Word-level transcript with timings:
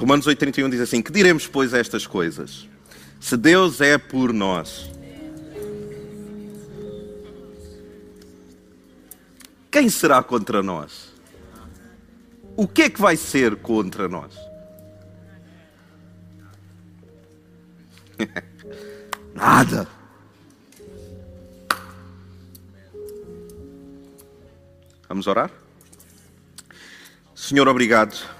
Romanos 0.00 0.26
8,31 0.26 0.70
diz 0.70 0.80
assim: 0.80 1.02
Que 1.02 1.12
diremos, 1.12 1.46
pois, 1.46 1.74
estas 1.74 2.06
coisas? 2.06 2.66
Se 3.20 3.36
Deus 3.36 3.82
é 3.82 3.98
por 3.98 4.32
nós, 4.32 4.90
quem 9.70 9.90
será 9.90 10.22
contra 10.22 10.62
nós? 10.62 11.12
O 12.56 12.66
que 12.66 12.84
é 12.84 12.88
que 12.90 12.98
vai 12.98 13.14
ser 13.14 13.56
contra 13.56 14.08
nós? 14.08 14.34
Nada. 19.36 19.86
Vamos 25.06 25.26
orar? 25.26 25.50
Senhor, 27.34 27.68
obrigado. 27.68 28.39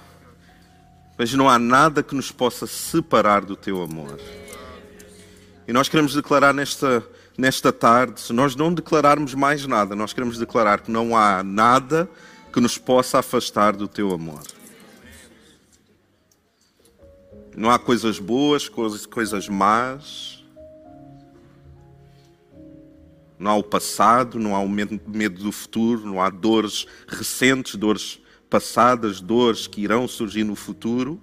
Mas 1.21 1.31
não 1.35 1.47
há 1.47 1.59
nada 1.59 2.01
que 2.01 2.15
nos 2.15 2.31
possa 2.31 2.65
separar 2.65 3.45
do 3.45 3.55
teu 3.55 3.83
amor. 3.83 4.19
E 5.67 5.71
nós 5.71 5.87
queremos 5.87 6.15
declarar 6.15 6.51
nesta, 6.51 7.07
nesta 7.37 7.71
tarde, 7.71 8.19
se 8.19 8.33
nós 8.33 8.55
não 8.55 8.73
declararmos 8.73 9.35
mais 9.35 9.67
nada, 9.67 9.95
nós 9.95 10.13
queremos 10.13 10.39
declarar 10.39 10.81
que 10.81 10.89
não 10.89 11.15
há 11.15 11.43
nada 11.43 12.09
que 12.51 12.59
nos 12.59 12.79
possa 12.79 13.19
afastar 13.19 13.75
do 13.75 13.87
teu 13.87 14.11
amor. 14.11 14.41
Não 17.55 17.69
há 17.69 17.77
coisas 17.77 18.17
boas, 18.17 18.67
coisas, 18.67 19.05
coisas 19.05 19.47
más. 19.47 20.43
Não 23.37 23.51
há 23.51 23.55
o 23.57 23.63
passado, 23.63 24.39
não 24.39 24.55
há 24.55 24.59
o 24.59 24.67
medo 24.67 25.43
do 25.43 25.51
futuro, 25.51 26.03
não 26.03 26.19
há 26.19 26.31
dores 26.31 26.87
recentes, 27.07 27.75
dores 27.75 28.19
passadas, 28.51 29.19
dores 29.19 29.65
que 29.65 29.81
irão 29.81 30.07
surgir 30.07 30.43
no 30.43 30.55
futuro. 30.55 31.19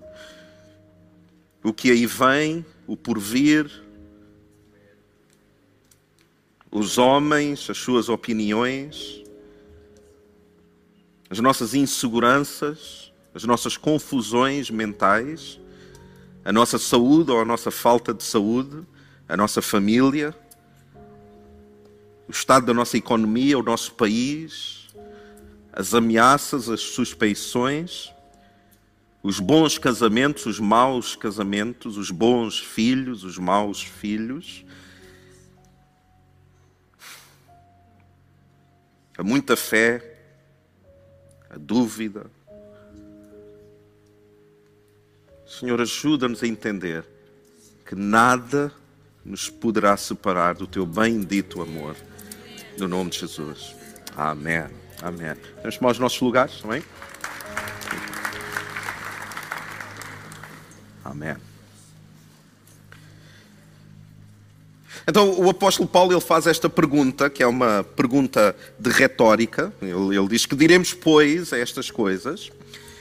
O 1.63 1.73
que 1.73 1.93
aí 1.93 2.07
vem, 2.07 2.67
o 2.87 2.97
porvir, 2.97 3.71
os 6.71 6.99
homens, 6.99 7.71
as 7.71 7.79
suas 7.79 8.09
opiniões, 8.09 9.23
as 11.31 11.39
nossas 11.39 11.75
inseguranças, 11.75 13.13
as 13.33 13.45
nossas 13.45 13.77
confusões 13.77 14.71
mentais, 14.71 15.61
a 16.45 16.53
nossa 16.53 16.79
saúde 16.79 17.31
ou 17.31 17.41
a 17.41 17.45
nossa 17.45 17.71
falta 17.71 18.13
de 18.13 18.25
saúde, 18.25 18.83
a 19.29 19.37
nossa 19.37 19.63
família 19.63 20.35
o 22.29 22.31
estado 22.31 22.67
da 22.67 22.75
nossa 22.75 22.99
economia, 22.99 23.59
o 23.59 23.63
nosso 23.63 23.95
país, 23.95 24.87
as 25.79 25.95
ameaças, 25.95 26.69
as 26.69 26.81
suspeições, 26.81 28.13
os 29.23 29.39
bons 29.39 29.79
casamentos, 29.79 30.45
os 30.45 30.59
maus 30.59 31.15
casamentos, 31.15 31.97
os 31.97 32.11
bons 32.11 32.59
filhos, 32.59 33.23
os 33.23 33.39
maus 33.39 33.81
filhos. 33.81 34.65
A 39.17 39.23
muita 39.23 39.57
fé, 39.57 40.19
a 41.49 41.57
dúvida. 41.57 42.29
Senhor, 45.47 45.81
ajuda-nos 45.81 46.43
a 46.43 46.47
entender 46.49 47.05
que 47.87 47.95
nada 47.95 48.73
nos 49.25 49.49
poderá 49.49 49.97
separar 49.97 50.57
do 50.57 50.67
teu 50.67 50.85
bendito 50.85 51.63
amor. 51.63 51.95
No 52.77 52.89
nome 52.89 53.11
de 53.11 53.21
Jesus. 53.21 53.77
Amém. 54.17 54.88
Amém. 55.03 55.35
Vamos 55.63 55.77
tomar 55.77 55.93
os 55.93 55.99
nossos 55.99 56.21
lugares 56.21 56.61
também? 56.61 56.83
Amém. 61.05 61.37
Então 65.07 65.41
o 65.41 65.49
apóstolo 65.49 65.89
Paulo 65.89 66.13
ele 66.13 66.21
faz 66.21 66.47
esta 66.47 66.69
pergunta, 66.69 67.31
que 67.31 67.43
é 67.43 67.47
uma 67.47 67.83
pergunta 67.83 68.55
de 68.79 68.91
retórica. 68.91 69.73
Ele, 69.81 70.17
ele 70.17 70.29
diz 70.29 70.45
que 70.45 70.55
diremos, 70.55 70.93
pois, 70.93 71.53
a 71.53 71.59
estas 71.59 71.91
coisas: 71.91 72.51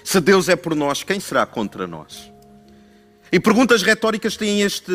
se 0.03 0.21
Deus 0.21 0.47
é 0.47 0.55
por 0.55 0.73
nós, 0.73 1.03
quem 1.03 1.19
será 1.19 1.45
contra 1.45 1.85
nós? 1.85 2.31
E 3.29 3.39
perguntas 3.41 3.83
retóricas 3.83 4.37
têm 4.37 4.61
este, 4.61 4.93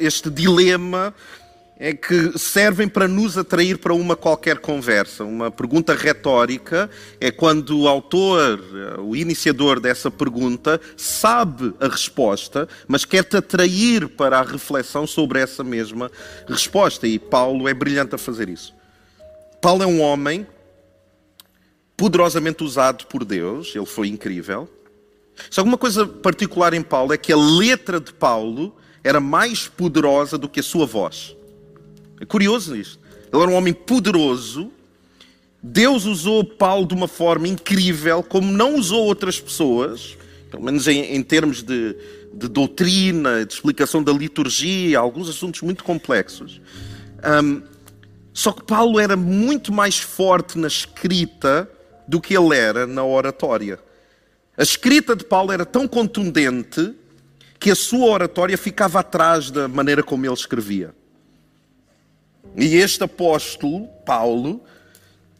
este 0.00 0.28
dilema 0.28 1.14
é 1.80 1.92
que 1.92 2.36
servem 2.36 2.88
para 2.88 3.06
nos 3.06 3.38
atrair 3.38 3.78
para 3.78 3.94
uma 3.94 4.16
qualquer 4.16 4.58
conversa. 4.58 5.22
Uma 5.22 5.48
pergunta 5.48 5.94
retórica 5.94 6.90
é 7.20 7.30
quando 7.30 7.78
o 7.78 7.88
autor, 7.88 8.60
o 8.98 9.14
iniciador 9.14 9.78
dessa 9.78 10.10
pergunta, 10.10 10.80
sabe 10.96 11.72
a 11.78 11.86
resposta, 11.86 12.68
mas 12.88 13.04
quer 13.04 13.22
te 13.22 13.36
atrair 13.36 14.08
para 14.08 14.40
a 14.40 14.42
reflexão 14.42 15.06
sobre 15.06 15.38
essa 15.38 15.62
mesma 15.62 16.10
resposta. 16.48 17.06
E 17.06 17.16
Paulo 17.16 17.68
é 17.68 17.74
brilhante 17.74 18.16
a 18.16 18.18
fazer 18.18 18.48
isso. 18.48 18.74
Paulo 19.62 19.84
é 19.84 19.86
um 19.86 20.00
homem 20.00 20.44
poderosamente 21.96 22.64
usado 22.64 23.06
por 23.06 23.24
Deus, 23.24 23.72
ele 23.76 23.86
foi 23.86 24.08
incrível. 24.08 24.68
Só 25.48 25.62
que 25.62 25.68
uma 25.68 25.78
coisa 25.78 26.04
particular 26.04 26.74
em 26.74 26.82
Paulo 26.82 27.12
é 27.12 27.16
que 27.16 27.32
a 27.32 27.36
letra 27.36 28.00
de 28.00 28.12
Paulo 28.12 28.76
era 29.04 29.20
mais 29.20 29.68
poderosa 29.68 30.36
do 30.36 30.48
que 30.48 30.58
a 30.58 30.62
sua 30.62 30.84
voz. 30.84 31.37
É 32.20 32.24
curioso 32.24 32.76
isto. 32.76 32.98
Ele 33.32 33.42
era 33.42 33.50
um 33.50 33.54
homem 33.54 33.72
poderoso. 33.72 34.70
Deus 35.62 36.04
usou 36.04 36.44
Paulo 36.44 36.86
de 36.86 36.94
uma 36.94 37.08
forma 37.08 37.48
incrível, 37.48 38.22
como 38.22 38.50
não 38.50 38.76
usou 38.76 39.04
outras 39.04 39.40
pessoas, 39.40 40.16
pelo 40.50 40.62
menos 40.62 40.86
em, 40.86 41.16
em 41.16 41.22
termos 41.22 41.62
de, 41.62 41.96
de, 42.32 42.48
doutrina, 42.48 43.44
de 43.44 43.52
explicação 43.52 44.02
da 44.02 44.12
liturgia, 44.12 44.98
alguns 44.98 45.28
assuntos 45.28 45.62
muito 45.62 45.82
complexos. 45.82 46.60
Um, 47.42 47.62
só 48.32 48.52
que 48.52 48.62
Paulo 48.62 49.00
era 49.00 49.16
muito 49.16 49.72
mais 49.72 49.98
forte 49.98 50.56
na 50.56 50.68
escrita 50.68 51.68
do 52.06 52.20
que 52.20 52.36
ele 52.36 52.56
era 52.56 52.86
na 52.86 53.04
oratória. 53.04 53.80
A 54.56 54.62
escrita 54.62 55.14
de 55.14 55.24
Paulo 55.24 55.52
era 55.52 55.66
tão 55.66 55.86
contundente 55.86 56.94
que 57.58 57.70
a 57.70 57.74
sua 57.74 58.06
oratória 58.06 58.56
ficava 58.56 59.00
atrás 59.00 59.50
da 59.50 59.66
maneira 59.66 60.02
como 60.02 60.24
ele 60.24 60.32
escrevia. 60.32 60.94
E 62.56 62.76
este 62.76 63.02
apóstolo, 63.04 63.86
Paulo, 64.04 64.62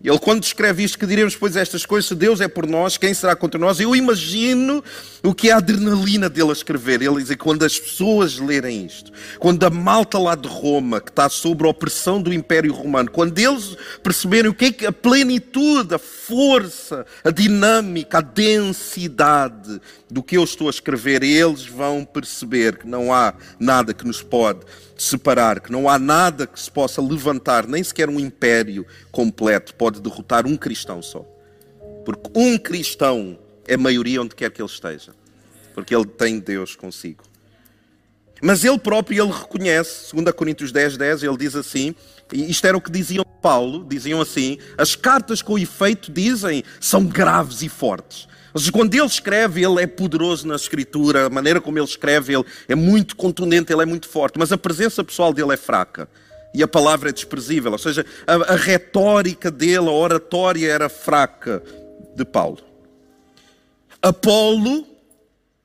ele 0.03 0.19
quando 0.21 0.41
descreve 0.41 0.85
isto, 0.85 0.97
que 0.97 1.07
diremos 1.07 1.33
depois 1.33 1.57
estas 1.57 1.85
coisas, 1.85 2.07
se 2.07 2.15
Deus 2.15 2.41
é 2.41 2.47
por 2.47 2.69
nós, 2.69 2.97
quem 2.97 3.13
será 3.13 3.35
contra 3.35 3.59
nós? 3.59 3.81
Eu 3.81 3.97
imagino 3.97 4.83
o 5.25 5.35
que 5.35 5.51
é 5.51 5.53
a 5.53 5.57
adrenalina 5.57 6.29
dele 6.29 6.51
a 6.51 6.53
escrever. 6.53 7.03
Ele 7.03 7.17
diz 7.17 7.31
que 7.31 7.37
quando 7.37 7.65
as 7.65 7.81
pessoas 7.81 8.39
lerem 8.39 8.87
isto, 8.87 9.11
quando 9.41 9.65
a 9.65 9.71
malta 9.71 10.17
lá 10.17 10.37
de 10.37 10.47
Roma, 10.47 11.01
que 11.01 11.11
está 11.11 11.29
sob 11.29 11.65
a 11.65 11.71
opressão 11.71 12.23
do 12.23 12.33
Império 12.33 12.73
Romano, 12.73 13.11
quando 13.11 13.37
eles 13.37 13.77
perceberem 14.01 14.49
o 14.49 14.55
que 14.55 14.67
é 14.67 14.73
que 14.73 14.87
a 14.87 14.93
plenitude, 14.93 15.93
a 15.93 15.99
força, 15.99 17.05
a 17.25 17.31
dinâmica, 17.31 18.19
a 18.19 18.23
densidade 18.23 19.81
do 20.11 20.23
que 20.23 20.37
eu 20.37 20.45
estou 20.45 20.69
a 20.69 20.71
escrever, 20.71 21.23
eles 21.23 21.67
vão 21.67 22.05
perceber 22.05 22.79
que 22.79 22.87
não 22.87 23.13
há 23.13 23.35
nada 23.59 23.93
que 23.93 24.07
nos 24.07 24.23
pode 24.23 24.61
separar, 24.97 25.61
que 25.61 25.71
não 25.71 25.89
há 25.89 25.99
nada 25.99 26.47
que 26.47 26.59
se 26.59 26.71
possa 26.71 27.03
levantar, 27.03 27.67
nem 27.67 27.83
sequer 27.85 28.09
um 28.09 28.19
império 28.19 28.87
completo 29.13 29.75
pode 29.75 30.01
derrotar 30.01 30.47
um 30.47 30.57
cristão 30.57 31.03
só. 31.03 31.25
Porque 32.05 32.31
um 32.35 32.57
cristão 32.57 33.39
é 33.67 33.77
maioria 33.77 34.23
onde 34.23 34.35
quer 34.35 34.51
que 34.51 34.63
ele 34.63 34.69
esteja. 34.69 35.13
Porque 35.75 35.95
ele 35.95 36.07
tem 36.07 36.41
Deus 36.41 36.75
consigo. 36.75 37.23
Mas 38.41 38.65
ele 38.65 38.79
próprio 38.79 39.25
ele 39.25 39.33
reconhece, 39.33 40.15
2 40.15 40.35
Coríntios 40.35 40.73
10, 40.73 40.97
10, 40.97 41.23
ele 41.23 41.37
diz 41.37 41.55
assim, 41.55 41.95
e 42.33 42.51
isto 42.51 42.67
era 42.67 42.77
o 42.77 42.81
que 42.81 42.91
diziam 42.91 43.25
Paulo, 43.43 43.85
diziam 43.85 44.21
assim, 44.21 44.59
as 44.77 44.97
cartas 44.97 45.43
com 45.43 45.59
efeito 45.59 46.11
dizem 46.13 46.63
são 46.81 47.05
graves 47.05 47.63
e 47.63 47.69
fortes. 47.69 48.29
Mas 48.53 48.71
quando 48.71 48.95
ele 48.95 49.05
escreve, 49.05 49.65
ele 49.65 49.83
é 49.83 49.87
poderoso 49.87 50.47
na 50.47 50.57
escritura, 50.57 51.27
a 51.27 51.31
maneira 51.31 51.61
como 51.61 51.79
ele 51.79 51.85
escreve, 51.85 52.35
ele 52.35 52.45
é 52.69 52.75
muito 52.75 53.17
contundente, 53.17 53.73
ele 53.73 53.83
é 53.83 53.87
muito 53.87 54.09
forte, 54.09 54.39
mas 54.39 54.53
a 54.53 54.59
presença 54.59 55.05
pessoal 55.05 55.33
dele 55.33 55.53
é 55.53 55.57
fraca. 55.57 56.09
E 56.55 56.63
a 56.63 56.69
palavra 56.69 57.11
é 57.11 57.13
desprezível, 57.13 57.73
ou 57.73 57.79
seja, 57.79 58.07
a, 58.27 58.55
a 58.55 58.57
retórica 58.57 59.51
dele, 59.51 59.89
a 59.89 59.93
oratória 59.93 60.71
era 60.71 60.89
fraca 60.89 61.63
de 62.17 62.25
Paulo. 62.25 62.59
Apolo, 64.01 64.87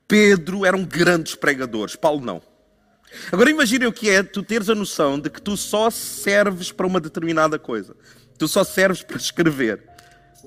Pedro 0.07 0.65
eram 0.65 0.83
grandes 0.83 1.35
pregadores, 1.35 1.95
Paulo 1.95 2.23
não. 2.23 2.41
Agora 3.31 3.49
imagine 3.49 3.85
o 3.85 3.93
que 3.93 4.09
é 4.09 4.23
tu 4.23 4.43
teres 4.43 4.69
a 4.69 4.75
noção 4.75 5.19
de 5.19 5.29
que 5.29 5.41
tu 5.41 5.55
só 5.55 5.89
serves 5.89 6.71
para 6.71 6.87
uma 6.87 6.99
determinada 6.99 7.57
coisa. 7.57 7.95
Tu 8.37 8.47
só 8.47 8.63
serves 8.63 9.03
para 9.03 9.17
escrever. 9.17 9.92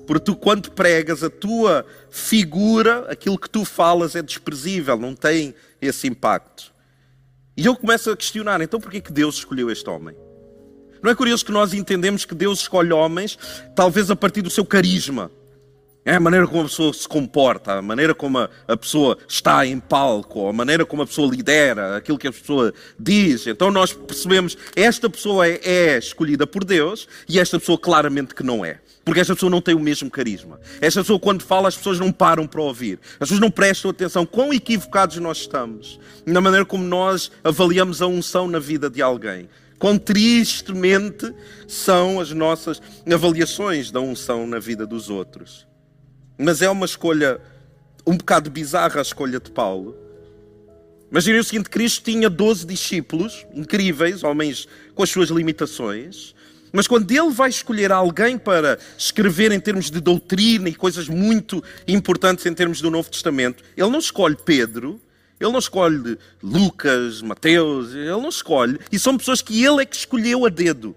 Porque 0.07 0.23
tu, 0.23 0.35
quando 0.35 0.71
pregas, 0.71 1.21
a 1.21 1.29
tua 1.29 1.85
figura, 2.09 3.05
aquilo 3.11 3.37
que 3.37 3.49
tu 3.49 3.65
falas 3.65 4.15
é 4.15 4.21
desprezível, 4.21 4.97
não 4.97 5.13
tem 5.13 5.53
esse 5.81 6.07
impacto. 6.07 6.73
E 7.55 7.65
eu 7.65 7.75
começo 7.75 8.09
a 8.09 8.15
questionar, 8.15 8.61
então 8.61 8.79
porquê 8.79 9.01
que 9.01 9.11
Deus 9.11 9.35
escolheu 9.35 9.69
este 9.69 9.87
homem? 9.89 10.15
Não 11.03 11.11
é 11.11 11.15
curioso 11.15 11.45
que 11.45 11.51
nós 11.51 11.73
entendemos 11.73 12.23
que 12.23 12.33
Deus 12.33 12.61
escolhe 12.61 12.93
homens, 12.93 13.37
talvez 13.75 14.09
a 14.09 14.15
partir 14.15 14.41
do 14.41 14.49
seu 14.49 14.65
carisma. 14.65 15.29
É 16.07 16.15
a 16.15 16.21
maneira 16.21 16.47
como 16.47 16.61
a 16.61 16.63
pessoa 16.63 16.93
se 16.93 17.05
comporta, 17.05 17.73
a 17.73 17.81
maneira 17.81 18.15
como 18.15 18.37
a, 18.37 18.49
a, 18.65 18.77
pessoa 18.77 19.17
está 19.27 19.65
em 19.65 19.77
palco, 19.77 20.47
a 20.47 20.53
maneira 20.53 20.85
como 20.85 21.01
a 21.01 21.05
pessoa 21.05 21.29
lidera, 21.29 21.97
aquilo 21.97 22.17
que 22.17 22.29
a 22.29 22.31
pessoa 22.31 22.73
diz. 22.97 23.45
Então 23.45 23.69
nós 23.69 23.91
percebemos, 23.91 24.57
esta 24.73 25.09
pessoa 25.09 25.45
é, 25.45 25.59
é 25.65 25.97
escolhida 25.97 26.47
por 26.47 26.63
Deus 26.63 27.09
e 27.27 27.37
esta 27.37 27.59
pessoa 27.59 27.77
claramente 27.77 28.33
que 28.33 28.41
não 28.41 28.63
é. 28.63 28.79
Porque 29.03 29.19
esta 29.19 29.33
pessoa 29.33 29.49
não 29.49 29.59
tem 29.59 29.75
o 29.75 29.81
mesmo 29.81 30.09
carisma. 30.09 30.61
Esta 30.79 31.01
pessoa, 31.01 31.19
quando 31.19 31.43
fala, 31.43 31.67
as 31.67 31.75
pessoas 31.75 31.99
não 31.99 32.09
param 32.09 32.47
para 32.47 32.61
ouvir. 32.61 32.99
As 33.15 33.27
pessoas 33.27 33.41
não 33.41 33.51
prestam 33.51 33.91
atenção. 33.91 34.25
Quão 34.25 34.53
equivocados 34.53 35.17
nós 35.17 35.39
estamos 35.39 35.99
na 36.25 36.39
maneira 36.39 36.65
como 36.65 36.85
nós 36.85 37.29
avaliamos 37.43 38.01
a 38.01 38.07
unção 38.07 38.47
na 38.47 38.59
vida 38.59 38.89
de 38.89 39.01
alguém. 39.01 39.49
Quão 39.77 39.97
tristemente 39.97 41.33
são 41.67 42.17
as 42.21 42.31
nossas 42.31 42.81
avaliações 43.13 43.91
da 43.91 43.99
unção 43.99 44.47
na 44.47 44.57
vida 44.57 44.87
dos 44.87 45.09
outros. 45.09 45.66
Mas 46.37 46.61
é 46.61 46.69
uma 46.69 46.85
escolha 46.85 47.41
um 48.07 48.15
bocado 48.15 48.49
bizarra 48.49 48.99
a 48.99 49.01
escolha 49.01 49.39
de 49.39 49.51
Paulo. 49.51 49.95
Imaginem 51.11 51.41
o 51.41 51.43
seguinte: 51.43 51.69
Cristo 51.69 52.03
tinha 52.03 52.29
12 52.29 52.65
discípulos, 52.65 53.45
incríveis, 53.53 54.23
homens 54.23 54.67
com 54.95 55.03
as 55.03 55.09
suas 55.09 55.29
limitações. 55.29 56.33
Mas 56.71 56.87
quando 56.87 57.09
ele 57.11 57.29
vai 57.29 57.49
escolher 57.49 57.91
alguém 57.91 58.37
para 58.37 58.77
escrever 58.97 59.51
em 59.51 59.59
termos 59.59 59.89
de 59.89 59.99
doutrina 59.99 60.67
e 60.69 60.75
coisas 60.75 61.07
muito 61.07 61.63
importantes 61.87 62.45
em 62.45 62.53
termos 62.53 62.81
do 62.81 62.91
Novo 62.91 63.09
Testamento, 63.09 63.63
ele 63.75 63.89
não 63.89 63.99
escolhe 63.99 64.35
Pedro, 64.35 64.99
ele 65.39 65.51
não 65.51 65.59
escolhe 65.59 66.17
Lucas, 66.43 67.21
Mateus, 67.21 67.93
ele 67.93 68.09
não 68.09 68.29
escolhe. 68.29 68.79
E 68.91 68.99
são 68.99 69.17
pessoas 69.17 69.41
que 69.41 69.63
ele 69.63 69.81
é 69.81 69.85
que 69.85 69.95
escolheu 69.95 70.45
a 70.45 70.49
dedo. 70.49 70.95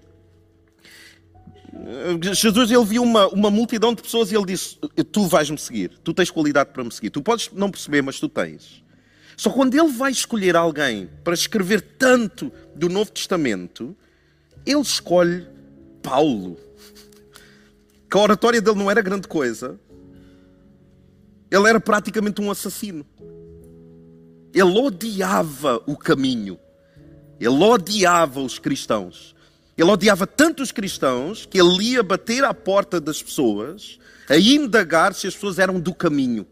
Jesus 2.33 2.71
ele 2.71 2.85
viu 2.85 3.03
uma, 3.03 3.29
uma 3.29 3.51
multidão 3.51 3.95
de 3.95 4.03
pessoas 4.03 4.33
e 4.33 4.37
ele 4.37 4.47
disse: 4.47 4.77
Tu 5.13 5.27
vais-me 5.27 5.59
seguir, 5.59 5.91
tu 6.03 6.13
tens 6.13 6.31
qualidade 6.31 6.71
para 6.73 6.85
me 6.85 6.93
seguir. 6.93 7.11
Tu 7.11 7.23
podes 7.23 7.51
não 7.53 7.71
perceber, 7.71 8.03
mas 8.03 8.19
tu 8.19 8.29
tens. 8.29 8.83
Só 9.37 9.51
quando 9.51 9.75
ele 9.75 9.89
vai 9.89 10.11
escolher 10.11 10.57
alguém 10.57 11.09
para 11.25 11.33
escrever 11.33 11.81
tanto 11.99 12.53
do 12.75 12.89
Novo 12.89 13.11
Testamento, 13.11 13.97
ele 14.67 14.81
escolhe 14.81 15.47
Paulo. 16.03 16.59
Que 18.11 18.19
a 18.19 18.21
oratória 18.21 18.61
dele 18.61 18.77
não 18.77 18.91
era 18.91 19.01
grande 19.01 19.29
coisa. 19.29 19.79
Ele 21.51 21.69
era 21.69 21.81
praticamente 21.81 22.41
um 22.41 22.51
assassino. 22.51 23.07
Ele 24.53 24.79
odiava 24.79 25.83
o 25.87 25.97
caminho. 25.97 26.59
Ele 27.39 27.65
odiava 27.65 28.41
os 28.41 28.59
cristãos. 28.59 29.35
Ele 29.81 29.91
odiava 29.91 30.27
tanto 30.27 30.63
os 30.63 30.71
cristãos 30.71 31.47
que 31.47 31.59
ele 31.59 31.93
ia 31.93 32.03
bater 32.03 32.45
à 32.45 32.53
porta 32.53 33.01
das 33.01 33.23
pessoas 33.23 33.99
a 34.29 34.37
indagar 34.37 35.15
se 35.15 35.27
as 35.27 35.33
pessoas 35.33 35.59
eram 35.59 35.81
do 35.81 35.95
caminho. 35.95 36.47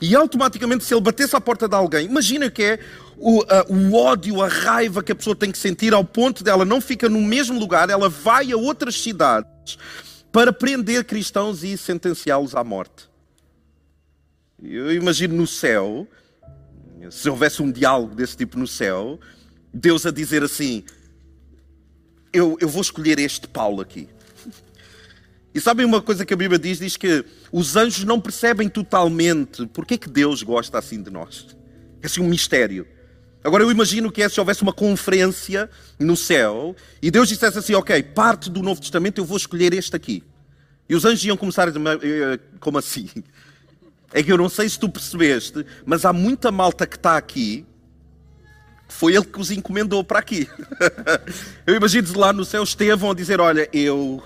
E 0.00 0.12
automaticamente, 0.16 0.82
se 0.82 0.92
ele 0.92 1.00
batesse 1.00 1.36
à 1.36 1.40
porta 1.40 1.68
de 1.68 1.76
alguém, 1.76 2.04
imagina 2.04 2.50
que 2.50 2.62
é 2.64 2.78
o, 3.16 3.44
o, 3.68 3.94
ódio, 3.94 4.42
a 4.42 4.48
raiva 4.48 5.04
que 5.04 5.12
a 5.12 5.14
pessoa 5.14 5.36
tem 5.36 5.52
que 5.52 5.56
sentir 5.56 5.94
ao 5.94 6.04
ponto 6.04 6.42
dela 6.42 6.64
não 6.64 6.80
fica 6.80 7.08
no 7.08 7.20
mesmo 7.20 7.60
lugar, 7.60 7.88
ela 7.90 8.08
vai 8.08 8.50
a 8.50 8.56
outras 8.56 9.00
cidades 9.00 9.78
para 10.32 10.52
prender 10.52 11.04
cristãos 11.04 11.62
e 11.62 11.78
sentenciá-los 11.78 12.56
à 12.56 12.64
morte. 12.64 13.08
Eu 14.60 14.92
imagino 14.92 15.36
no 15.36 15.46
céu, 15.46 16.08
se 17.08 17.30
houvesse 17.30 17.62
um 17.62 17.70
diálogo 17.70 18.16
desse 18.16 18.36
tipo 18.36 18.58
no 18.58 18.66
céu, 18.66 19.20
Deus 19.72 20.04
a 20.04 20.10
dizer 20.10 20.42
assim: 20.42 20.84
eu, 22.36 22.56
eu 22.60 22.68
vou 22.68 22.82
escolher 22.82 23.18
este 23.18 23.48
Paulo 23.48 23.80
aqui. 23.80 24.08
E 25.54 25.60
sabem 25.60 25.86
uma 25.86 26.02
coisa 26.02 26.26
que 26.26 26.34
a 26.34 26.36
Bíblia 26.36 26.58
diz? 26.58 26.78
Diz 26.78 26.98
que 26.98 27.24
os 27.50 27.76
anjos 27.76 28.04
não 28.04 28.20
percebem 28.20 28.68
totalmente 28.68 29.66
porque 29.68 29.94
é 29.94 29.98
que 29.98 30.08
Deus 30.08 30.42
gosta 30.42 30.78
assim 30.78 31.02
de 31.02 31.10
nós. 31.10 31.56
É 32.02 32.06
assim 32.06 32.20
um 32.20 32.28
mistério. 32.28 32.86
Agora 33.42 33.62
eu 33.62 33.70
imagino 33.70 34.12
que 34.12 34.22
é 34.22 34.28
se 34.28 34.38
houvesse 34.38 34.62
uma 34.62 34.72
conferência 34.72 35.70
no 35.98 36.14
céu 36.14 36.76
e 37.00 37.10
Deus 37.10 37.28
dissesse 37.28 37.58
assim, 37.58 37.72
ok, 37.74 38.02
parte 38.02 38.50
do 38.50 38.62
Novo 38.62 38.80
Testamento 38.80 39.18
eu 39.18 39.24
vou 39.24 39.38
escolher 39.38 39.72
este 39.72 39.96
aqui. 39.96 40.22
E 40.88 40.94
os 40.94 41.06
anjos 41.06 41.24
iam 41.24 41.36
começar 41.38 41.68
a 41.68 41.70
dizer, 41.70 41.80
eh, 42.02 42.38
como 42.60 42.78
assim? 42.78 43.08
É 44.12 44.22
que 44.22 44.32
eu 44.32 44.38
não 44.38 44.48
sei 44.48 44.68
se 44.68 44.78
tu 44.78 44.88
percebeste, 44.88 45.66
mas 45.84 46.04
há 46.04 46.12
muita 46.12 46.52
malta 46.52 46.86
que 46.86 46.96
está 46.96 47.16
aqui 47.16 47.66
foi 48.88 49.14
ele 49.14 49.24
que 49.24 49.40
os 49.40 49.50
encomendou 49.50 50.02
para 50.04 50.18
aqui. 50.18 50.48
eu 51.66 51.74
imagino 51.74 52.18
lá 52.18 52.32
no 52.32 52.44
céu 52.44 52.62
Estevão 52.62 53.10
a 53.10 53.14
dizer: 53.14 53.40
Olha, 53.40 53.68
eu. 53.72 54.22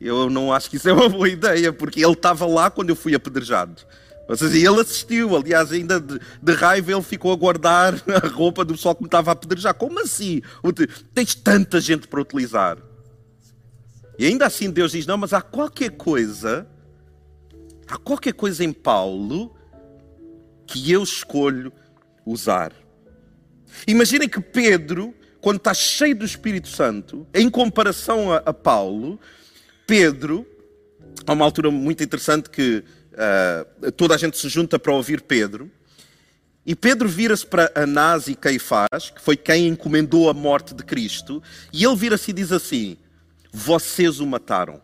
Eu 0.00 0.28
não 0.28 0.52
acho 0.52 0.68
que 0.68 0.76
isso 0.76 0.88
é 0.88 0.92
uma 0.92 1.08
boa 1.08 1.28
ideia, 1.28 1.72
porque 1.72 2.04
ele 2.04 2.12
estava 2.12 2.44
lá 2.44 2.68
quando 2.70 2.90
eu 2.90 2.96
fui 2.96 3.14
apedrejado. 3.14 3.82
Ou 4.28 4.36
seja, 4.36 4.56
ele 4.56 4.80
assistiu, 4.80 5.36
aliás, 5.36 5.70
ainda 5.70 6.00
de, 6.00 6.18
de, 6.42 6.52
raiva 6.54 6.90
ele 6.90 7.02
ficou 7.02 7.32
a 7.32 7.36
guardar 7.36 7.94
a 8.22 8.26
roupa 8.26 8.64
do 8.64 8.74
pessoal 8.74 8.94
que 8.94 9.02
me 9.02 9.06
estava 9.06 9.30
a 9.30 9.32
apedrejar. 9.32 9.74
Como 9.74 10.00
assim? 10.00 10.42
Tens 11.14 11.34
tanta 11.34 11.80
gente 11.80 12.08
para 12.08 12.20
utilizar. 12.20 12.78
E 14.18 14.26
ainda 14.26 14.46
assim 14.46 14.70
Deus 14.70 14.92
diz: 14.92 15.06
Não, 15.06 15.16
mas 15.16 15.32
há 15.32 15.40
qualquer 15.40 15.90
coisa, 15.90 16.66
há 17.86 17.96
qualquer 17.96 18.32
coisa 18.32 18.64
em 18.64 18.72
Paulo 18.72 19.54
que 20.66 20.90
eu 20.90 21.02
escolho 21.02 21.72
usar. 22.24 22.72
Imaginem 23.86 24.28
que 24.28 24.40
Pedro, 24.40 25.14
quando 25.40 25.56
está 25.56 25.74
cheio 25.74 26.16
do 26.16 26.24
Espírito 26.24 26.68
Santo, 26.68 27.26
em 27.34 27.48
comparação 27.50 28.32
a, 28.32 28.38
a 28.38 28.52
Paulo, 28.52 29.18
Pedro, 29.86 30.46
há 31.26 31.32
uma 31.32 31.44
altura 31.44 31.70
muito 31.70 32.02
interessante 32.02 32.50
que 32.50 32.84
uh, 33.12 33.92
toda 33.92 34.14
a 34.14 34.18
gente 34.18 34.38
se 34.38 34.48
junta 34.48 34.78
para 34.78 34.92
ouvir 34.92 35.22
Pedro, 35.22 35.70
e 36.64 36.76
Pedro 36.76 37.08
vira-se 37.08 37.44
para 37.44 37.72
Anás 37.74 38.28
e 38.28 38.36
Caifás, 38.36 39.10
que 39.14 39.20
foi 39.20 39.36
quem 39.36 39.66
encomendou 39.66 40.30
a 40.30 40.34
morte 40.34 40.72
de 40.74 40.84
Cristo, 40.84 41.42
e 41.72 41.84
ele 41.84 41.96
vira-se 41.96 42.30
e 42.30 42.34
diz 42.34 42.52
assim: 42.52 42.96
Vocês 43.52 44.20
o 44.20 44.26
mataram. 44.26 44.80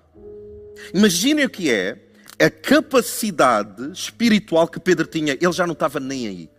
Imaginem 0.92 1.44
o 1.44 1.50
que 1.50 1.70
é 1.70 1.96
a 2.38 2.50
capacidade 2.50 3.90
espiritual 3.92 4.68
que 4.68 4.80
Pedro 4.80 5.06
tinha, 5.06 5.34
ele 5.40 5.52
já 5.52 5.66
não 5.66 5.72
estava 5.72 6.00
nem 6.00 6.26
aí. 6.26 6.50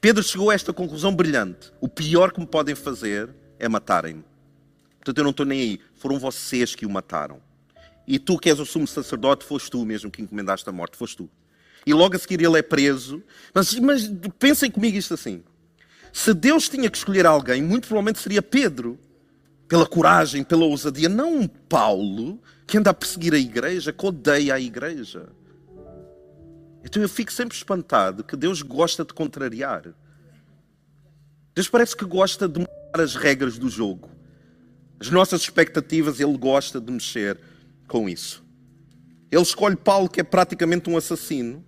Pedro 0.00 0.22
chegou 0.22 0.50
a 0.50 0.54
esta 0.54 0.72
conclusão 0.72 1.14
brilhante: 1.14 1.72
o 1.80 1.88
pior 1.88 2.32
que 2.32 2.40
me 2.40 2.46
podem 2.46 2.74
fazer 2.74 3.28
é 3.58 3.68
matarem-me. 3.68 4.24
Portanto, 4.96 5.18
eu 5.18 5.24
não 5.24 5.30
estou 5.30 5.46
nem 5.46 5.60
aí. 5.60 5.80
Foram 5.94 6.18
vocês 6.18 6.74
que 6.74 6.86
o 6.86 6.90
mataram. 6.90 7.40
E 8.06 8.18
tu, 8.18 8.38
que 8.38 8.48
és 8.48 8.58
o 8.58 8.66
sumo 8.66 8.86
sacerdote, 8.86 9.44
foste 9.44 9.70
tu 9.70 9.84
mesmo 9.84 10.10
que 10.10 10.22
encomendaste 10.22 10.68
a 10.68 10.72
morte, 10.72 10.96
foste 10.96 11.18
tu. 11.18 11.30
E 11.86 11.94
logo 11.94 12.16
a 12.16 12.18
seguir 12.18 12.42
ele 12.42 12.58
é 12.58 12.62
preso. 12.62 13.22
Mas, 13.54 13.74
mas 13.78 14.10
pensem 14.38 14.70
comigo 14.70 14.96
isto 14.96 15.14
assim: 15.14 15.42
se 16.12 16.32
Deus 16.32 16.68
tinha 16.68 16.90
que 16.90 16.96
escolher 16.96 17.26
alguém, 17.26 17.62
muito 17.62 17.86
provavelmente 17.86 18.20
seria 18.20 18.42
Pedro. 18.42 18.98
Pela 19.68 19.86
coragem, 19.86 20.42
pela 20.42 20.64
ousadia, 20.64 21.08
não 21.08 21.32
um 21.32 21.46
Paulo 21.46 22.40
que 22.66 22.76
anda 22.76 22.90
a 22.90 22.94
perseguir 22.94 23.32
a 23.34 23.38
igreja, 23.38 23.92
que 23.92 24.04
odeia 24.04 24.54
a 24.54 24.60
igreja. 24.60 25.28
Então 26.84 27.02
eu 27.02 27.08
fico 27.08 27.32
sempre 27.32 27.56
espantado 27.56 28.24
que 28.24 28.36
Deus 28.36 28.62
gosta 28.62 29.04
de 29.04 29.12
contrariar. 29.12 29.94
Deus 31.54 31.68
parece 31.68 31.96
que 31.96 32.04
gosta 32.04 32.48
de 32.48 32.60
mudar 32.60 33.00
as 33.02 33.14
regras 33.14 33.58
do 33.58 33.68
jogo. 33.68 34.08
As 34.98 35.10
nossas 35.10 35.42
expectativas, 35.42 36.20
Ele 36.20 36.36
gosta 36.36 36.80
de 36.80 36.92
mexer 36.92 37.38
com 37.86 38.08
isso. 38.08 38.44
Ele 39.30 39.42
escolhe 39.42 39.76
Paulo, 39.76 40.08
que 40.08 40.20
é 40.20 40.24
praticamente 40.24 40.90
um 40.90 40.96
assassino. 40.96 41.64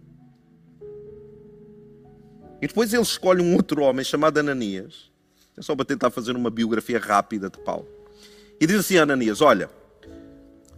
E 2.61 2.66
depois 2.66 2.92
ele 2.92 3.02
escolhe 3.02 3.42
um 3.42 3.54
outro 3.54 3.83
homem 3.83 4.04
chamado 4.04 4.38
Ananias. 4.38 5.11
É 5.57 5.62
só 5.62 5.75
para 5.75 5.85
tentar 5.85 6.11
fazer 6.11 6.35
uma 6.35 6.50
biografia 6.50 6.99
rápida 6.99 7.50
de 7.50 7.59
Paulo. 7.59 7.88
E 8.61 8.66
diz 8.66 8.78
assim 8.78 8.97
a 8.99 9.02
Ananias: 9.02 9.40
Olha, 9.40 9.69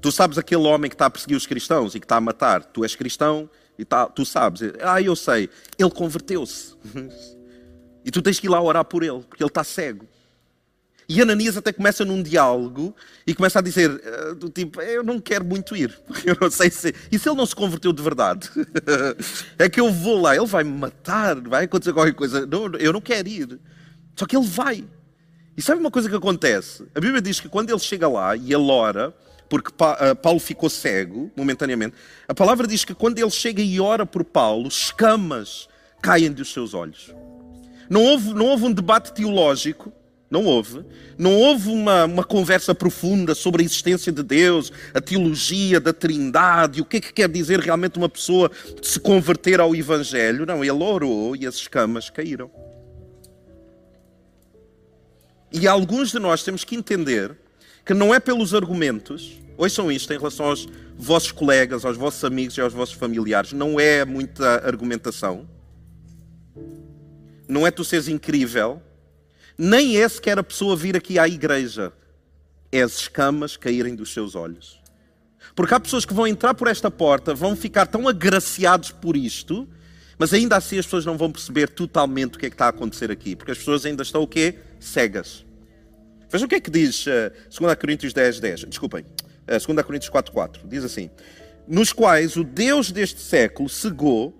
tu 0.04 0.12
sabes 0.12 0.36
aquele 0.36 0.64
homem 0.64 0.90
que 0.90 0.94
está 0.94 1.06
a 1.06 1.10
perseguir 1.10 1.34
os 1.34 1.46
cristãos 1.46 1.94
e 1.94 1.98
que 1.98 2.04
está 2.04 2.16
a 2.16 2.20
matar. 2.20 2.62
Tu 2.62 2.84
és 2.84 2.94
cristão 2.94 3.48
e 3.78 3.86
tá, 3.86 4.04
tu 4.04 4.22
sabes, 4.26 4.60
ah, 4.82 5.00
eu 5.00 5.16
sei, 5.16 5.48
ele 5.78 5.90
converteu-se. 5.90 6.74
E 8.06 8.10
tu 8.10 8.20
tens 8.20 8.38
que 8.38 8.46
ir 8.46 8.50
lá 8.50 8.60
orar 8.60 8.84
por 8.84 9.02
ele, 9.02 9.22
porque 9.22 9.42
ele 9.42 9.48
está 9.48 9.64
cego. 9.64 10.06
E 11.08 11.22
Ananias 11.22 11.56
até 11.56 11.72
começa 11.72 12.04
num 12.04 12.22
diálogo 12.22 12.94
e 13.26 13.34
começa 13.34 13.60
a 13.60 13.62
dizer, 13.62 13.98
ah, 14.04 14.34
do 14.34 14.50
tipo, 14.50 14.78
eu 14.82 15.02
não 15.02 15.18
quero 15.18 15.42
muito 15.42 15.74
ir, 15.74 15.98
eu 16.22 16.36
não 16.38 16.50
sei 16.50 16.70
se... 16.70 16.94
E 17.10 17.18
se 17.18 17.26
ele 17.26 17.38
não 17.38 17.46
se 17.46 17.56
converteu 17.56 17.94
de 17.94 18.02
verdade? 18.02 18.50
é 19.58 19.70
que 19.70 19.80
eu 19.80 19.90
vou 19.90 20.20
lá, 20.20 20.36
ele 20.36 20.44
vai 20.44 20.64
me 20.64 20.78
matar, 20.78 21.40
vai 21.40 21.64
acontecer 21.64 21.94
qualquer 21.94 22.12
coisa. 22.12 22.44
Não, 22.44 22.66
eu 22.74 22.92
não 22.92 23.00
quero 23.00 23.26
ir. 23.26 23.58
Só 24.14 24.26
que 24.26 24.36
ele 24.36 24.46
vai. 24.46 24.84
E 25.56 25.62
sabe 25.62 25.80
uma 25.80 25.90
coisa 25.90 26.10
que 26.10 26.14
acontece? 26.14 26.86
A 26.94 27.00
Bíblia 27.00 27.22
diz 27.22 27.40
que 27.40 27.48
quando 27.48 27.70
ele 27.70 27.78
chega 27.78 28.06
lá 28.06 28.36
e 28.36 28.52
ele 28.52 28.70
ora, 28.70 29.14
porque 29.54 29.70
eh, 30.00 30.14
Paulo 30.16 30.40
ficou 30.40 30.68
cego 30.68 31.30
momentaneamente. 31.36 31.94
A 32.26 32.34
palavra 32.34 32.66
diz 32.66 32.84
que 32.84 32.92
quando 32.92 33.20
ele 33.20 33.30
chega 33.30 33.62
e 33.62 33.78
ora 33.78 34.04
por 34.04 34.24
Paulo, 34.24 34.66
escamas 34.66 35.68
caem 36.02 36.32
dos 36.32 36.52
seus 36.52 36.74
olhos. 36.74 37.14
Não 37.88 38.02
houve, 38.02 38.34
não 38.34 38.46
houve 38.46 38.64
um 38.64 38.72
debate 38.72 39.12
teológico, 39.12 39.92
Não 40.28 40.44
houve. 40.44 40.84
Não 41.16 41.36
houve 41.36 41.68
uma, 41.68 42.06
uma 42.06 42.24
conversa 42.24 42.74
profunda 42.74 43.32
sobre 43.32 43.62
a 43.62 43.64
existência 43.64 44.10
de 44.10 44.24
Deus, 44.24 44.72
a 44.92 45.00
teologia 45.00 45.78
da 45.78 45.92
Trindade, 45.92 46.80
o 46.80 46.84
que 46.84 46.96
é 46.96 47.00
que 47.00 47.12
quer 47.12 47.28
dizer 47.28 47.60
realmente 47.60 47.96
uma 47.96 48.08
pessoa 48.08 48.50
se 48.82 48.98
converter 48.98 49.60
ao 49.60 49.76
Evangelho. 49.76 50.44
Não, 50.44 50.64
ele 50.64 50.82
orou 50.82 51.36
e 51.36 51.46
as 51.46 51.54
escamas 51.54 52.10
caíram. 52.10 52.50
E 55.52 55.68
alguns 55.68 56.10
de 56.10 56.18
nós 56.18 56.42
temos 56.42 56.64
que 56.64 56.74
entender 56.74 57.36
que 57.84 57.94
não 57.94 58.12
é 58.12 58.18
pelos 58.18 58.54
argumentos, 58.54 59.43
ouçam 59.56 59.90
isto 59.90 60.12
em 60.12 60.18
relação 60.18 60.46
aos 60.46 60.68
vossos 60.96 61.32
colegas, 61.32 61.84
aos 61.84 61.96
vossos 61.96 62.22
amigos 62.24 62.56
e 62.56 62.60
aos 62.60 62.72
vossos 62.72 62.94
familiares, 62.94 63.52
não 63.52 63.78
é 63.78 64.04
muita 64.04 64.66
argumentação, 64.66 65.48
não 67.48 67.66
é 67.66 67.70
tu 67.70 67.84
seres 67.84 68.08
incrível, 68.08 68.82
nem 69.56 69.96
é 69.96 70.08
sequer 70.08 70.38
a 70.38 70.42
pessoa 70.42 70.76
vir 70.76 70.96
aqui 70.96 71.18
à 71.18 71.28
igreja, 71.28 71.92
é 72.72 72.82
as 72.82 72.98
escamas 72.98 73.56
caírem 73.56 73.94
dos 73.94 74.12
seus 74.12 74.34
olhos. 74.34 74.82
Porque 75.54 75.74
há 75.74 75.78
pessoas 75.78 76.04
que 76.04 76.14
vão 76.14 76.26
entrar 76.26 76.54
por 76.54 76.66
esta 76.66 76.90
porta, 76.90 77.34
vão 77.34 77.54
ficar 77.54 77.86
tão 77.86 78.08
agraciados 78.08 78.90
por 78.90 79.16
isto, 79.16 79.68
mas 80.18 80.32
ainda 80.32 80.56
assim 80.56 80.78
as 80.78 80.86
pessoas 80.86 81.04
não 81.04 81.16
vão 81.16 81.30
perceber 81.30 81.68
totalmente 81.68 82.36
o 82.36 82.38
que 82.38 82.46
é 82.46 82.50
que 82.50 82.54
está 82.54 82.66
a 82.66 82.70
acontecer 82.70 83.10
aqui, 83.10 83.36
porque 83.36 83.52
as 83.52 83.58
pessoas 83.58 83.84
ainda 83.84 84.02
estão 84.02 84.22
o 84.22 84.26
quê? 84.26 84.58
Cegas. 84.80 85.44
Vejam 86.30 86.46
o 86.46 86.48
que 86.48 86.56
é 86.56 86.60
que 86.60 86.70
diz 86.70 87.06
uh, 87.06 87.30
2 87.56 87.74
Coríntios 87.76 88.12
10, 88.12 88.40
10. 88.40 88.64
Desculpem, 88.64 89.04
2 89.46 89.64
Coríntios 89.84 90.08
4, 90.08 90.32
4. 90.32 90.68
Diz 90.68 90.84
assim: 90.84 91.10
Nos 91.66 91.92
quais 91.92 92.36
o 92.36 92.44
Deus 92.44 92.90
deste 92.90 93.20
século 93.20 93.68
cegou 93.68 94.34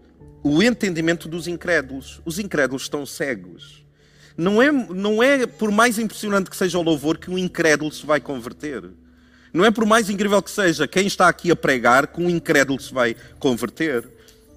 o 0.45 0.63
entendimento 0.63 1.27
dos 1.27 1.49
incrédulos. 1.49 2.21
Os 2.25 2.39
incrédulos 2.39 2.83
estão 2.83 3.07
cegos. 3.07 3.83
Não 4.37 4.61
é, 4.61 4.71
não 4.71 5.23
é 5.23 5.47
por 5.47 5.71
mais 5.71 5.99
impressionante 5.99 6.51
que 6.51 6.57
seja 6.57 6.79
o 6.79 6.83
louvor 6.83 7.17
que 7.17 7.31
um 7.31 7.39
incrédulo 7.39 7.91
se 7.91 8.05
vai 8.05 8.21
converter. 8.21 8.85
Não 9.55 9.65
é 9.65 9.71
por 9.71 9.87
mais 9.87 10.11
incrível 10.11 10.43
que 10.43 10.51
seja 10.51 10.87
quem 10.87 11.07
está 11.07 11.29
aqui 11.29 11.51
a 11.51 11.57
pregar 11.57 12.09
que 12.09 12.21
um 12.21 12.29
incrédulo 12.29 12.79
se 12.79 12.93
vai 12.93 13.17
converter. 13.39 14.07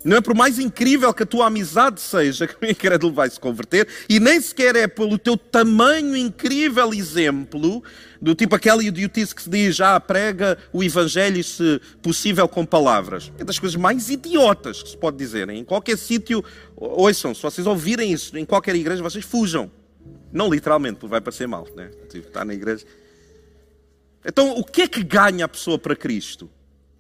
Não 0.04 0.18
é 0.18 0.22
por 0.22 0.36
mais 0.36 0.60
incrível 0.60 1.14
que 1.14 1.24
a 1.24 1.26
tua 1.26 1.48
amizade 1.48 2.00
seja 2.00 2.48
que 2.48 2.66
o 2.66 2.70
incrédulo 2.70 3.14
vai 3.14 3.30
se 3.30 3.40
converter, 3.40 3.88
e 4.08 4.20
nem 4.20 4.40
sequer 4.40 4.76
é 4.76 4.88
pelo 4.88 5.18
teu 5.18 5.36
tamanho 5.36 6.16
incrível 6.16 6.94
exemplo, 6.94 7.84
do 8.22 8.36
tipo 8.36 8.56
aquela 8.56 8.84
idiotice 8.84 9.34
que 9.34 9.42
se 9.42 9.50
diz, 9.50 9.82
ah, 9.82 10.00
prega 10.00 10.58
o 10.72 10.84
Evangelho, 10.84 11.44
se 11.44 11.82
possível, 12.02 12.48
com 12.48 12.66
palavras. 12.66 13.32
É 13.38 13.44
das 13.44 13.60
coisas 13.60 13.76
mais 13.76 14.10
idiotas 14.10 14.82
que 14.82 14.90
se 14.90 14.98
pode 14.98 15.18
dizer. 15.18 15.50
Em 15.50 15.64
qualquer 15.64 15.98
sítio, 15.98 16.44
ouçam, 16.76 17.34
se 17.34 17.42
vocês 17.42 17.68
ouvirem 17.68 18.12
isso, 18.12 18.38
em 18.38 18.46
qualquer 18.46 18.76
igreja, 18.76 19.04
vocês 19.04 19.26
fujam. 19.26 19.70
Não 20.32 20.50
literalmente, 20.50 20.96
porque 20.96 21.12
vai 21.12 21.22
parecer 21.22 21.48
mal, 21.48 21.68
né? 21.76 21.90
Tipo, 22.10 22.28
está 22.28 22.46
na 22.46 22.54
igreja. 22.54 22.86
Então, 24.26 24.52
o 24.58 24.64
que 24.64 24.84
é 24.84 24.88
que 24.88 25.04
ganha 25.04 25.46
a 25.46 25.48
pessoa 25.48 25.78
para 25.78 25.96
Cristo? 25.96 26.50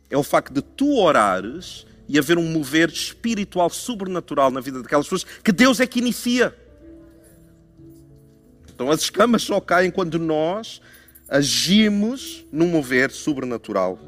É 0.10 0.18
o 0.18 0.24
facto 0.24 0.54
de 0.54 0.62
tu 0.62 0.98
orares 0.98 1.87
e 2.08 2.18
haver 2.18 2.38
um 2.38 2.46
mover 2.52 2.90
espiritual 2.90 3.70
sobrenatural 3.70 4.50
na 4.52 4.62
vida 4.62 4.82
daquelas 4.82 5.06
pessoas 5.06 5.26
que 5.44 5.52
Deus 5.52 5.80
é 5.80 5.88
que 5.88 6.00
inicia. 6.00 6.56
Então 8.74 8.92
as 8.92 9.02
escamas 9.02 9.44
só 9.44 9.60
caem 9.60 9.92
quando 9.92 10.20
nós 10.20 10.82
agimos 11.28 12.46
num 12.52 12.68
mover 12.68 13.12
sobrenatural 13.12 14.00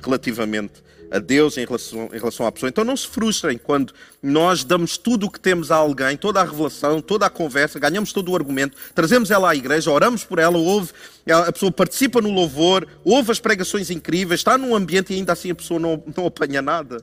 relativamente 0.00 0.82
a 1.10 1.18
Deus 1.18 1.56
em 1.56 1.64
relação, 1.64 2.10
em 2.12 2.18
relação 2.18 2.46
à 2.46 2.52
pessoa. 2.52 2.68
Então 2.68 2.84
não 2.84 2.96
se 2.96 3.06
frustrem 3.06 3.56
quando 3.56 3.92
nós 4.22 4.64
damos 4.64 4.98
tudo 4.98 5.26
o 5.26 5.30
que 5.30 5.40
temos 5.40 5.70
a 5.70 5.76
alguém, 5.76 6.16
toda 6.16 6.40
a 6.40 6.44
revelação, 6.44 7.00
toda 7.00 7.26
a 7.26 7.30
conversa, 7.30 7.78
ganhamos 7.78 8.12
todo 8.12 8.30
o 8.30 8.36
argumento, 8.36 8.76
trazemos 8.94 9.30
ela 9.30 9.50
à 9.50 9.56
igreja, 9.56 9.90
oramos 9.90 10.24
por 10.24 10.38
ela, 10.38 10.58
ouve, 10.58 10.92
a 11.26 11.50
pessoa 11.52 11.72
participa 11.72 12.20
no 12.20 12.30
louvor, 12.30 12.86
ouve 13.04 13.32
as 13.32 13.40
pregações 13.40 13.90
incríveis, 13.90 14.40
está 14.40 14.58
num 14.58 14.74
ambiente 14.74 15.12
e 15.12 15.16
ainda 15.16 15.32
assim 15.32 15.50
a 15.50 15.54
pessoa 15.54 15.80
não, 15.80 16.02
não 16.14 16.26
apanha 16.26 16.60
nada. 16.60 17.02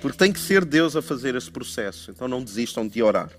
Porque 0.00 0.16
tem 0.16 0.32
que 0.32 0.40
ser 0.40 0.64
Deus 0.64 0.96
a 0.96 1.02
fazer 1.02 1.34
esse 1.34 1.50
processo. 1.50 2.10
Então 2.10 2.26
não 2.26 2.42
desistam 2.42 2.86
de 2.88 3.02
orar. 3.02 3.30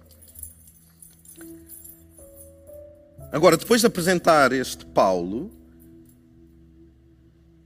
Agora, 3.31 3.55
depois 3.55 3.81
de 3.81 3.87
apresentar 3.87 4.51
este 4.51 4.85
Paulo, 4.85 5.51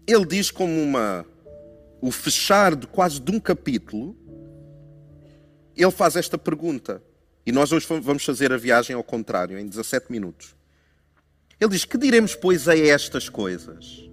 ele 0.08 0.25
diz 0.25 0.52
como 0.52 0.72
uma 0.82 1.25
o 2.02 2.12
fechar 2.12 2.75
de 2.75 2.86
quase 2.86 3.20
de 3.20 3.32
um 3.32 3.40
capítulo, 3.40 4.16
ele 5.75 5.92
faz 5.92 6.16
esta 6.16 6.38
pergunta. 6.38 7.02
E 7.46 7.52
nós 7.52 7.72
hoje 7.72 7.88
vamos 7.88 8.24
fazer 8.24 8.54
a 8.54 8.58
viagem 8.58 8.96
ao 8.96 9.04
contrário, 9.04 9.58
em 9.58 9.66
17 9.66 10.12
minutos. 10.12 10.56
Ele 11.60 11.72
diz: 11.72 11.84
Que 11.84 11.98
diremos, 11.98 12.36
pois, 12.36 12.68
a 12.68 12.78
estas 12.78 13.28
coisas? 13.28 14.08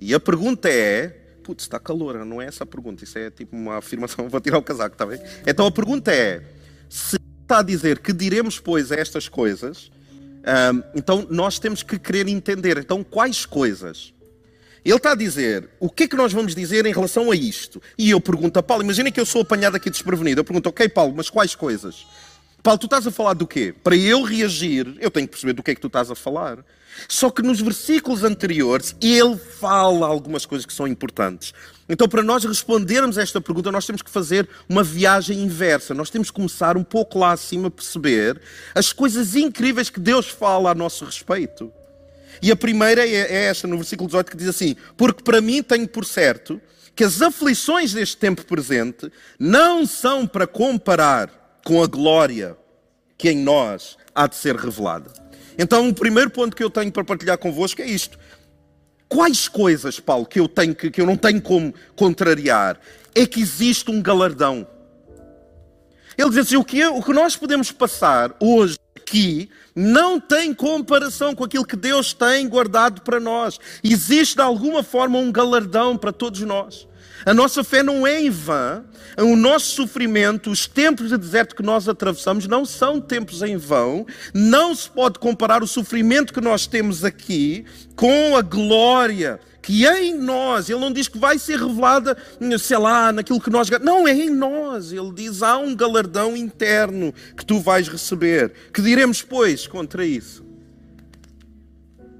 E 0.00 0.14
a 0.14 0.20
pergunta 0.20 0.68
é: 0.68 1.25
Putz, 1.46 1.62
está 1.62 1.78
calor, 1.78 2.24
não 2.24 2.42
é 2.42 2.46
essa 2.46 2.64
a 2.64 2.66
pergunta, 2.66 3.04
isso 3.04 3.16
é 3.16 3.30
tipo 3.30 3.54
uma 3.54 3.78
afirmação, 3.78 4.26
vou 4.28 4.40
tirar 4.40 4.58
o 4.58 4.62
casaco, 4.62 4.96
está 4.96 5.06
bem? 5.06 5.20
Então 5.46 5.64
a 5.64 5.70
pergunta 5.70 6.12
é: 6.12 6.42
se 6.88 7.16
está 7.40 7.60
a 7.60 7.62
dizer 7.62 8.00
que 8.00 8.12
diremos, 8.12 8.58
pois, 8.58 8.90
estas 8.90 9.28
coisas, 9.28 9.92
um, 10.42 10.82
então 10.92 11.24
nós 11.30 11.60
temos 11.60 11.84
que 11.84 12.00
querer 12.00 12.26
entender. 12.26 12.78
Então, 12.78 13.04
quais 13.04 13.46
coisas? 13.46 14.12
Ele 14.84 14.96
está 14.96 15.12
a 15.12 15.14
dizer 15.14 15.68
o 15.78 15.88
que 15.88 16.02
é 16.02 16.08
que 16.08 16.16
nós 16.16 16.32
vamos 16.32 16.52
dizer 16.52 16.84
em 16.84 16.92
relação 16.92 17.30
a 17.30 17.36
isto. 17.36 17.80
E 17.96 18.10
eu 18.10 18.20
pergunto 18.20 18.58
a 18.58 18.62
Paulo: 18.62 18.82
imagina 18.82 19.12
que 19.12 19.20
eu 19.20 19.26
sou 19.26 19.42
apanhado 19.42 19.76
aqui 19.76 19.88
desprevenido. 19.88 20.40
Eu 20.40 20.44
pergunto, 20.44 20.68
ok, 20.68 20.88
Paulo, 20.88 21.14
mas 21.16 21.30
quais 21.30 21.54
coisas? 21.54 22.04
Paulo, 22.60 22.80
tu 22.80 22.86
estás 22.86 23.06
a 23.06 23.12
falar 23.12 23.34
do 23.34 23.46
quê? 23.46 23.72
Para 23.84 23.96
eu 23.96 24.22
reagir, 24.22 24.96
eu 24.98 25.12
tenho 25.12 25.28
que 25.28 25.30
perceber 25.30 25.52
do 25.52 25.62
que 25.62 25.70
é 25.70 25.74
que 25.76 25.80
tu 25.80 25.86
estás 25.86 26.10
a 26.10 26.16
falar. 26.16 26.64
Só 27.08 27.30
que 27.30 27.42
nos 27.42 27.60
versículos 27.60 28.24
anteriores, 28.24 28.94
ele 29.00 29.36
fala 29.36 30.06
algumas 30.06 30.46
coisas 30.46 30.66
que 30.66 30.72
são 30.72 30.86
importantes. 30.86 31.52
Então, 31.88 32.08
para 32.08 32.22
nós 32.22 32.44
respondermos 32.44 33.16
a 33.16 33.22
esta 33.22 33.40
pergunta, 33.40 33.70
nós 33.70 33.86
temos 33.86 34.02
que 34.02 34.10
fazer 34.10 34.48
uma 34.68 34.82
viagem 34.82 35.40
inversa. 35.40 35.94
Nós 35.94 36.10
temos 36.10 36.30
que 36.30 36.36
começar 36.36 36.76
um 36.76 36.82
pouco 36.82 37.18
lá 37.18 37.32
acima 37.32 37.68
a 37.68 37.70
perceber 37.70 38.40
as 38.74 38.92
coisas 38.92 39.36
incríveis 39.36 39.88
que 39.88 40.00
Deus 40.00 40.28
fala 40.28 40.70
a 40.70 40.74
nosso 40.74 41.04
respeito. 41.04 41.72
E 42.42 42.50
a 42.50 42.56
primeira 42.56 43.06
é, 43.06 43.14
é 43.14 43.44
esta, 43.44 43.66
no 43.66 43.76
versículo 43.76 44.08
18, 44.08 44.30
que 44.30 44.36
diz 44.36 44.48
assim: 44.48 44.76
Porque 44.96 45.22
para 45.22 45.40
mim 45.40 45.62
tenho 45.62 45.88
por 45.88 46.04
certo 46.04 46.60
que 46.94 47.04
as 47.04 47.20
aflições 47.20 47.92
deste 47.92 48.16
tempo 48.16 48.44
presente 48.44 49.12
não 49.38 49.86
são 49.86 50.26
para 50.26 50.46
comparar 50.46 51.60
com 51.64 51.82
a 51.82 51.86
glória 51.86 52.56
que 53.18 53.30
em 53.30 53.38
nós 53.38 53.96
há 54.14 54.26
de 54.26 54.36
ser 54.36 54.56
revelada. 54.56 55.10
Então, 55.58 55.88
o 55.88 55.94
primeiro 55.94 56.30
ponto 56.30 56.54
que 56.54 56.62
eu 56.62 56.70
tenho 56.70 56.92
para 56.92 57.04
partilhar 57.04 57.38
convosco 57.38 57.80
é 57.80 57.86
isto. 57.86 58.18
Quais 59.08 59.48
coisas, 59.48 60.00
Paulo, 60.00 60.26
que 60.26 60.40
eu, 60.40 60.48
tenho, 60.48 60.74
que, 60.74 60.90
que 60.90 61.00
eu 61.00 61.06
não 61.06 61.16
tenho 61.16 61.40
como 61.40 61.72
contrariar? 61.94 62.78
É 63.14 63.26
que 63.26 63.40
existe 63.40 63.90
um 63.90 64.02
galardão. 64.02 64.66
Ele 66.18 66.30
diz 66.30 66.38
assim: 66.38 66.56
o 66.56 66.64
que, 66.64 66.84
o 66.84 67.02
que 67.02 67.12
nós 67.12 67.36
podemos 67.36 67.70
passar 67.70 68.34
hoje 68.40 68.76
aqui 68.96 69.48
não 69.74 70.18
tem 70.18 70.52
comparação 70.52 71.34
com 71.34 71.44
aquilo 71.44 71.64
que 71.64 71.76
Deus 71.76 72.12
tem 72.12 72.48
guardado 72.48 73.02
para 73.02 73.20
nós. 73.20 73.60
Existe 73.84 74.36
de 74.36 74.42
alguma 74.42 74.82
forma 74.82 75.18
um 75.18 75.30
galardão 75.30 75.96
para 75.96 76.12
todos 76.12 76.40
nós. 76.40 76.88
A 77.24 77.32
nossa 77.32 77.64
fé 77.64 77.82
não 77.82 78.06
é 78.06 78.20
em 78.20 78.30
vão. 78.30 78.84
O 79.18 79.34
nosso 79.34 79.74
sofrimento, 79.74 80.50
os 80.50 80.66
tempos 80.66 81.08
de 81.08 81.16
deserto 81.16 81.56
que 81.56 81.62
nós 81.62 81.88
atravessamos, 81.88 82.46
não 82.46 82.64
são 82.64 83.00
tempos 83.00 83.42
em 83.42 83.56
vão. 83.56 84.06
Não 84.34 84.74
se 84.74 84.88
pode 84.90 85.18
comparar 85.18 85.62
o 85.62 85.66
sofrimento 85.66 86.32
que 86.32 86.40
nós 86.40 86.66
temos 86.66 87.04
aqui 87.04 87.64
com 87.94 88.36
a 88.36 88.42
glória 88.42 89.40
que 89.66 89.84
em 89.84 90.14
nós, 90.14 90.70
ele 90.70 90.78
não 90.78 90.92
diz 90.92 91.08
que 91.08 91.18
vai 91.18 91.40
ser 91.40 91.58
revelada, 91.58 92.16
sei 92.56 92.78
lá, 92.78 93.10
naquilo 93.10 93.40
que 93.40 93.50
nós. 93.50 93.68
Não, 93.82 94.06
é 94.06 94.12
em 94.12 94.30
nós. 94.30 94.92
Ele 94.92 95.10
diz: 95.12 95.42
há 95.42 95.58
um 95.58 95.74
galardão 95.74 96.36
interno 96.36 97.12
que 97.36 97.44
tu 97.44 97.58
vais 97.58 97.88
receber. 97.88 98.52
Que 98.72 98.80
diremos, 98.80 99.22
pois, 99.22 99.66
contra 99.66 100.06
isso? 100.06 100.45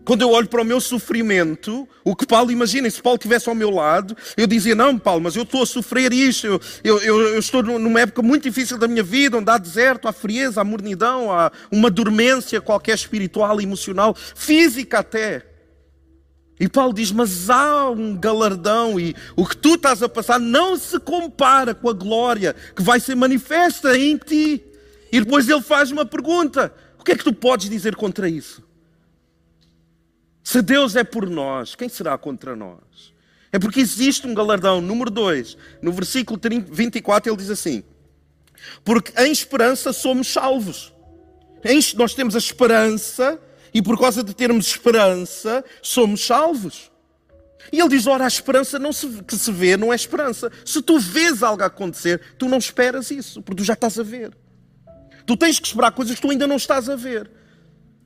Quando 0.06 0.22
eu 0.22 0.30
olho 0.30 0.46
para 0.46 0.62
o 0.62 0.64
meu 0.64 0.80
sofrimento, 0.80 1.86
o 2.04 2.14
que 2.14 2.24
Paulo, 2.24 2.52
imaginem, 2.52 2.88
se 2.88 3.02
Paulo 3.02 3.16
estivesse 3.16 3.48
ao 3.48 3.56
meu 3.56 3.70
lado, 3.70 4.16
eu 4.36 4.46
dizia: 4.46 4.72
Não, 4.72 4.96
Paulo, 4.96 5.20
mas 5.20 5.34
eu 5.34 5.42
estou 5.42 5.64
a 5.64 5.66
sofrer 5.66 6.12
isto, 6.12 6.46
eu, 6.46 6.60
eu, 6.84 7.20
eu, 7.20 7.38
estou 7.40 7.60
numa 7.60 8.00
época 8.00 8.22
muito 8.22 8.44
difícil 8.44 8.78
da 8.78 8.86
minha 8.86 9.02
vida, 9.02 9.36
onde 9.36 9.50
há 9.50 9.58
deserto, 9.58 10.06
há 10.06 10.12
frieza, 10.12 10.60
há 10.60 10.64
mornidão, 10.64 11.32
há 11.32 11.50
uma 11.72 11.90
dormência 11.90 12.60
qualquer 12.60 12.94
espiritual, 12.94 13.60
emocional, 13.60 14.14
física 14.14 15.00
até. 15.00 15.44
E 16.60 16.68
Paulo 16.68 16.94
diz: 16.94 17.10
Mas 17.10 17.50
há 17.50 17.90
um 17.90 18.16
galardão, 18.16 19.00
e 19.00 19.12
o 19.34 19.44
que 19.44 19.56
tu 19.56 19.74
estás 19.74 20.04
a 20.04 20.08
passar 20.08 20.38
não 20.38 20.76
se 20.76 21.00
compara 21.00 21.74
com 21.74 21.90
a 21.90 21.92
glória 21.92 22.54
que 22.76 22.82
vai 22.82 23.00
ser 23.00 23.16
manifesta 23.16 23.98
em 23.98 24.16
ti. 24.16 24.62
E 25.10 25.18
depois 25.18 25.48
ele 25.48 25.62
faz 25.62 25.90
uma 25.90 26.06
pergunta: 26.06 26.72
O 26.96 27.02
que 27.02 27.10
é 27.10 27.16
que 27.16 27.24
tu 27.24 27.32
podes 27.32 27.68
dizer 27.68 27.96
contra 27.96 28.28
isso? 28.28 28.65
Se 30.46 30.62
Deus 30.62 30.94
é 30.94 31.02
por 31.02 31.28
nós, 31.28 31.74
quem 31.74 31.88
será 31.88 32.16
contra 32.16 32.54
nós? 32.54 33.12
É 33.50 33.58
porque 33.58 33.80
existe 33.80 34.28
um 34.28 34.32
galardão. 34.32 34.80
Número 34.80 35.10
2, 35.10 35.58
no 35.82 35.90
versículo 35.90 36.40
24, 36.70 37.32
ele 37.32 37.36
diz 37.36 37.50
assim: 37.50 37.82
Porque 38.84 39.12
em 39.20 39.32
esperança 39.32 39.92
somos 39.92 40.28
salvos. 40.28 40.94
Nós 41.96 42.14
temos 42.14 42.36
a 42.36 42.38
esperança 42.38 43.40
e 43.74 43.82
por 43.82 43.98
causa 43.98 44.22
de 44.22 44.32
termos 44.32 44.68
esperança, 44.68 45.64
somos 45.82 46.24
salvos. 46.24 46.92
E 47.72 47.80
ele 47.80 47.88
diz: 47.88 48.06
ora, 48.06 48.22
a 48.22 48.28
esperança 48.28 48.78
não 48.78 48.92
se, 48.92 49.24
que 49.24 49.36
se 49.36 49.50
vê 49.50 49.76
não 49.76 49.92
é 49.92 49.96
esperança. 49.96 50.52
Se 50.64 50.80
tu 50.80 51.00
vês 51.00 51.42
algo 51.42 51.64
acontecer, 51.64 52.20
tu 52.38 52.48
não 52.48 52.58
esperas 52.58 53.10
isso, 53.10 53.42
porque 53.42 53.62
tu 53.62 53.66
já 53.66 53.72
estás 53.72 53.98
a 53.98 54.04
ver. 54.04 54.30
Tu 55.26 55.36
tens 55.36 55.58
que 55.58 55.66
esperar 55.66 55.90
coisas 55.90 56.14
que 56.14 56.22
tu 56.22 56.30
ainda 56.30 56.46
não 56.46 56.54
estás 56.54 56.88
a 56.88 56.94
ver. 56.94 57.28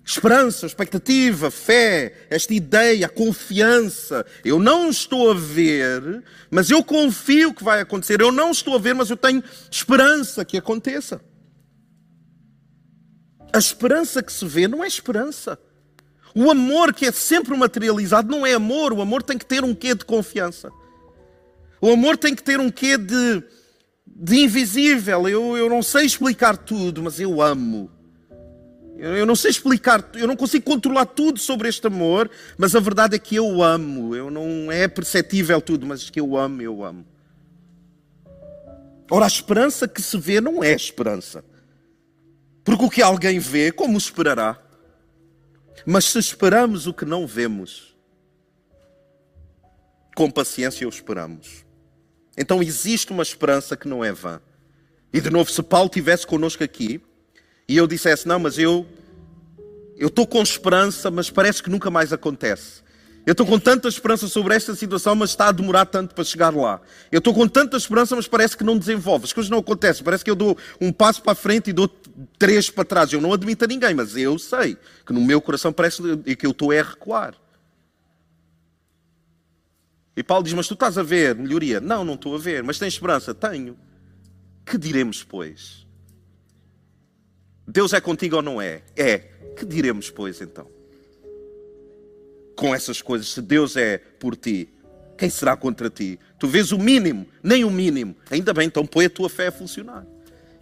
Esperança, 0.05 0.67
expectativa, 0.67 1.51
fé, 1.51 2.27
esta 2.31 2.53
ideia, 2.53 3.09
confiança. 3.09 4.27
Eu 4.45 4.59
não 4.59 4.91
estou 4.91 5.31
a 5.31 5.35
ver, 5.35 6.25
mas 6.51 6.71
eu 6.71 6.83
confio 6.83 7.55
que 7.55 7.63
vai 7.63 7.81
acontecer. 7.81 8.21
Eu 8.21 8.33
não 8.33 8.51
estou 8.51 8.75
a 8.75 8.79
ver, 8.79 8.95
mas 8.95 9.11
eu 9.11 9.17
tenho 9.17 9.43
esperança 9.71 10.45
que 10.45 10.57
aconteça. 10.57 11.21
A 13.53 13.59
esperança 13.59 14.23
que 14.23 14.33
se 14.33 14.45
vê 14.47 14.67
não 14.67 14.83
é 14.83 14.87
esperança. 14.87 15.59
O 16.35 16.51
amor 16.51 16.95
que 16.95 17.07
é 17.07 17.13
sempre 17.13 17.57
materializado 17.57 18.31
não 18.31 18.47
é 18.47 18.55
amor. 18.55 18.93
O 18.93 19.03
amor 19.03 19.23
tem 19.23 19.37
que 19.37 19.47
ter 19.47 19.65
um 19.65 19.75
quê 19.75 19.95
de 19.95 20.05
confiança. 20.05 20.71
O 21.81 21.91
amor 21.91 22.17
tem 22.17 22.35
que 22.35 22.43
ter 22.43 22.61
um 22.61 22.71
quê 22.71 22.97
de, 22.97 23.43
de 24.07 24.41
invisível. 24.41 25.29
Eu, 25.29 25.57
eu 25.57 25.69
não 25.69 25.83
sei 25.83 26.05
explicar 26.05 26.57
tudo, 26.57 27.03
mas 27.03 27.19
eu 27.19 27.41
amo. 27.43 27.91
Eu, 29.01 29.25
não 29.25 29.35
sei 29.35 29.51
explicar, 29.51 30.11
eu 30.13 30.27
não 30.27 30.37
consigo 30.37 30.63
controlar 30.63 31.07
tudo 31.07 31.39
sobre 31.39 31.71
este 31.71 31.87
amor, 31.87 32.31
mas 32.59 32.77
a 32.77 32.81
verdade 32.81 33.17
é 33.17 33.19
que 33.19 33.35
eu 33.35 33.63
amo. 33.63 34.15
Eu 34.15 34.31
não 34.31 34.71
é 34.71 34.87
perceptível 34.87 35.59
tudo, 35.63 35.87
mas 35.87 36.11
que 36.11 36.21
eu 36.21 36.37
amo, 36.37 36.61
eu 36.61 36.85
amo. 36.85 37.07
Ora, 39.11 39.25
a 39.25 39.29
esperança 39.29 39.89
que 39.89 40.03
se 40.03 40.19
vê 40.19 40.39
não 40.39 40.63
é 40.63 40.73
esperança. 40.73 41.43
Porque 42.63 42.85
o 42.85 42.91
que 42.91 43.01
alguém 43.01 43.39
vê, 43.39 43.73
como 43.73 43.97
esperará? 43.97 44.61
Mas 45.87 46.05
se 46.05 46.19
esperamos 46.19 46.87
o 46.87 46.93
que 46.93 47.07
não 47.07 47.27
vemos, 47.27 47.97
com 50.15 50.31
paciência 50.31 50.87
o 50.87 50.91
esperamos. 50.91 51.65
Então 52.37 52.63
existe 52.63 53.13
uma 53.13 53.23
esperança 53.23 53.79
que 53.79 53.89
não 53.89 54.05
é 54.05 54.13
vã. 54.13 54.43
E 55.11 55.23
de 55.23 55.31
novo, 55.31 55.51
se 55.51 55.63
Paulo 55.63 55.87
estivesse 55.87 56.27
connosco 56.27 56.63
aqui 56.63 57.01
e 57.71 57.77
eu 57.77 57.87
dissesse: 57.87 58.27
Não, 58.27 58.41
mas 58.41 58.59
eu 58.59 58.85
eu 59.97 60.09
estou 60.09 60.27
com 60.27 60.43
esperança, 60.43 61.09
mas 61.09 61.31
parece 61.31 61.63
que 61.63 61.71
nunca 61.71 61.89
mais 61.89 62.13
acontece. 62.13 62.83
Eu 63.25 63.33
estou 63.33 63.47
com 63.47 63.61
tanta 63.61 63.87
esperança 63.87 64.27
sobre 64.27 64.57
esta 64.57 64.75
situação, 64.75 65.15
mas 65.15 65.31
está 65.31 65.49
a 65.49 65.53
demorar 65.53 65.85
tanto 65.85 66.15
para 66.15 66.25
chegar 66.25 66.53
lá. 66.53 66.81
Eu 67.13 67.19
estou 67.19 67.33
com 67.33 67.47
tanta 67.47 67.77
esperança, 67.77 68.17
mas 68.17 68.27
parece 68.27 68.57
que 68.57 68.65
não 68.65 68.77
desenvolve. 68.77 69.27
As 69.27 69.33
coisas 69.33 69.51
não 69.51 69.59
acontecem. 69.59 70.03
Parece 70.03 70.25
que 70.25 70.31
eu 70.31 70.35
dou 70.35 70.57
um 70.81 70.91
passo 70.91 71.23
para 71.23 71.33
a 71.33 71.35
frente 71.35 71.71
e 71.71 71.73
dou 71.73 71.87
três 72.39 72.71
para 72.71 72.85
trás. 72.85 73.13
Eu 73.13 73.21
não 73.21 73.33
admito 73.33 73.65
a 73.65 73.69
ninguém, 73.69 73.95
mas 73.95 74.17
eu 74.17 74.37
sei 74.37 74.77
que 75.07 75.13
no 75.13 75.21
meu 75.21 75.41
coração 75.41 75.73
parece 75.73 76.03
que 76.35 76.47
eu 76.47 76.51
estou 76.51 76.73
a 76.73 76.83
recuar. 76.83 77.35
E 80.17 80.25
Paulo 80.25 80.43
diz: 80.43 80.55
Mas 80.55 80.67
tu 80.67 80.75
estás 80.75 80.99
a 80.99 81.05
ver 81.05 81.37
melhoria? 81.37 81.79
Não, 81.79 82.05
não 82.05 82.15
estou 82.15 82.35
a 82.35 82.39
ver. 82.39 82.65
Mas 82.65 82.81
tens 82.81 82.95
esperança? 82.95 83.33
Tenho. 83.33 83.77
Que 84.65 84.77
diremos, 84.77 85.23
pois? 85.23 85.87
Deus 87.71 87.93
é 87.93 88.01
contigo 88.01 88.37
ou 88.37 88.43
não 88.43 88.61
é? 88.61 88.83
É. 88.97 89.19
Que 89.57 89.65
diremos, 89.65 90.11
pois, 90.11 90.41
então? 90.41 90.67
com 92.61 92.75
essas 92.75 93.01
coisas. 93.01 93.29
Se 93.29 93.41
Deus 93.41 93.75
é 93.75 93.99
por 94.19 94.37
ti, 94.37 94.69
quem 95.17 95.31
será 95.31 95.57
contra 95.57 95.89
ti? 95.89 96.21
Tu 96.39 96.47
vês 96.47 96.73
o 96.73 96.79
mínimo, 96.79 97.27
nem 97.43 97.65
o 97.65 97.71
mínimo. 97.71 98.15
Ainda 98.31 98.53
bem, 98.53 98.67
então 98.67 98.85
põe 98.85 99.07
a 99.07 99.11
tua 99.11 99.31
fé 99.31 99.47
a 99.47 99.53
funcionar. 99.53 100.07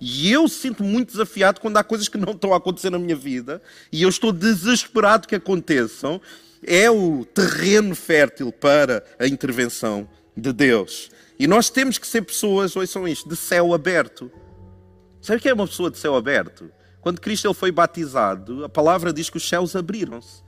E 0.00 0.30
eu 0.30 0.46
sinto 0.46 0.84
muito 0.84 1.10
desafiado 1.10 1.60
quando 1.60 1.76
há 1.76 1.82
coisas 1.82 2.08
que 2.08 2.16
não 2.16 2.32
estão 2.32 2.54
a 2.54 2.58
acontecer 2.58 2.88
na 2.88 3.00
minha 3.00 3.16
vida 3.16 3.60
e 3.90 4.02
eu 4.02 4.08
estou 4.08 4.32
desesperado 4.32 5.26
que 5.26 5.34
aconteçam. 5.34 6.20
É 6.64 6.88
o 6.88 7.24
terreno 7.24 7.96
fértil 7.96 8.52
para 8.52 9.04
a 9.18 9.26
intervenção 9.26 10.08
de 10.36 10.52
Deus. 10.52 11.10
E 11.36 11.48
nós 11.48 11.68
temos 11.68 11.98
que 11.98 12.06
ser 12.06 12.22
pessoas, 12.22 12.76
ouçam 12.76 13.08
isto, 13.08 13.28
de 13.28 13.34
céu 13.34 13.74
aberto. 13.74 14.30
Sabe 15.20 15.38
o 15.38 15.42
que 15.42 15.48
é 15.48 15.54
uma 15.54 15.66
pessoa 15.66 15.90
de 15.90 15.98
céu 15.98 16.14
aberto? 16.14 16.70
Quando 17.00 17.20
Cristo 17.20 17.46
ele 17.46 17.54
foi 17.54 17.70
batizado, 17.70 18.64
a 18.64 18.68
palavra 18.68 19.12
diz 19.12 19.30
que 19.30 19.36
os 19.36 19.48
céus 19.48 19.74
abriram-se 19.76 20.42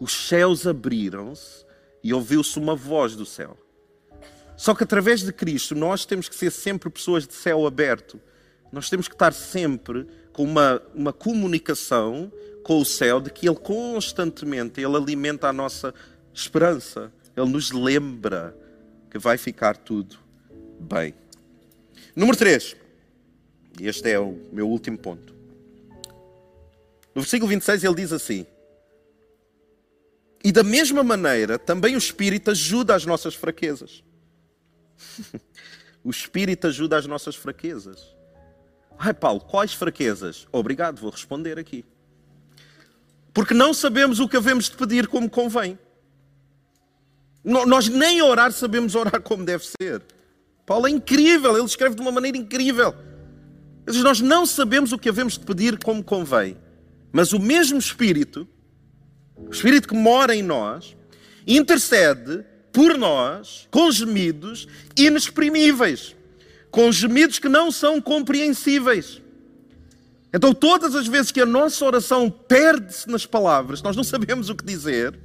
os 0.00 0.28
céus 0.28 0.66
abriram-se 0.66 1.64
e 2.02 2.12
ouviu-se 2.12 2.58
uma 2.58 2.74
voz 2.74 3.16
do 3.16 3.24
céu. 3.24 3.56
Só 4.56 4.74
que 4.74 4.84
através 4.84 5.20
de 5.20 5.32
Cristo 5.32 5.74
nós 5.74 6.04
temos 6.04 6.28
que 6.28 6.34
ser 6.34 6.50
sempre 6.50 6.88
pessoas 6.90 7.26
de 7.26 7.34
céu 7.34 7.66
aberto. 7.66 8.20
Nós 8.72 8.88
temos 8.88 9.08
que 9.08 9.14
estar 9.14 9.32
sempre 9.32 10.06
com 10.32 10.44
uma, 10.44 10.82
uma 10.94 11.12
comunicação 11.12 12.32
com 12.62 12.80
o 12.80 12.84
céu 12.84 13.20
de 13.20 13.30
que 13.30 13.48
Ele 13.48 13.56
constantemente 13.56 14.80
Ele 14.80 14.96
alimenta 14.96 15.48
a 15.48 15.52
nossa 15.52 15.94
esperança. 16.32 17.12
Ele 17.36 17.50
nos 17.50 17.70
lembra 17.70 18.56
que 19.10 19.18
vai 19.18 19.38
ficar 19.38 19.76
tudo 19.76 20.16
bem. 20.80 21.14
Número 22.14 22.36
3. 22.36 22.76
E 23.80 23.86
este 23.86 24.10
é 24.10 24.18
o 24.18 24.38
meu 24.52 24.68
último 24.68 24.98
ponto. 24.98 25.35
No 27.16 27.22
versículo 27.22 27.48
26 27.48 27.82
ele 27.82 27.94
diz 27.96 28.12
assim: 28.12 28.46
e 30.46 30.52
da 30.52 30.62
mesma 30.62 31.02
maneira, 31.02 31.58
também 31.58 31.96
o 31.96 31.98
Espírito 31.98 32.52
ajuda 32.52 32.94
as 32.94 33.04
nossas 33.04 33.34
fraquezas. 33.34 34.04
o 36.04 36.08
Espírito 36.08 36.68
ajuda 36.68 36.96
as 36.96 37.04
nossas 37.04 37.34
fraquezas. 37.34 38.14
Ai, 38.96 39.12
Paulo, 39.12 39.40
quais 39.40 39.74
fraquezas? 39.74 40.46
Obrigado, 40.52 41.00
vou 41.00 41.10
responder 41.10 41.58
aqui. 41.58 41.84
Porque 43.34 43.54
não 43.54 43.74
sabemos 43.74 44.20
o 44.20 44.28
que 44.28 44.36
havemos 44.36 44.70
de 44.70 44.76
pedir 44.76 45.08
como 45.08 45.28
convém. 45.28 45.76
Nós 47.42 47.88
nem 47.88 48.22
orar 48.22 48.52
sabemos 48.52 48.94
orar 48.94 49.20
como 49.20 49.44
deve 49.44 49.66
ser. 49.66 50.00
Paulo 50.64 50.86
é 50.86 50.90
incrível, 50.90 51.56
ele 51.56 51.66
escreve 51.66 51.96
de 51.96 52.02
uma 52.02 52.12
maneira 52.12 52.38
incrível. 52.38 52.94
Diz, 53.84 53.96
nós 53.96 54.20
não 54.20 54.46
sabemos 54.46 54.92
o 54.92 54.98
que 54.98 55.08
havemos 55.08 55.32
de 55.32 55.44
pedir 55.44 55.76
como 55.82 56.04
convém. 56.04 56.56
Mas 57.16 57.32
o 57.32 57.38
mesmo 57.40 57.78
Espírito 57.78 58.46
o 59.36 59.50
Espírito 59.50 59.88
que 59.88 59.94
mora 59.94 60.34
em 60.34 60.42
nós, 60.42 60.96
intercede 61.46 62.44
por 62.72 62.96
nós 62.96 63.68
com 63.70 63.90
gemidos 63.90 64.66
inexprimíveis, 64.96 66.16
com 66.70 66.90
gemidos 66.90 67.38
que 67.38 67.48
não 67.48 67.70
são 67.70 68.00
compreensíveis. 68.00 69.20
Então, 70.32 70.52
todas 70.52 70.94
as 70.94 71.06
vezes 71.06 71.30
que 71.30 71.40
a 71.40 71.46
nossa 71.46 71.84
oração 71.84 72.30
perde-se 72.30 73.08
nas 73.08 73.24
palavras, 73.24 73.82
nós 73.82 73.96
não 73.96 74.04
sabemos 74.04 74.50
o 74.50 74.54
que 74.54 74.64
dizer, 74.64 75.18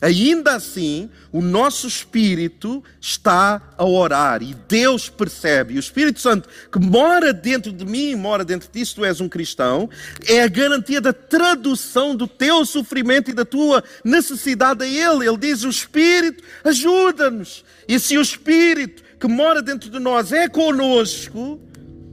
Ainda 0.00 0.54
assim, 0.54 1.10
o 1.32 1.42
nosso 1.42 1.88
espírito 1.88 2.84
está 3.00 3.74
a 3.76 3.84
orar 3.84 4.42
e 4.42 4.54
Deus 4.54 5.08
percebe. 5.08 5.74
O 5.74 5.80
Espírito 5.80 6.20
Santo 6.20 6.48
que 6.70 6.78
mora 6.78 7.32
dentro 7.32 7.72
de 7.72 7.84
mim, 7.84 8.14
mora 8.14 8.44
dentro 8.44 8.68
de 8.68 8.78
ti, 8.78 8.86
se 8.86 8.94
tu 8.94 9.04
és 9.04 9.20
um 9.20 9.28
cristão, 9.28 9.90
é 10.26 10.42
a 10.42 10.48
garantia 10.48 11.00
da 11.00 11.12
tradução 11.12 12.14
do 12.14 12.28
teu 12.28 12.64
sofrimento 12.64 13.30
e 13.30 13.34
da 13.34 13.44
tua 13.44 13.82
necessidade 14.04 14.84
a 14.84 14.86
Ele. 14.86 15.26
Ele 15.26 15.36
diz: 15.36 15.64
O 15.64 15.68
Espírito 15.68 16.44
ajuda-nos. 16.62 17.64
E 17.88 17.98
se 17.98 18.16
o 18.16 18.22
Espírito 18.22 19.02
que 19.18 19.26
mora 19.26 19.60
dentro 19.60 19.90
de 19.90 19.98
nós 19.98 20.30
é 20.30 20.48
conosco, 20.48 21.60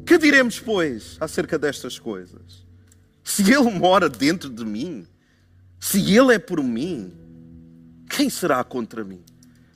que 0.07 0.17
diremos, 0.17 0.59
pois, 0.59 1.17
acerca 1.19 1.59
destas 1.59 1.99
coisas? 1.99 2.65
Se 3.23 3.43
Ele 3.43 3.71
mora 3.71 4.09
dentro 4.09 4.49
de 4.49 4.65
mim, 4.65 5.05
se 5.79 5.99
Ele 6.15 6.33
é 6.33 6.39
por 6.39 6.63
mim, 6.63 7.11
quem 8.15 8.29
será 8.29 8.63
contra 8.63 9.03
mim? 9.03 9.21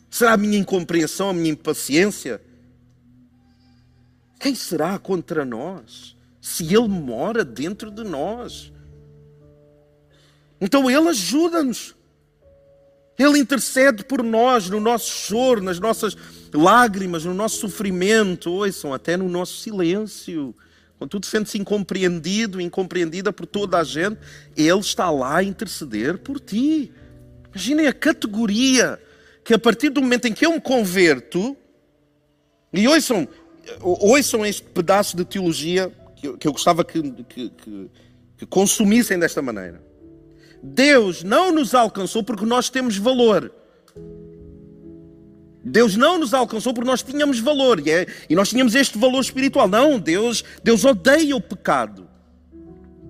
Será 0.10 0.32
a 0.32 0.38
minha 0.38 0.58
incompreensão, 0.58 1.30
a 1.30 1.34
minha 1.34 1.52
impaciência? 1.52 2.42
Quem 4.40 4.56
será 4.56 4.98
contra 4.98 5.44
nós? 5.44 6.16
Se 6.40 6.64
Ele 6.74 6.88
mora 6.88 7.44
dentro 7.44 7.92
de 7.92 8.06
nós. 8.06 8.72
Então 10.62 10.90
Ele 10.90 11.10
ajuda-nos. 11.10 11.94
Ele 13.18 13.40
intercede 13.40 14.06
por 14.06 14.24
nós, 14.24 14.70
no 14.70 14.80
nosso 14.80 15.12
choro, 15.12 15.62
nas 15.62 15.78
nossas 15.78 16.16
lágrimas, 16.54 17.26
no 17.26 17.34
nosso 17.34 17.58
sofrimento, 17.58 18.50
ouçam, 18.50 18.94
até 18.94 19.18
no 19.18 19.28
nosso 19.28 19.58
silêncio. 19.58 20.56
Quando 20.98 21.12
tu 21.12 21.20
te 21.20 21.28
sentes 21.28 21.54
incompreendido, 21.56 22.62
incompreendida 22.62 23.34
por 23.34 23.46
toda 23.46 23.80
a 23.80 23.84
gente, 23.84 24.18
Ele 24.56 24.80
está 24.80 25.12
lá 25.12 25.40
a 25.40 25.44
interceder 25.44 26.20
por 26.20 26.40
ti. 26.40 26.94
Imaginem 27.54 27.88
a 27.88 27.94
categoria 27.94 29.00
que 29.44 29.54
a 29.54 29.60
partir 29.60 29.90
do 29.90 30.02
momento 30.02 30.28
em 30.28 30.34
que 30.34 30.46
eu 30.46 30.52
me 30.52 30.62
converto, 30.62 31.58
e 32.72 32.88
ouçam, 32.88 33.28
ouçam 33.82 34.46
este 34.46 34.64
pedaço 34.64 35.18
de 35.18 35.26
teologia 35.26 35.92
que 36.16 36.28
eu, 36.28 36.38
que 36.38 36.48
eu 36.48 36.52
gostava 36.52 36.84
que, 36.86 37.02
que, 37.24 37.52
que, 38.38 38.46
consumissem 38.46 39.18
desta 39.18 39.42
maneira. 39.42 39.82
Deus 40.62 41.24
não 41.24 41.52
nos 41.52 41.74
alcançou 41.74 42.24
porque 42.24 42.46
nós 42.46 42.70
temos 42.70 42.98
valor. 42.98 43.52
Deus 45.64 45.96
não 45.96 46.18
nos 46.18 46.34
alcançou 46.34 46.74
porque 46.74 46.90
nós 46.90 47.02
tínhamos 47.02 47.40
valor 47.40 47.86
e, 47.86 47.92
é, 47.92 48.08
e, 48.30 48.36
nós 48.36 48.50
tínhamos 48.50 48.76
este 48.76 48.98
valor 48.98 49.22
espiritual. 49.22 49.68
Não, 49.68 50.00
Deus, 50.00 50.44
Deus 50.64 50.86
odeia 50.86 51.36
o 51.36 51.42
pecado. 51.42 52.08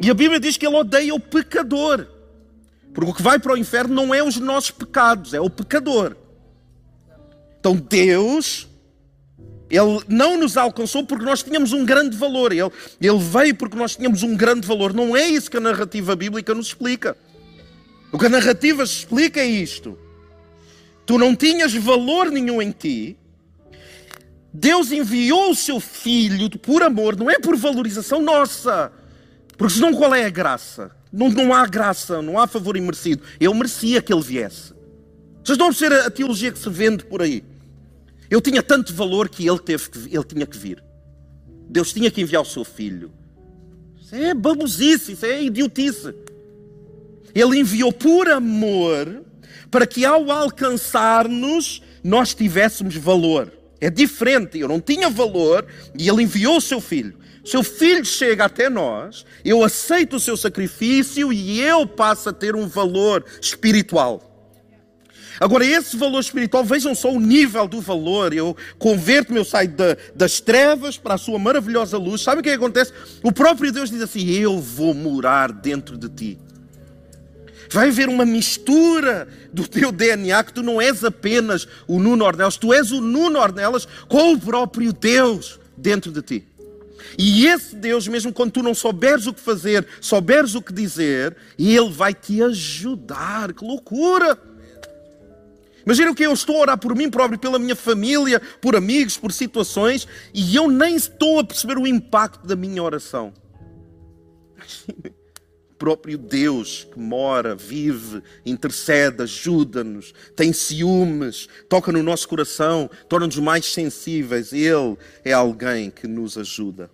E 0.02 0.10
a 0.10 0.14
Bíblia 0.14 0.40
diz 0.40 0.58
que 0.58 0.66
Ele 0.66 0.76
odeia 0.76 1.14
o 1.14 1.20
pecador. 1.20 2.08
Porque 2.94 3.12
o 3.12 3.14
que 3.14 3.22
vai 3.22 3.40
para 3.40 3.54
o 3.54 3.58
inferno 3.58 3.94
não 3.94 4.14
é 4.14 4.24
os 4.24 4.38
nossos 4.38 4.72
pecados, 4.72 5.34
é 5.34 5.40
o 5.40 5.50
pecador. 5.50 6.16
Então 7.60 7.76
Deus, 7.76 8.68
Ele 9.70 10.04
não 10.08 10.38
nos 10.38 10.58
alcançou 10.58 11.06
porque 11.06 11.26
nós 11.26 11.44
tínhamos 11.44 11.74
um 11.74 11.86
grande 11.86 12.18
valor. 12.18 12.52
Ele, 12.52 12.72
ele 13.02 13.20
veio 13.20 13.56
porque 13.56 13.78
nós 13.78 13.96
tínhamos 13.96 14.24
um 14.24 14.36
grande 14.36 14.68
valor. 14.68 14.94
Não 14.94 15.16
é 15.16 15.28
isso 15.28 15.52
que 15.52 15.58
a 15.58 15.62
narrativa 15.62 16.16
bíblica 16.16 16.54
nos 16.54 16.68
explica. 16.68 17.16
O 18.12 18.18
que 18.18 18.26
a 18.26 18.30
narrativa 18.30 18.84
explica 18.84 19.40
é 19.40 19.46
isto. 19.46 19.98
Tu 21.06 21.18
não 21.18 21.36
tinhas 21.36 21.74
valor 21.74 22.32
nenhum 22.32 22.62
em 22.62 22.72
ti. 22.72 23.18
Deus 24.52 24.92
enviou 24.92 25.52
o 25.52 25.56
seu 25.56 25.80
filho 25.80 26.50
por 26.60 26.82
amor, 26.82 27.16
não 27.16 27.30
é 27.30 27.38
por 27.38 27.56
valorização 27.56 28.22
nossa. 28.22 28.92
Porque 29.60 29.74
senão 29.74 29.94
qual 29.94 30.16
é 30.16 30.24
a 30.24 30.30
graça? 30.30 30.90
Não, 31.12 31.28
não 31.28 31.54
há 31.54 31.66
graça, 31.68 32.22
não 32.22 32.40
há 32.40 32.48
favor 32.48 32.78
imerecido. 32.78 33.22
Eu 33.42 33.54
merecia 33.54 34.02
que 34.02 34.14
ele 34.14 34.22
viesse. 34.22 34.74
Vocês 35.44 35.58
não 35.58 35.74
ser 35.74 35.92
a, 35.92 36.10
teologia 36.10 36.50
que 36.50 36.58
se 36.58 36.70
vende 36.70 37.04
por 37.04 37.22
aí. 37.22 37.44
Eu 38.30 38.40
tinha 38.40 38.64
tanto 38.64 38.94
valor 38.94 39.28
que 39.28 39.46
ele, 39.46 39.60
teve 39.60 39.90
que, 39.90 40.16
ele 40.16 40.24
tinha 40.24 40.46
que 40.46 40.58
vir. 40.58 40.82
Deus 41.70 41.92
tinha 41.92 42.10
que 42.10 42.22
enviar 42.22 42.42
o 42.42 42.46
seu 42.46 42.64
filho. 42.64 43.12
Isso 44.00 44.16
é 44.16 44.34
babuzice, 44.34 45.12
isso 45.12 45.26
é 45.26 45.44
idiotice. 45.44 46.16
Ele 47.36 47.60
enviou 47.60 47.92
por 47.92 48.30
amor 48.30 49.26
para 49.70 49.86
que 49.86 50.06
ao 50.06 50.32
alcançar-nos 50.32 51.84
nós 52.02 52.34
tivéssemos 52.34 52.96
valor. 52.96 53.52
É 53.82 53.90
diferente, 53.90 54.58
eu 54.58 54.70
não 54.70 54.80
tinha 54.80 55.10
valor 55.10 55.66
e 55.98 56.08
ele 56.08 56.24
enviou 56.24 56.56
o 56.56 56.62
seu 56.62 56.80
filho. 56.80 57.19
Seu 57.44 57.64
filho 57.64 58.06
chega 58.06 58.46
até 58.46 58.70
nós, 58.70 59.26
eu 59.44 59.64
aceito 59.64 60.18
o 60.18 60.20
seu 60.20 60.36
sacrifício 60.36 61.32
e 61.32 61.62
eu 61.62 61.88
passo 61.88 62.30
a 62.30 62.34
ter 62.34 62.56
um 62.56 62.68
valor 62.68 63.24
espiritual. 63.42 64.30
Agora, 65.40 65.66
esse 65.66 65.96
valor 65.96 66.20
espiritual, 66.20 66.66
vejam 66.66 66.94
só 66.94 67.14
o 67.14 67.20
nível 67.20 67.66
do 67.66 67.80
valor. 67.80 68.34
Eu 68.34 68.58
converto-me, 68.78 69.40
eu 69.40 69.46
saio 69.46 69.74
das 70.14 70.42
trevas 70.42 70.98
para 70.98 71.14
a 71.14 71.18
sua 71.18 71.40
maravilhosa 71.40 71.98
luz. 71.98 72.22
Sabe 72.22 72.42
o 72.42 72.44
que, 72.44 72.50
é 72.50 72.52
que 72.52 72.58
acontece? 72.58 72.92
O 73.24 73.32
próprio 73.32 73.72
Deus 73.72 73.90
diz 73.90 74.02
assim: 74.02 74.30
Eu 74.30 74.60
vou 74.60 74.94
morar 74.94 75.54
dentro 75.54 75.98
de 75.98 76.10
ti. 76.10 76.38
Vai 77.72 77.90
haver 77.90 78.10
uma 78.10 78.26
mistura 78.26 79.28
do 79.54 79.66
teu 79.66 79.92
DNA, 79.92 80.44
que 80.44 80.54
tu 80.54 80.64
não 80.64 80.82
és 80.82 81.04
apenas 81.04 81.68
o 81.88 82.00
Nuno 82.00 82.26
Ornelas, 82.26 82.58
tu 82.58 82.74
és 82.74 82.92
o 82.92 83.00
Nuno 83.00 83.40
Ornelas 83.40 83.88
com 84.08 84.34
o 84.34 84.40
próprio 84.40 84.92
Deus 84.92 85.60
dentro 85.78 86.12
de 86.12 86.22
ti. 86.22 86.48
E 87.18 87.46
esse 87.46 87.76
Deus, 87.76 88.08
mesmo 88.08 88.34
quando 88.34 88.52
tu 88.52 88.64
não 88.64 88.74
souberes 88.74 89.28
o 89.28 89.34
que 89.34 89.42
fazer, 89.42 89.88
souberes 90.02 90.56
o 90.56 90.62
que 90.62 90.74
dizer, 90.74 91.36
Ele 91.58 91.90
vai 91.90 92.14
te 92.14 92.42
ajudar. 92.42 93.54
Que 93.54 93.66
loucura! 93.66 94.38
Imagina 95.86 96.12
o 96.12 96.16
que 96.16 96.24
eu 96.24 96.34
estou 96.34 96.58
a 96.58 96.60
orar 96.60 96.78
por 96.78 96.96
mim 96.96 97.10
próprio, 97.10 97.40
pela 97.40 97.58
minha 97.58 97.76
família, 97.76 98.40
por 98.62 98.76
amigos, 98.76 99.18
por 99.18 99.32
situações, 99.32 100.08
e 100.34 100.56
eu 100.56 100.70
nem 100.70 100.96
estou 100.96 101.40
a 101.40 101.44
perceber 101.44 101.78
o 101.78 101.88
impacto 101.88 102.46
da 102.46 102.56
minha 102.56 102.84
oração. 102.84 103.34
O 104.58 105.19
próprio 105.80 106.18
Deus 106.18 106.86
que 106.92 107.00
mora, 107.00 107.56
vive, 107.56 108.22
intercede, 108.46 109.24
ajuda-nos, 109.24 110.14
tem 110.36 110.52
ciúmes, 110.52 111.48
toca 111.70 111.90
no 111.92 112.04
nosso 112.04 112.28
coração, 112.28 112.90
torna-nos 113.08 113.40
mais 113.40 113.66
sensíveis. 113.66 114.52
Ele 114.52 114.98
é 115.24 115.32
alguém 115.32 115.90
que 115.90 116.06
nos 116.06 116.38
ajuda. 116.38 116.92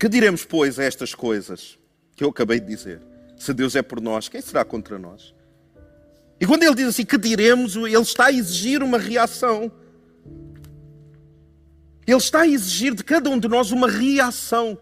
Que 0.00 0.08
diremos, 0.08 0.44
pois, 0.44 0.78
a 0.78 0.84
estas 0.84 1.14
coisas 1.14 1.78
que 2.16 2.24
eu 2.24 2.30
acabei 2.30 2.58
de 2.58 2.66
dizer? 2.66 3.00
Se 3.36 3.52
Deus 3.52 3.76
é 3.76 3.82
por 3.82 4.00
nós, 4.00 4.28
quem 4.28 4.40
será 4.40 4.64
contra 4.64 4.98
nós? 4.98 5.34
E 6.40 6.46
quando 6.46 6.64
ele 6.64 6.74
diz 6.74 6.88
assim, 6.88 7.04
que 7.04 7.18
diremos, 7.18 7.76
ele 7.76 7.96
está 7.98 8.26
a 8.26 8.32
exigir 8.32 8.82
uma 8.82 8.98
reação. 8.98 9.70
Ele 12.06 12.16
está 12.16 12.40
a 12.40 12.48
exigir 12.48 12.94
de 12.94 13.04
cada 13.04 13.30
um 13.30 13.38
de 13.38 13.46
nós 13.46 13.70
uma 13.70 13.88
reação. 13.88 14.76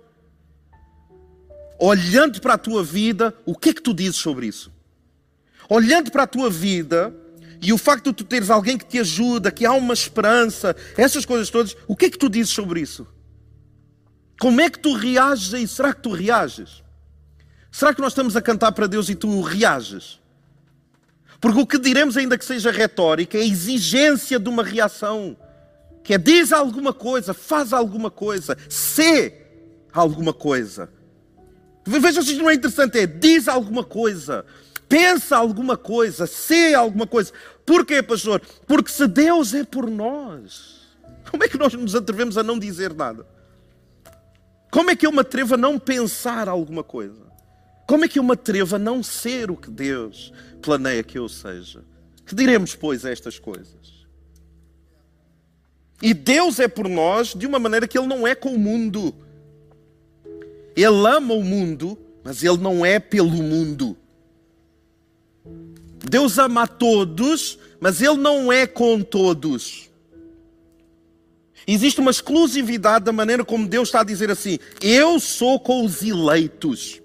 Olhando 1.80 2.42
para 2.42 2.54
a 2.54 2.58
tua 2.58 2.84
vida, 2.84 3.34
o 3.46 3.56
que 3.56 3.70
é 3.70 3.72
que 3.72 3.80
tu 3.80 3.94
dizes 3.94 4.16
sobre 4.16 4.46
isso? 4.46 4.70
Olhando 5.66 6.10
para 6.12 6.24
a 6.24 6.26
tua 6.26 6.50
vida 6.50 7.14
e 7.62 7.72
o 7.72 7.78
facto 7.78 8.10
de 8.10 8.16
tu 8.16 8.24
teres 8.24 8.50
alguém 8.50 8.76
que 8.76 8.84
te 8.84 8.98
ajuda, 8.98 9.50
que 9.50 9.64
há 9.64 9.72
uma 9.72 9.94
esperança, 9.94 10.76
essas 10.94 11.24
coisas 11.24 11.48
todas, 11.48 11.74
o 11.88 11.96
que 11.96 12.04
é 12.04 12.10
que 12.10 12.18
tu 12.18 12.28
dizes 12.28 12.52
sobre 12.52 12.82
isso? 12.82 13.06
Como 14.38 14.60
é 14.60 14.68
que 14.68 14.78
tu 14.78 14.92
reages 14.92 15.54
a 15.54 15.58
isso? 15.58 15.76
Será 15.76 15.94
que 15.94 16.02
tu 16.02 16.10
reages? 16.12 16.82
Será 17.72 17.94
que 17.94 18.00
nós 18.02 18.12
estamos 18.12 18.36
a 18.36 18.42
cantar 18.42 18.72
para 18.72 18.86
Deus 18.86 19.08
e 19.08 19.14
tu 19.14 19.40
reages? 19.40 20.20
Porque 21.40 21.60
o 21.60 21.66
que 21.66 21.78
diremos, 21.78 22.14
ainda 22.18 22.36
que 22.36 22.44
seja 22.44 22.70
retórica, 22.70 23.38
é 23.38 23.40
a 23.40 23.46
exigência 23.46 24.38
de 24.38 24.50
uma 24.50 24.62
reação. 24.62 25.34
Que 26.04 26.12
é 26.12 26.18
diz 26.18 26.52
alguma 26.52 26.92
coisa, 26.92 27.32
faz 27.32 27.72
alguma 27.72 28.10
coisa, 28.10 28.56
sê 28.68 29.46
alguma 29.92 30.34
coisa. 30.34 30.90
Vejam 31.84 32.22
se 32.22 32.32
isto 32.32 32.42
não 32.42 32.50
é 32.50 32.54
interessante, 32.54 32.98
é 32.98 33.06
diz 33.06 33.48
alguma 33.48 33.82
coisa, 33.82 34.44
pensa 34.88 35.36
alguma 35.36 35.76
coisa, 35.76 36.26
sê 36.26 36.74
alguma 36.74 37.06
coisa. 37.06 37.32
Porquê, 37.64 38.02
pastor? 38.02 38.42
Porque 38.66 38.90
se 38.90 39.06
Deus 39.06 39.54
é 39.54 39.64
por 39.64 39.88
nós, 39.88 40.80
como 41.30 41.44
é 41.44 41.48
que 41.48 41.58
nós 41.58 41.72
nos 41.74 41.94
atrevemos 41.94 42.36
a 42.36 42.42
não 42.42 42.58
dizer 42.58 42.92
nada? 42.92 43.26
Como 44.70 44.90
é 44.90 44.96
que 44.96 45.06
eu 45.06 45.12
me 45.12 45.20
atrevo 45.20 45.54
a 45.54 45.58
não 45.58 45.78
pensar 45.78 46.48
alguma 46.48 46.84
coisa? 46.84 47.30
Como 47.86 48.04
é 48.04 48.08
que 48.08 48.18
eu 48.18 48.22
me 48.22 48.32
atrevo 48.32 48.76
a 48.76 48.78
não 48.78 49.02
ser 49.02 49.50
o 49.50 49.56
que 49.56 49.70
Deus 49.70 50.32
planeia 50.62 51.02
que 51.02 51.18
eu 51.18 51.28
seja? 51.28 51.82
Que 52.24 52.34
diremos, 52.34 52.76
pois, 52.76 53.04
a 53.04 53.10
estas 53.10 53.38
coisas? 53.38 54.06
E 56.00 56.14
Deus 56.14 56.60
é 56.60 56.68
por 56.68 56.88
nós 56.88 57.34
de 57.34 57.46
uma 57.46 57.58
maneira 57.58 57.88
que 57.88 57.98
Ele 57.98 58.06
não 58.06 58.26
é 58.26 58.34
com 58.34 58.54
o 58.54 58.58
mundo. 58.58 59.14
Ele 60.82 61.06
ama 61.06 61.34
o 61.34 61.42
mundo, 61.42 61.98
mas 62.24 62.42
Ele 62.42 62.58
não 62.58 62.84
é 62.84 62.98
pelo 62.98 63.30
mundo. 63.30 63.96
Deus 66.08 66.38
ama 66.38 66.62
a 66.62 66.66
todos, 66.66 67.58
mas 67.80 68.00
Ele 68.00 68.16
não 68.16 68.52
é 68.52 68.66
com 68.66 69.02
todos. 69.02 69.90
Existe 71.66 72.00
uma 72.00 72.10
exclusividade 72.10 73.04
da 73.04 73.12
maneira 73.12 73.44
como 73.44 73.66
Deus 73.66 73.88
está 73.88 74.00
a 74.00 74.04
dizer 74.04 74.30
assim: 74.30 74.58
Eu 74.80 75.20
sou 75.20 75.60
com 75.60 75.84
os 75.84 76.02
eleitos. 76.02 77.00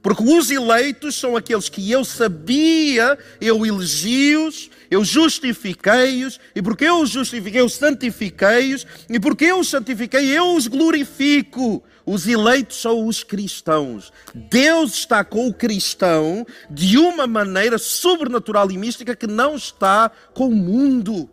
Porque 0.00 0.22
os 0.22 0.50
eleitos 0.50 1.16
são 1.16 1.36
aqueles 1.36 1.68
que 1.68 1.90
eu 1.90 2.04
sabia, 2.04 3.18
eu 3.40 3.66
elegi-os, 3.66 4.70
eu 4.88 5.04
justifiquei-os, 5.04 6.38
e 6.54 6.62
porque 6.62 6.84
eu 6.84 7.00
os 7.00 7.10
justifiquei, 7.10 7.60
eu 7.60 7.68
santifiquei-os, 7.68 8.86
e 9.10 9.18
porque 9.18 9.46
eu 9.46 9.58
os 9.58 9.68
santifiquei, 9.68 10.26
eu 10.26 10.54
os 10.54 10.68
glorifico. 10.68 11.82
Os 12.08 12.26
eleitos 12.26 12.80
são 12.80 13.06
os 13.06 13.22
cristãos. 13.22 14.10
Deus 14.34 14.94
está 14.94 15.22
com 15.22 15.46
o 15.46 15.52
cristão 15.52 16.46
de 16.70 16.96
uma 16.96 17.26
maneira 17.26 17.76
sobrenatural 17.76 18.70
e 18.70 18.78
mística 18.78 19.14
que 19.14 19.26
não 19.26 19.56
está 19.56 20.10
com 20.32 20.48
o 20.48 20.56
mundo. 20.56 21.28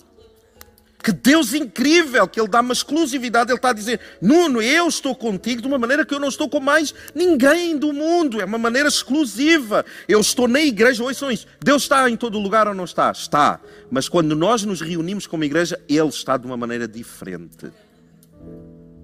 Que 1.01 1.13
Deus 1.13 1.53
incrível, 1.53 2.27
que 2.27 2.37
Ele 2.37 2.49
dá 2.49 2.59
uma 2.59 2.73
exclusividade. 2.73 3.51
Ele 3.51 3.57
está 3.57 3.69
a 3.69 3.73
dizer: 3.73 4.01
Nuno, 4.21 4.61
eu 4.61 4.89
estou 4.89 5.15
contigo 5.15 5.61
de 5.61 5.67
uma 5.67 5.77
maneira 5.77 6.05
que 6.05 6.13
eu 6.13 6.19
não 6.19 6.27
estou 6.27 6.49
com 6.49 6.59
mais 6.59 6.93
ninguém 7.13 7.77
do 7.77 7.93
mundo. 7.93 8.41
É 8.41 8.45
uma 8.45 8.57
maneira 8.57 8.89
exclusiva. 8.89 9.85
Eu 10.09 10.19
estou 10.19 10.45
na 10.45 10.59
igreja. 10.59 11.01
Ouçam 11.01 11.31
isso. 11.31 11.47
Deus 11.63 11.83
está 11.83 12.09
em 12.09 12.17
todo 12.17 12.37
lugar 12.37 12.67
ou 12.67 12.73
não 12.73 12.83
está? 12.83 13.09
Está. 13.11 13.61
Mas 13.89 14.09
quando 14.09 14.35
nós 14.35 14.65
nos 14.65 14.81
reunimos 14.81 15.25
como 15.25 15.45
igreja, 15.45 15.79
Ele 15.87 16.09
está 16.09 16.35
de 16.35 16.45
uma 16.45 16.57
maneira 16.57 16.85
diferente. 16.85 17.71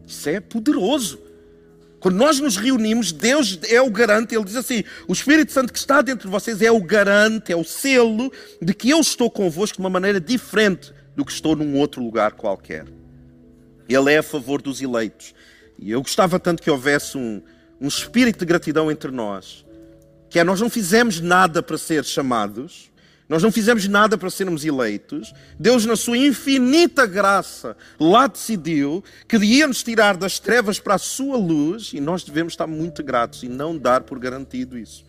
Isso 0.06 0.28
é 0.28 0.42
poderoso. 0.42 1.31
Quando 2.02 2.16
nós 2.16 2.40
nos 2.40 2.58
reunimos, 2.58 3.12
Deus 3.12 3.60
é 3.70 3.80
o 3.80 3.90
garante, 3.92 4.34
Ele 4.34 4.44
diz 4.44 4.56
assim: 4.56 4.84
o 5.08 5.14
Espírito 5.14 5.52
Santo 5.52 5.72
que 5.72 5.78
está 5.78 6.02
dentro 6.02 6.28
de 6.28 6.32
vocês 6.32 6.60
é 6.62 6.72
o 6.72 6.82
garante, 6.82 7.54
é 7.54 7.56
o 7.56 7.64
selo 7.64 8.32
de 8.60 8.74
que 8.74 8.90
eu 8.90 9.00
estou 9.00 9.30
convosco 9.30 9.78
de 9.78 9.84
uma 9.84 9.90
maneira 9.90 10.20
diferente 10.20 10.92
do 11.16 11.24
que 11.24 11.32
estou 11.32 11.56
num 11.56 11.78
outro 11.78 12.04
lugar 12.04 12.32
qualquer. 12.32 12.86
Ele 13.88 14.12
é 14.12 14.18
a 14.18 14.24
favor 14.24 14.62
dos 14.62 14.82
eleitos. 14.82 15.36
E 15.78 15.92
eu 15.92 16.02
gostava 16.02 16.40
tanto 16.40 16.64
que 16.64 16.72
houvesse 16.72 17.18
um, 17.18 17.40
um 17.80 17.88
espírito 17.88 18.40
de 18.40 18.46
gratidão 18.46 18.92
entre 18.92 19.12
nós, 19.12 19.64
que 20.28 20.40
é 20.40 20.44
nós 20.44 20.60
não 20.60 20.72
fizemos 20.72 21.20
nada 21.20 21.62
para 21.62 21.78
ser 21.78 22.04
chamados, 22.04 22.91
nós 23.32 23.42
não 23.42 23.50
fizemos 23.50 23.88
nada 23.88 24.18
para 24.18 24.30
sermos 24.30 24.66
eleitos. 24.66 25.34
Deus, 25.58 25.86
na 25.86 25.96
sua 25.96 26.18
infinita 26.18 27.06
graça, 27.06 27.78
lá 27.98 28.28
decidiu 28.28 29.02
que 29.26 29.38
ia 29.38 29.66
nos 29.66 29.82
tirar 29.82 30.18
das 30.18 30.38
trevas 30.38 30.82
para 30.82 30.96
a 30.96 30.98
sua 30.98 31.38
luz 31.38 31.94
e 31.94 32.02
nós 32.02 32.26
devemos 32.26 32.52
estar 32.52 32.68
muito 32.68 33.02
gratos 33.02 33.42
e 33.42 33.48
não 33.48 33.78
dar 33.78 34.02
por 34.02 34.20
garantido 34.20 34.78
isso. 34.78 35.06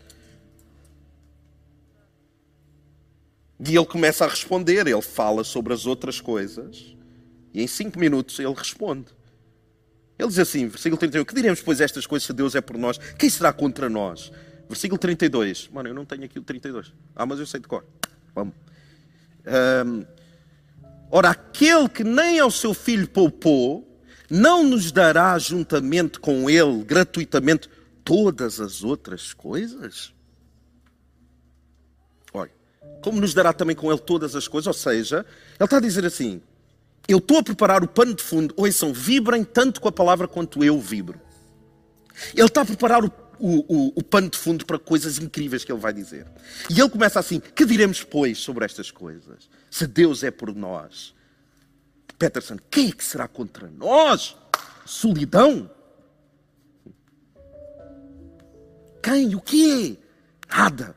E 3.58 3.74
ele 3.76 3.86
começa 3.86 4.24
a 4.24 4.28
responder, 4.28 4.86
ele 4.86 5.02
fala 5.02 5.42
sobre 5.42 5.72
as 5.72 5.84
outras 5.84 6.20
coisas, 6.20 6.94
e 7.52 7.60
em 7.60 7.66
cinco 7.66 7.98
minutos 7.98 8.38
ele 8.38 8.54
responde. 8.54 9.06
Ele 10.16 10.28
diz 10.28 10.38
assim, 10.38 10.68
versículo 10.68 10.96
31, 10.96 11.24
que 11.24 11.34
diremos, 11.34 11.60
pois, 11.60 11.80
estas 11.80 12.06
coisas, 12.06 12.24
se 12.24 12.32
Deus 12.32 12.54
é 12.54 12.60
por 12.60 12.78
nós, 12.78 12.98
quem 13.18 13.28
será 13.28 13.52
contra 13.52 13.90
nós? 13.90 14.30
Versículo 14.68 14.96
32. 14.96 15.70
Mano, 15.72 15.88
eu 15.88 15.94
não 15.94 16.04
tenho 16.04 16.22
aqui 16.22 16.38
o 16.38 16.42
32. 16.42 16.92
Ah, 17.16 17.26
mas 17.26 17.40
eu 17.40 17.46
sei 17.46 17.58
de 17.58 17.66
cor. 17.66 17.84
Vamos. 18.34 18.54
Um, 19.46 20.04
Ora, 21.14 21.28
aquele 21.28 21.90
que 21.90 22.02
nem 22.02 22.40
ao 22.40 22.50
seu 22.50 22.72
filho 22.72 23.06
poupou, 23.06 23.86
não 24.30 24.64
nos 24.64 24.90
dará 24.90 25.38
juntamente 25.38 26.18
com 26.18 26.48
ele, 26.48 26.82
gratuitamente, 26.84 27.68
todas 28.02 28.58
as 28.58 28.82
outras 28.82 29.34
coisas? 29.34 30.14
Olha, 32.32 32.50
como 33.02 33.20
nos 33.20 33.34
dará 33.34 33.52
também 33.52 33.76
com 33.76 33.92
ele 33.92 34.00
todas 34.00 34.34
as 34.34 34.48
coisas? 34.48 34.68
Ou 34.68 34.72
seja, 34.72 35.18
ele 35.18 35.64
está 35.64 35.76
a 35.76 35.80
dizer 35.80 36.06
assim: 36.06 36.40
eu 37.06 37.18
estou 37.18 37.40
a 37.40 37.42
preparar 37.42 37.84
o 37.84 37.88
pano 37.88 38.14
de 38.14 38.22
fundo, 38.22 38.54
ouçam, 38.56 38.90
vibrem 38.94 39.44
tanto 39.44 39.82
com 39.82 39.88
a 39.88 39.92
palavra 39.92 40.26
quanto 40.26 40.64
eu 40.64 40.80
vibro. 40.80 41.20
Ele 42.34 42.46
está 42.46 42.62
a 42.62 42.64
preparar 42.64 43.04
o, 43.04 43.12
o, 43.42 43.64
o, 43.66 43.92
o 43.96 44.02
pano 44.04 44.30
de 44.30 44.38
fundo 44.38 44.64
para 44.64 44.78
coisas 44.78 45.18
incríveis 45.18 45.64
que 45.64 45.72
ele 45.72 45.80
vai 45.80 45.92
dizer. 45.92 46.26
E 46.70 46.80
ele 46.80 46.88
começa 46.88 47.18
assim: 47.18 47.40
que 47.40 47.64
diremos, 47.64 48.04
pois, 48.04 48.38
sobre 48.38 48.64
estas 48.64 48.92
coisas? 48.92 49.50
Se 49.68 49.84
Deus 49.84 50.22
é 50.22 50.30
por 50.30 50.54
nós. 50.54 51.12
Peterson, 52.16 52.56
quem 52.70 52.90
é 52.90 52.92
que 52.92 53.02
será 53.04 53.26
contra 53.26 53.68
nós? 53.68 54.36
Solidão? 54.86 55.68
Quem? 59.02 59.34
O 59.34 59.40
quê? 59.40 59.98
Nada. 60.48 60.94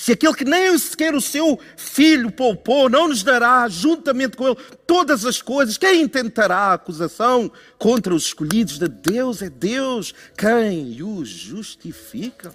Se 0.00 0.12
aquele 0.12 0.32
que 0.32 0.46
nem 0.46 0.78
sequer 0.78 1.14
o 1.14 1.20
seu 1.20 1.60
filho 1.76 2.32
poupou, 2.32 2.88
não 2.88 3.06
nos 3.06 3.22
dará 3.22 3.68
juntamente 3.68 4.34
com 4.34 4.48
ele 4.48 4.56
todas 4.86 5.26
as 5.26 5.42
coisas, 5.42 5.76
quem 5.76 6.00
intentará 6.00 6.72
acusação 6.72 7.52
contra 7.78 8.14
os 8.14 8.24
escolhidos 8.24 8.78
de 8.78 8.88
Deus? 8.88 9.42
É 9.42 9.50
Deus 9.50 10.14
quem 10.38 11.02
os 11.02 11.28
justifica. 11.28 12.50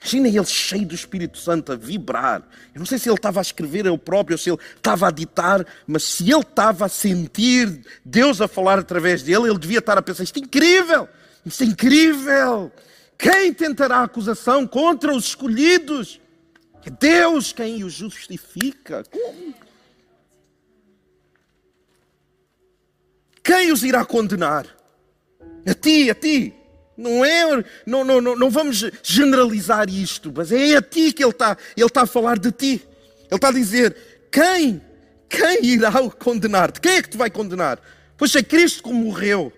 Imagina 0.00 0.28
ele 0.28 0.46
cheio 0.46 0.86
do 0.86 0.94
Espírito 0.94 1.36
Santo 1.36 1.72
a 1.72 1.74
vibrar. 1.74 2.42
Eu 2.72 2.78
não 2.78 2.86
sei 2.86 2.96
se 2.96 3.08
ele 3.08 3.16
estava 3.16 3.40
a 3.40 3.42
escrever 3.42 3.86
ele 3.86 3.98
próprio 3.98 4.34
ou 4.34 4.38
se 4.38 4.48
ele 4.48 4.60
estava 4.76 5.08
a 5.08 5.10
ditar, 5.10 5.66
mas 5.84 6.04
se 6.04 6.30
ele 6.30 6.42
estava 6.42 6.86
a 6.86 6.88
sentir 6.88 7.84
Deus 8.04 8.40
a 8.40 8.46
falar 8.46 8.78
através 8.78 9.20
dele, 9.20 9.48
ele 9.48 9.58
devia 9.58 9.80
estar 9.80 9.98
a 9.98 10.02
pensar: 10.02 10.22
isto 10.22 10.38
é 10.38 10.42
incrível! 10.42 11.08
Isto 11.44 11.64
é 11.64 11.66
incrível! 11.66 12.72
Quem 13.18 13.52
tentará 13.52 14.02
acusação 14.02 14.66
contra 14.66 15.14
os 15.14 15.26
escolhidos? 15.26 16.20
É 16.84 16.90
Deus 16.90 17.52
quem 17.52 17.82
os 17.82 17.92
justifica. 17.92 19.04
Como? 19.10 19.54
Quem 23.42 23.72
os 23.72 23.82
irá 23.82 24.04
condenar? 24.04 24.66
A 25.66 25.74
ti, 25.74 26.10
a 26.10 26.14
ti. 26.14 26.54
Não 26.96 27.24
é, 27.24 27.64
não, 27.84 28.04
não, 28.04 28.20
não, 28.20 28.36
não 28.36 28.50
vamos 28.50 28.84
generalizar 29.02 29.88
isto, 29.88 30.32
mas 30.34 30.50
é 30.50 30.76
a 30.76 30.82
ti 30.82 31.12
que 31.12 31.22
ele 31.22 31.30
está, 31.30 31.56
ele 31.76 31.86
está 31.86 32.02
a 32.02 32.06
falar 32.06 32.38
de 32.38 32.50
ti. 32.50 32.86
Ele 33.20 33.34
está 33.34 33.48
a 33.48 33.52
dizer: 33.52 33.96
quem? 34.32 34.80
Quem 35.28 35.64
irá 35.64 35.92
condenar-te? 36.10 36.80
Quem 36.80 36.92
é 36.92 37.02
que 37.02 37.10
te 37.10 37.16
vai 37.16 37.30
condenar? 37.30 37.80
Pois 38.16 38.34
é 38.34 38.42
Cristo 38.42 38.82
como 38.82 39.04
morreu, 39.04 39.52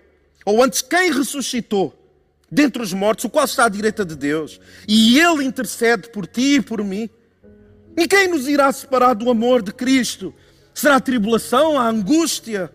ou 0.45 0.61
antes, 0.63 0.81
quem 0.81 1.11
ressuscitou 1.11 1.98
dentre 2.51 2.81
os 2.81 2.93
mortos, 2.93 3.25
o 3.25 3.29
qual 3.29 3.45
está 3.45 3.65
à 3.65 3.69
direita 3.69 4.03
de 4.03 4.15
Deus, 4.15 4.59
e 4.87 5.19
Ele 5.19 5.43
intercede 5.43 6.09
por 6.09 6.25
ti 6.25 6.55
e 6.55 6.61
por 6.61 6.83
mim. 6.83 7.09
E 7.97 8.07
quem 8.07 8.27
nos 8.27 8.47
irá 8.47 8.71
separar 8.71 9.13
do 9.13 9.29
amor 9.29 9.61
de 9.61 9.73
Cristo? 9.73 10.33
Será 10.73 10.95
a 10.95 11.01
tribulação, 11.01 11.77
a 11.77 11.87
angústia? 11.87 12.71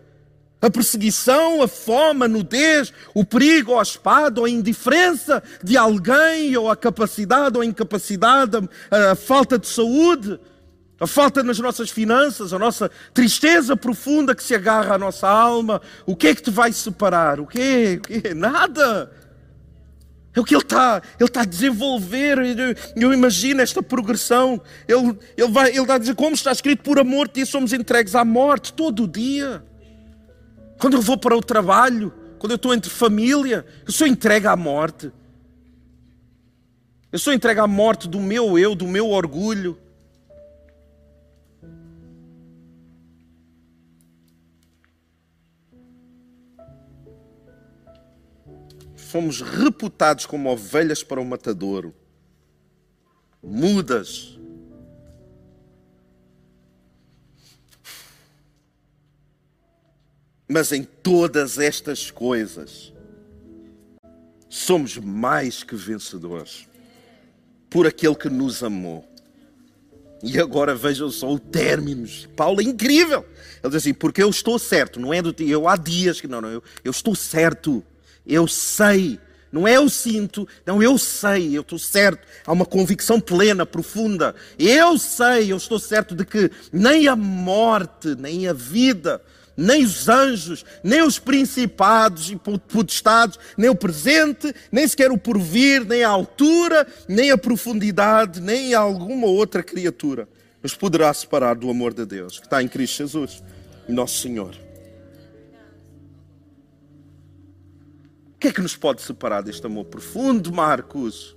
A 0.61 0.69
perseguição, 0.69 1.61
a 1.61 1.67
fome, 1.67 2.25
a 2.25 2.27
nudez, 2.27 2.91
o 3.13 3.23
perigo, 3.23 3.73
ou 3.73 3.79
a 3.79 3.83
espada, 3.83 4.39
ou 4.39 4.45
a 4.45 4.49
indiferença 4.49 5.43
de 5.63 5.77
alguém, 5.77 6.55
ou 6.57 6.69
a 6.69 6.75
capacidade 6.75 7.57
ou 7.57 7.61
a 7.61 7.65
incapacidade, 7.65 8.57
a, 8.89 9.11
a 9.11 9.15
falta 9.15 9.59
de 9.59 9.67
saúde, 9.67 10.39
a 10.99 11.05
falta 11.05 11.43
nas 11.43 11.59
nossas 11.59 11.89
finanças, 11.89 12.53
a 12.53 12.59
nossa 12.59 12.89
tristeza 13.13 13.75
profunda 13.75 14.33
que 14.33 14.43
se 14.43 14.55
agarra 14.55 14.95
à 14.95 14.97
nossa 14.97 15.27
alma. 15.27 15.81
O 16.05 16.15
que 16.15 16.27
é 16.27 16.35
que 16.35 16.41
te 16.41 16.51
vai 16.51 16.71
separar? 16.71 17.39
O 17.39 17.45
quê? 17.45 17.99
O 17.99 18.07
quê? 18.07 18.33
Nada. 18.33 19.11
É 20.35 20.39
o 20.39 20.43
que 20.43 20.53
ele 20.53 20.61
está, 20.61 21.01
ele 21.17 21.29
está 21.29 21.41
a 21.41 21.45
desenvolver. 21.45 22.37
Eu, 22.95 23.13
imagino 23.13 23.61
esta 23.61 23.81
progressão. 23.81 24.61
Ele, 24.85 25.17
ele, 25.37 25.51
vai, 25.51 25.69
ele 25.69 25.79
está 25.79 25.95
a 25.95 25.97
dizer, 25.97 26.15
como 26.15 26.35
está 26.35 26.51
escrito, 26.51 26.83
por 26.83 26.99
amor 26.99 27.27
de 27.27 27.35
ti 27.35 27.45
somos 27.45 27.71
entregues 27.71 28.15
à 28.15 28.25
morte 28.25 28.73
todo 28.73 29.03
o 29.03 29.07
dia. 29.07 29.63
Quando 30.77 30.95
eu 30.95 31.01
vou 31.01 31.17
para 31.17 31.37
o 31.37 31.41
trabalho, 31.41 32.13
quando 32.37 32.51
eu 32.51 32.57
estou 32.57 32.73
entre 32.73 32.91
família, 32.91 33.65
eu 33.87 33.93
sou 33.93 34.05
entregue 34.05 34.45
à 34.45 34.57
morte. 34.57 35.09
Eu 37.13 37.17
sou 37.17 37.31
entregue 37.31 37.61
à 37.61 37.67
morte 37.67 38.09
do 38.09 38.19
meu 38.19 38.59
eu, 38.59 38.75
do 38.75 38.85
meu 38.85 39.11
orgulho. 39.11 39.79
Fomos 49.15 49.39
reputados 49.39 50.25
como 50.25 50.51
ovelhas 50.51 51.01
para 51.01 51.21
o 51.21 51.25
matadouro, 51.25 51.95
mudas 53.41 54.37
Mas 60.49 60.73
em 60.73 60.83
todas 60.83 61.57
estas 61.57 62.11
coisas, 62.11 62.93
somos 64.49 64.97
mais 64.97 65.63
que 65.63 65.77
vencedores 65.77 66.67
por 67.69 67.87
aquele 67.87 68.15
que 68.15 68.29
nos 68.29 68.61
amou. 68.61 69.09
E 70.21 70.37
agora 70.37 70.75
vejam 70.75 71.09
só 71.09 71.31
o 71.31 71.39
término. 71.39 72.05
Paulo 72.35 72.59
é 72.59 72.65
incrível. 72.65 73.25
Ele 73.63 73.69
diz 73.69 73.75
assim: 73.75 73.93
porque 73.93 74.21
eu 74.21 74.29
estou 74.29 74.59
certo, 74.59 74.99
não 74.99 75.13
é 75.13 75.21
do 75.21 75.33
eu 75.41 75.69
há 75.69 75.77
dias 75.77 76.19
que 76.19 76.27
não, 76.27 76.41
não, 76.41 76.49
eu, 76.49 76.63
eu 76.83 76.91
estou 76.91 77.15
certo, 77.15 77.81
eu 78.27 78.47
sei. 78.47 79.19
Não 79.51 79.65
é 79.65 79.77
eu 79.77 79.87
sinto, 79.87 80.45
não, 80.65 80.83
eu 80.83 80.97
sei, 80.97 81.55
eu 81.55 81.61
estou 81.61 81.79
certo. 81.79 82.27
Há 82.45 82.51
uma 82.51 82.65
convicção 82.65 83.21
plena, 83.21 83.65
profunda. 83.65 84.35
Eu 84.59 84.97
sei, 84.97 85.51
eu 85.51 85.57
estou 85.57 85.79
certo 85.79 86.13
de 86.13 86.25
que 86.25 86.51
nem 86.73 87.07
a 87.07 87.15
morte, 87.15 88.15
nem 88.19 88.49
a 88.49 88.53
vida, 88.53 89.21
nem 89.55 89.85
os 89.85 90.09
anjos, 90.09 90.65
nem 90.83 91.01
os 91.01 91.19
principados 91.19 92.29
e 92.29 92.35
potestades, 92.35 93.39
nem 93.57 93.69
o 93.69 93.75
presente, 93.75 94.53
nem 94.69 94.85
sequer 94.85 95.09
o 95.09 95.17
porvir, 95.17 95.85
nem 95.85 96.03
a 96.03 96.09
altura, 96.09 96.85
nem 97.07 97.31
a 97.31 97.37
profundidade, 97.37 98.41
nem 98.41 98.73
alguma 98.73 99.27
outra 99.27 99.63
criatura 99.63 100.27
nos 100.65 100.73
poderá 100.73 101.13
separar 101.13 101.53
do 101.53 101.69
amor 101.69 101.93
de 101.93 102.07
Deus 102.07 102.39
que 102.39 102.47
está 102.47 102.63
em 102.63 102.67
Cristo 102.67 102.97
Jesus, 102.97 103.43
nosso 103.87 104.19
Senhor. 104.19 104.64
Que 108.45 108.49
é 108.49 108.53
que 108.53 108.61
nos 108.61 108.77
pode 108.77 109.01
separar 109.01 109.41
deste 109.41 109.65
amor 109.65 109.85
profundo, 109.85 110.53
Marcos? 110.53 111.35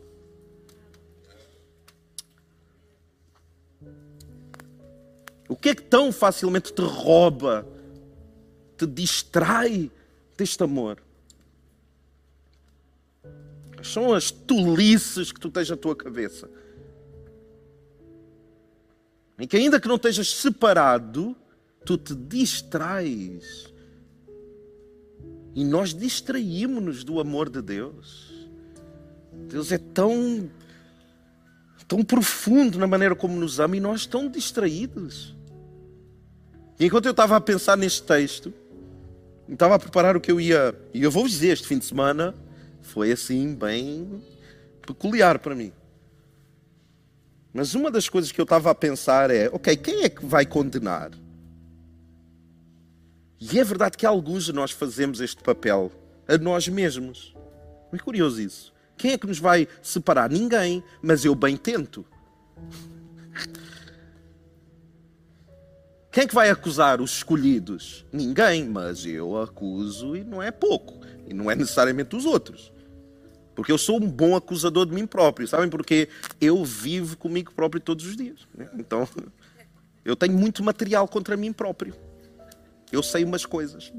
O 5.49 5.57
que 5.57 5.71
é 5.71 5.75
que 5.75 5.81
tão 5.81 6.13
facilmente 6.13 6.71
te 6.71 6.83
rouba 6.83 7.67
te 8.77 8.87
distrai 8.87 9.91
deste 10.37 10.63
amor. 10.63 11.03
São 13.83 14.13
as 14.13 14.31
tolices 14.31 15.33
que 15.33 15.41
tu 15.41 15.51
tens 15.51 15.71
na 15.71 15.79
tua 15.79 15.97
cabeça. 15.97 16.49
Em 19.39 19.49
que 19.49 19.57
ainda 19.57 19.81
que 19.81 19.89
não 19.89 19.97
estejas 19.97 20.31
separado, 20.31 21.35
tu 21.87 21.97
te 21.97 22.15
distrais. 22.15 23.73
E 25.59 25.65
nós 25.65 25.93
distraímos-nos 25.93 27.03
do 27.03 27.19
amor 27.19 27.51
de 27.51 27.61
Deus. 27.61 28.33
Deus 29.51 29.73
é 29.73 29.79
tão, 29.79 30.49
tão 31.89 32.05
profundo 32.05 32.79
na 32.79 32.87
maneira 32.87 33.17
como 33.17 33.35
nos 33.35 33.59
ama 33.59 33.77
e 33.77 33.81
nós 33.81 34.07
tão 34.07 34.29
distraídos. 34.29 35.35
E 36.79 36.87
enquanto 36.87 37.07
eu 37.07 37.11
estava 37.11 37.35
a 37.35 37.41
pensar 37.41 37.77
neste 37.77 38.05
texto, 38.05 38.55
estava 39.49 39.75
a 39.75 39.81
preparar 39.81 40.17
o 40.17 40.21
que 40.21 40.31
eu 40.31 40.41
ia. 40.41 40.73
E 40.95 41.03
eu 41.03 41.11
vou 41.11 41.27
dizer, 41.27 41.49
este 41.49 41.67
fim 41.67 41.79
de 41.79 41.87
semana 41.87 42.37
foi 42.81 43.11
assim, 43.11 43.53
bem 43.53 44.23
peculiar 44.87 45.41
para 45.41 45.57
mim. 45.57 45.73
Mas 47.53 47.75
uma 47.75 47.91
das 47.91 48.09
coisas 48.09 48.31
que 48.31 48.41
eu 48.41 48.45
estava 48.45 48.71
a 48.71 48.77
pensar 48.77 49.29
é: 49.29 49.49
ok, 49.53 49.77
quem 49.77 50.05
é 50.05 50.09
que 50.09 50.25
vai 50.25 50.47
condenar? 50.47 51.11
E 53.41 53.59
é 53.59 53.65
verdade 53.65 53.97
que 53.97 54.05
alguns 54.05 54.45
de 54.45 54.53
nós 54.53 54.71
fazemos 54.73 55.21
este 55.21 55.43
papel 55.43 55.93
a 56.27 56.37
nós 56.37 56.69
mesmos. 56.69 57.35
É 57.93 57.99
curioso 57.99 58.41
isso. 58.41 58.73
Quem 58.97 59.13
é 59.13 59.19
que 59.19 59.27
nos 59.27 59.39
vai 59.39 59.69
separar? 59.81 60.29
Ninguém, 60.29 60.83
mas 61.01 61.25
eu 61.25 61.35
bem 61.35 61.57
tento. 61.57 62.05
Quem 66.11 66.25
é 66.25 66.27
que 66.27 66.35
vai 66.35 66.51
acusar 66.51 67.01
os 67.01 67.13
escolhidos? 67.13 68.05
Ninguém, 68.13 68.69
mas 68.69 69.07
eu 69.07 69.41
acuso 69.41 70.17
e 70.17 70.25
não 70.25 70.43
é 70.43 70.51
pouco. 70.51 70.99
E 71.29 71.33
não 71.33 71.49
é 71.49 71.55
necessariamente 71.55 72.17
os 72.17 72.25
outros. 72.25 72.73
Porque 73.55 73.71
eu 73.71 73.79
sou 73.79 74.03
um 74.03 74.11
bom 74.11 74.35
acusador 74.35 74.85
de 74.85 74.93
mim 74.93 75.07
próprio, 75.07 75.47
sabem? 75.47 75.69
Porque 75.69 76.09
eu 76.41 76.65
vivo 76.65 77.17
comigo 77.17 77.53
próprio 77.55 77.81
todos 77.81 78.05
os 78.05 78.17
dias. 78.17 78.41
Né? 78.53 78.69
Então, 78.79 79.09
eu 80.05 80.17
tenho 80.17 80.37
muito 80.37 80.63
material 80.63 81.07
contra 81.07 81.37
mim 81.37 81.53
próprio. 81.53 81.95
Eu 82.91 83.03
sei 83.03 83.25
umas 83.25 83.45
coisas. 83.45 83.93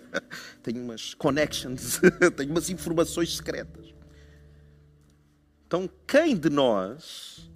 tenho 0.62 0.82
umas 0.82 1.14
connections, 1.14 2.00
tenho 2.36 2.50
umas 2.50 2.68
informações 2.68 3.36
secretas. 3.36 3.94
Então, 5.66 5.88
quem 6.06 6.36
de 6.36 6.50
nós 6.50 7.50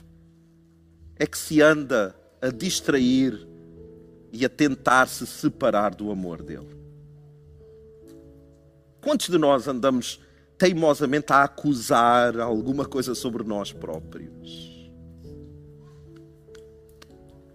é 1.17 1.27
que 1.27 1.37
se 1.37 1.61
anda 1.61 2.15
a 2.41 2.49
distrair 2.49 3.47
e 4.33 4.45
a 4.45 4.49
tentar 4.49 5.09
se 5.09 5.27
separar 5.27 5.95
do 5.95 6.11
amor 6.11 6.43
dele? 6.43 6.77
Quantos 9.01 9.29
de 9.29 9.39
nós 9.39 9.69
andamos 9.69 10.21
teimosamente 10.57 11.33
a 11.33 11.45
acusar 11.45 12.39
alguma 12.41 12.85
coisa 12.85 13.15
sobre 13.15 13.45
nós 13.45 13.73
próprios? 13.73 14.91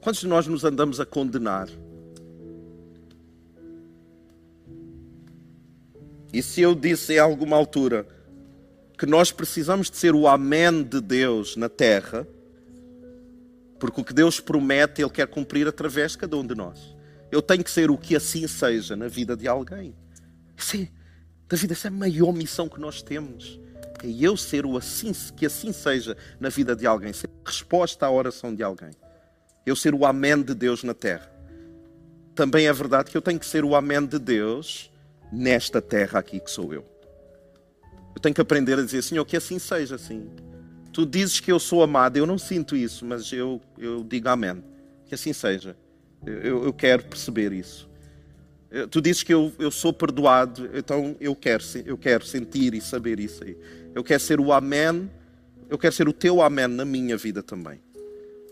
Quantos 0.01 0.21
de 0.21 0.27
nós 0.27 0.47
nos 0.47 0.63
andamos 0.63 0.99
a 0.99 1.05
condenar? 1.05 1.69
E 6.33 6.41
se 6.41 6.61
eu 6.61 6.73
disse 6.73 7.13
em 7.13 7.19
alguma 7.19 7.55
altura 7.55 8.07
que 8.97 9.05
nós 9.05 9.31
precisamos 9.31 9.89
de 9.91 9.97
ser 9.97 10.15
o 10.15 10.27
Amém 10.27 10.81
de 10.81 10.99
Deus 10.99 11.55
na 11.55 11.69
terra, 11.69 12.27
porque 13.79 14.01
o 14.01 14.03
que 14.03 14.13
Deus 14.13 14.39
promete, 14.39 15.01
Ele 15.01 15.11
quer 15.11 15.27
cumprir 15.27 15.67
através 15.67 16.13
de 16.13 16.17
cada 16.17 16.35
um 16.35 16.45
de 16.45 16.55
nós. 16.55 16.95
Eu 17.31 17.41
tenho 17.41 17.63
que 17.63 17.69
ser 17.69 17.91
o 17.91 17.97
que 17.97 18.15
assim 18.15 18.47
seja 18.47 18.95
na 18.95 19.07
vida 19.07 19.37
de 19.37 19.47
alguém. 19.47 19.95
Sim, 20.57 20.87
David, 21.47 21.73
essa 21.73 21.87
é 21.87 21.89
a 21.89 21.91
maior 21.91 22.31
missão 22.31 22.67
que 22.67 22.79
nós 22.79 23.03
temos. 23.03 23.59
É 24.03 24.07
eu 24.07 24.35
ser 24.35 24.65
o 24.65 24.75
assim, 24.75 25.11
que 25.35 25.45
assim 25.45 25.71
seja 25.71 26.17
na 26.39 26.49
vida 26.49 26.75
de 26.75 26.87
alguém, 26.87 27.13
ser 27.13 27.29
resposta 27.45 28.05
à 28.05 28.11
oração 28.11 28.55
de 28.55 28.63
alguém. 28.63 28.91
Eu 29.65 29.75
ser 29.75 29.93
o 29.93 30.05
amém 30.05 30.41
de 30.41 30.55
Deus 30.55 30.83
na 30.83 30.93
terra. 30.93 31.31
Também 32.33 32.67
é 32.67 32.73
verdade 32.73 33.11
que 33.11 33.17
eu 33.17 33.21
tenho 33.21 33.39
que 33.39 33.45
ser 33.45 33.63
o 33.63 33.75
amém 33.75 34.03
de 34.05 34.17
Deus 34.17 34.92
nesta 35.33 35.81
terra 35.81 36.19
aqui 36.19 36.39
que 36.39 36.49
sou 36.49 36.73
eu. 36.73 36.85
Eu 38.15 38.21
tenho 38.21 38.35
que 38.35 38.41
aprender 38.41 38.77
a 38.77 38.83
dizer, 38.83 39.01
Senhor, 39.01 39.25
que 39.25 39.35
assim 39.35 39.57
seja, 39.57 39.95
assim. 39.95 40.29
Tu 40.91 41.05
dizes 41.05 41.39
que 41.39 41.51
eu 41.51 41.59
sou 41.59 41.81
amado, 41.81 42.17
eu 42.17 42.25
não 42.27 42.37
sinto 42.37 42.75
isso, 42.75 43.03
mas 43.03 43.31
eu, 43.33 43.59
eu 43.77 44.03
digo 44.03 44.29
amém. 44.29 44.63
Que 45.07 45.15
assim 45.15 45.33
seja. 45.33 45.75
Eu, 46.25 46.63
eu 46.63 46.71
quero 46.73 47.03
perceber 47.03 47.51
isso. 47.51 47.89
Eh, 48.69 48.85
tu 48.85 49.01
dizes 49.01 49.23
que 49.23 49.33
eu, 49.33 49.51
eu 49.57 49.71
sou 49.71 49.91
perdoado, 49.91 50.69
então 50.73 51.15
eu 51.19 51.35
quero, 51.35 51.63
eu 51.85 51.97
quero 51.97 52.25
sentir 52.25 52.75
e 52.75 52.81
saber 52.81 53.19
isso 53.19 53.43
aí. 53.43 53.57
Eu 53.95 54.03
quero 54.03 54.19
ser 54.19 54.39
o 54.39 54.53
amém, 54.53 55.09
eu 55.69 55.77
quero 55.77 55.93
ser 55.93 56.07
o 56.07 56.13
teu 56.13 56.41
amém 56.41 56.67
na 56.67 56.85
minha 56.85 57.17
vida 57.17 57.41
também. 57.41 57.81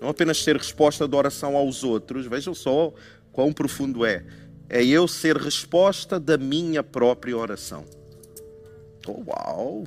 Não 0.01 0.09
apenas 0.09 0.43
ser 0.43 0.57
resposta 0.57 1.07
de 1.07 1.15
oração 1.15 1.55
aos 1.55 1.83
outros, 1.83 2.25
vejam 2.25 2.55
só 2.55 2.91
quão 3.31 3.53
profundo 3.53 4.03
é. 4.03 4.25
É 4.73 4.81
eu 4.85 5.05
ser 5.05 5.35
resposta 5.35 6.17
da 6.17 6.37
minha 6.37 6.81
própria 6.81 7.37
oração. 7.37 7.83
Oh, 9.05 9.21
uau! 9.27 9.85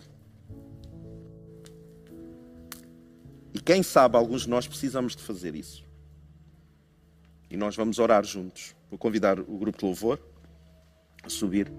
E 3.55 3.61
quem 3.61 3.83
sabe, 3.83 4.19
alguns 4.19 4.43
de 4.43 4.51
nós 4.51 4.69
precisamos 4.69 5.17
de 5.17 5.23
fazer 5.23 5.55
isso. 5.55 5.83
E 7.51 7.57
nós 7.57 7.75
vamos 7.75 7.99
orar 7.99 8.27
juntos. 8.27 8.77
Vou 8.91 8.99
convidar 8.99 9.41
o 9.41 9.57
grupo 9.57 9.79
de 9.79 9.87
louvor 9.87 10.21
a 11.23 11.31
subir. 11.31 11.73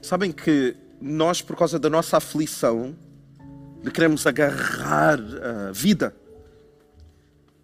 Sabem 0.00 0.32
que 0.32 0.74
nós, 0.98 1.42
por 1.42 1.58
causa 1.58 1.78
da 1.78 1.90
nossa 1.90 2.16
aflição, 2.16 2.96
de 3.86 3.92
queremos 3.92 4.26
agarrar 4.26 5.18
a 5.18 5.72
vida, 5.72 6.14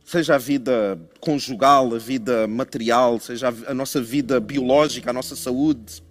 seja 0.05 0.37
a 0.37 0.39
vida 0.39 0.99
conjugal, 1.21 1.95
a 1.95 1.99
vida 1.99 2.47
material, 2.47 3.21
seja 3.21 3.53
a 3.67 3.75
nossa 3.75 4.01
vida 4.01 4.41
biológica, 4.41 5.11
a 5.11 5.13
nossa 5.13 5.37
saúde, 5.37 6.03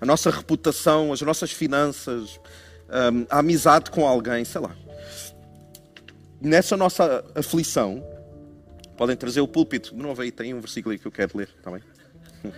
a 0.00 0.06
nossa 0.06 0.30
reputação, 0.30 1.12
as 1.12 1.20
nossas 1.20 1.52
finanças, 1.52 2.40
hum, 3.12 3.26
a 3.28 3.40
amizade 3.40 3.90
com 3.90 4.06
alguém, 4.06 4.44
sei 4.44 4.60
lá 4.60 4.74
nessa 6.44 6.76
nossa 6.76 7.24
aflição, 7.34 8.04
podem 8.96 9.16
trazer 9.16 9.40
o 9.40 9.48
púlpito. 9.48 9.94
De 9.94 10.02
novo 10.02 10.20
aí 10.20 10.30
tem 10.30 10.54
um 10.54 10.60
versículo 10.60 10.92
aí 10.92 10.98
que 10.98 11.06
eu 11.06 11.12
quero 11.12 11.36
ler, 11.36 11.48
está 11.56 11.70
bem? 11.70 11.82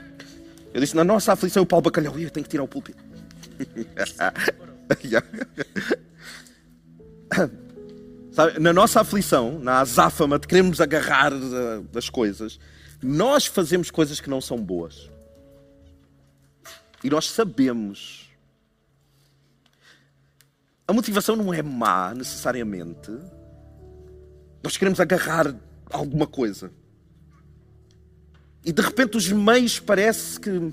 Eu 0.74 0.80
disse, 0.80 0.94
na 0.94 1.04
nossa 1.04 1.32
aflição, 1.32 1.62
o 1.62 1.66
Paulo 1.66 1.84
Bacalhau, 1.84 2.18
eu 2.18 2.30
tenho 2.30 2.44
que 2.44 2.50
tirar 2.50 2.62
o 2.62 2.68
púlpito. 2.68 3.02
Sabe, 8.32 8.58
na 8.58 8.72
nossa 8.72 9.00
aflição, 9.00 9.58
na 9.58 9.80
azáfama 9.80 10.38
de 10.38 10.46
queremos 10.46 10.80
agarrar 10.80 11.32
das 11.90 12.10
coisas, 12.10 12.58
nós 13.02 13.46
fazemos 13.46 13.90
coisas 13.90 14.20
que 14.20 14.28
não 14.28 14.42
são 14.42 14.58
boas. 14.58 15.10
E 17.02 17.08
nós 17.08 17.30
sabemos. 17.30 18.28
A 20.86 20.92
motivação 20.92 21.34
não 21.34 21.52
é 21.52 21.62
má, 21.62 22.12
necessariamente. 22.14 23.10
Nós 24.62 24.76
queremos 24.76 25.00
agarrar 25.00 25.54
alguma 25.90 26.26
coisa. 26.26 26.70
E 28.64 28.72
de 28.72 28.82
repente 28.82 29.16
os 29.16 29.30
meios 29.30 29.78
parece 29.78 30.38
que, 30.40 30.72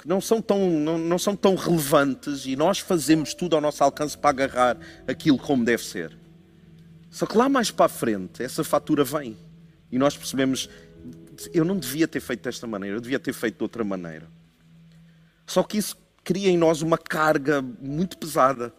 que 0.00 0.08
não, 0.08 0.20
são 0.20 0.40
tão, 0.40 0.70
não, 0.70 0.96
não 0.96 1.18
são 1.18 1.36
tão 1.36 1.54
relevantes 1.54 2.46
e 2.46 2.56
nós 2.56 2.78
fazemos 2.78 3.34
tudo 3.34 3.54
ao 3.54 3.60
nosso 3.60 3.84
alcance 3.84 4.16
para 4.16 4.30
agarrar 4.30 4.78
aquilo 5.06 5.38
como 5.38 5.64
deve 5.64 5.84
ser. 5.84 6.16
Só 7.10 7.26
que 7.26 7.36
lá 7.36 7.48
mais 7.48 7.70
para 7.70 7.86
a 7.86 7.88
frente 7.88 8.42
essa 8.42 8.64
fatura 8.64 9.04
vem 9.04 9.36
e 9.92 9.98
nós 9.98 10.16
percebemos 10.16 10.70
eu 11.52 11.64
não 11.64 11.78
devia 11.78 12.06
ter 12.06 12.20
feito 12.20 12.42
desta 12.42 12.66
maneira, 12.66 12.96
eu 12.96 13.00
devia 13.00 13.18
ter 13.18 13.32
feito 13.32 13.58
de 13.58 13.62
outra 13.62 13.84
maneira. 13.84 14.26
Só 15.46 15.62
que 15.62 15.78
isso 15.78 15.96
cria 16.24 16.48
em 16.48 16.56
nós 16.56 16.82
uma 16.82 16.98
carga 16.98 17.62
muito 17.62 18.16
pesada. 18.16 18.72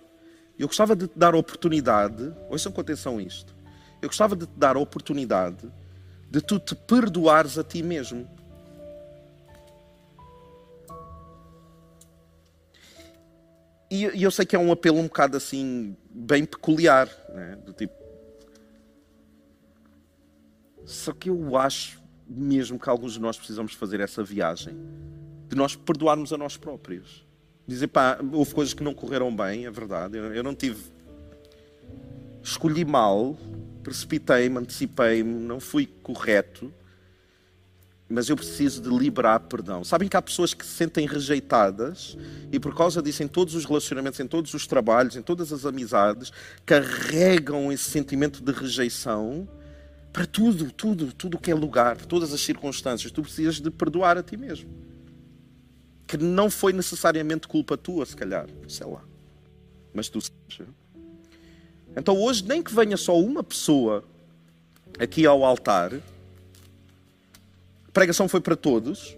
Eu 0.57 0.67
gostava 0.67 0.95
de 0.95 1.07
te 1.07 1.17
dar 1.17 1.33
a 1.33 1.37
oportunidade, 1.37 2.31
ouçam 2.49 2.71
com 2.71 2.81
atenção 2.81 3.19
isto, 3.19 3.55
eu 4.01 4.09
gostava 4.09 4.35
de 4.35 4.45
te 4.45 4.53
dar 4.57 4.75
a 4.75 4.79
oportunidade 4.79 5.71
de 6.29 6.39
tu 6.39 6.57
te 6.57 6.73
perdoares 6.73 7.57
a 7.57 7.63
ti 7.63 7.83
mesmo. 7.83 8.27
E, 13.91 14.23
eu 14.23 14.31
sei 14.31 14.45
que 14.45 14.55
é 14.55 14.59
um 14.59 14.71
apelo 14.71 14.97
um 14.97 15.03
bocado 15.03 15.35
assim, 15.35 15.95
bem 16.09 16.45
peculiar, 16.45 17.09
né? 17.33 17.57
do 17.65 17.73
tipo. 17.73 17.93
Só 20.85 21.11
que 21.11 21.29
eu 21.29 21.57
acho 21.57 22.01
mesmo 22.25 22.79
que 22.79 22.89
alguns 22.89 23.13
de 23.13 23.19
nós 23.19 23.37
precisamos 23.37 23.73
fazer 23.73 23.99
essa 23.99 24.23
viagem 24.23 24.75
de 25.49 25.55
nós 25.55 25.75
perdoarmos 25.75 26.31
a 26.31 26.37
nós 26.37 26.55
próprios 26.55 27.25
dizer, 27.67 27.87
pá, 27.87 28.19
houve 28.31 28.53
coisas 28.53 28.73
que 28.73 28.83
não 28.83 28.93
correram 28.93 29.33
bem, 29.35 29.65
é 29.65 29.71
verdade. 29.71 30.17
Eu, 30.17 30.33
eu 30.33 30.43
não 30.43 30.53
tive. 30.53 30.83
Escolhi 32.43 32.83
mal, 32.83 33.37
precipitei-me, 33.83 34.57
antecipei-me, 34.57 35.33
não 35.33 35.59
fui 35.59 35.87
correto, 36.01 36.73
mas 38.11 38.29
eu 38.29 38.35
preciso 38.35 38.81
de 38.81 38.89
liberar 38.89 39.39
perdão. 39.41 39.83
Sabem 39.83 40.07
que 40.07 40.17
há 40.17 40.21
pessoas 40.21 40.53
que 40.53 40.65
se 40.65 40.73
sentem 40.73 41.07
rejeitadas 41.07 42.17
e 42.51 42.59
por 42.59 42.75
causa 42.75 43.01
disso, 43.01 43.23
em 43.23 43.27
todos 43.27 43.55
os 43.55 43.65
relacionamentos, 43.65 44.19
em 44.19 44.27
todos 44.27 44.53
os 44.53 44.67
trabalhos, 44.67 45.15
em 45.15 45.21
todas 45.21 45.53
as 45.53 45.65
amizades, 45.65 46.31
carregam 46.65 47.71
esse 47.71 47.89
sentimento 47.89 48.43
de 48.43 48.51
rejeição 48.51 49.47
para 50.11 50.25
tudo, 50.25 50.71
tudo, 50.71 51.13
tudo 51.13 51.37
que 51.37 51.49
é 51.49 51.55
lugar, 51.55 51.97
todas 51.97 52.33
as 52.33 52.41
circunstâncias. 52.41 53.11
Tu 53.11 53.21
precisas 53.21 53.59
de 53.59 53.71
perdoar 53.71 54.17
a 54.17 54.23
ti 54.23 54.35
mesmo 54.35 54.69
que 56.11 56.17
não 56.17 56.49
foi 56.49 56.73
necessariamente 56.73 57.47
culpa 57.47 57.77
tua, 57.77 58.05
se 58.05 58.17
calhar, 58.17 58.45
sei 58.67 58.85
lá. 58.85 59.01
Mas 59.93 60.09
tu 60.09 60.19
sabes. 60.19 60.69
Então 61.95 62.17
hoje, 62.17 62.43
nem 62.45 62.61
que 62.61 62.73
venha 62.73 62.97
só 62.97 63.17
uma 63.17 63.41
pessoa 63.41 64.03
aqui 64.99 65.25
ao 65.25 65.45
altar, 65.45 65.93
a 67.91 67.93
pregação 67.93 68.29
foi 68.29 68.39
para 68.39 68.55
todos, 68.55 69.17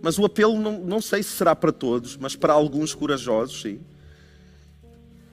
mas 0.00 0.16
o 0.16 0.24
apelo 0.24 0.60
não, 0.60 0.78
não 0.78 1.00
sei 1.00 1.24
se 1.24 1.30
será 1.30 1.56
para 1.56 1.72
todos, 1.72 2.16
mas 2.16 2.36
para 2.36 2.52
alguns 2.52 2.94
corajosos, 2.94 3.62
sim. 3.62 3.80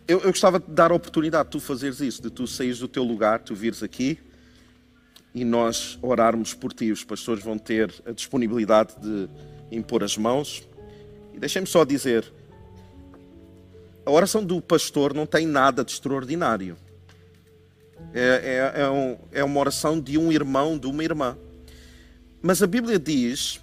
Eu, 0.07 0.21
eu 0.21 0.31
gostava 0.31 0.59
de 0.59 0.65
dar 0.67 0.91
a 0.91 0.95
oportunidade 0.95 1.45
de 1.45 1.51
tu 1.51 1.59
fazeres 1.59 1.99
isso, 1.99 2.19
de 2.19 2.31
tu 2.31 2.47
saíres 2.47 2.79
do 2.79 2.87
teu 2.87 3.03
lugar, 3.03 3.43
tu 3.43 3.53
vires 3.53 3.83
aqui 3.83 4.17
e 5.35 5.45
nós 5.45 5.99
orarmos 6.01 6.55
por 6.55 6.73
ti. 6.73 6.91
Os 6.91 7.03
pastores 7.03 7.43
vão 7.43 7.59
ter 7.59 7.93
a 8.05 8.11
disponibilidade 8.11 8.95
de 8.99 9.29
impor 9.71 10.03
as 10.03 10.17
mãos. 10.17 10.67
E 11.35 11.39
deixem-me 11.39 11.67
só 11.67 11.85
dizer: 11.85 12.25
a 14.03 14.09
oração 14.11 14.43
do 14.43 14.59
pastor 14.59 15.13
não 15.13 15.27
tem 15.27 15.45
nada 15.45 15.85
de 15.85 15.91
extraordinário. 15.91 16.75
É, 18.13 18.71
é, 18.75 18.81
é, 18.81 18.89
um, 18.89 19.17
é 19.31 19.43
uma 19.43 19.59
oração 19.59 19.99
de 19.99 20.17
um 20.17 20.31
irmão, 20.31 20.75
de 20.77 20.87
uma 20.87 21.03
irmã. 21.03 21.37
Mas 22.41 22.63
a 22.63 22.67
Bíblia 22.67 22.97
diz 22.97 23.61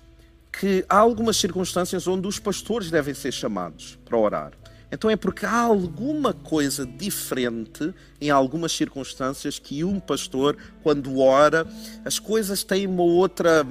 que 0.53 0.85
há 0.89 0.99
algumas 0.99 1.37
circunstâncias 1.37 2.07
onde 2.07 2.27
os 2.27 2.39
pastores 2.39 2.91
devem 2.91 3.15
ser 3.15 3.33
chamados 3.33 3.99
para 4.05 4.17
orar. 4.17 4.53
Então 4.91 5.11
é 5.11 5.17
porque 5.17 5.45
há 5.45 5.61
alguma 5.61 6.33
coisa 6.33 6.87
diferente 6.87 7.93
em 8.21 8.31
algumas 8.31 8.73
circunstâncias 8.73 9.59
que 9.59 9.85
um 9.85 10.01
pastor, 10.01 10.57
quando 10.83 11.19
ora, 11.19 11.67
as 12.05 12.19
coisas 12.19 12.65
têm 12.65 12.87
uma 12.87 13.03
outra, 13.03 13.67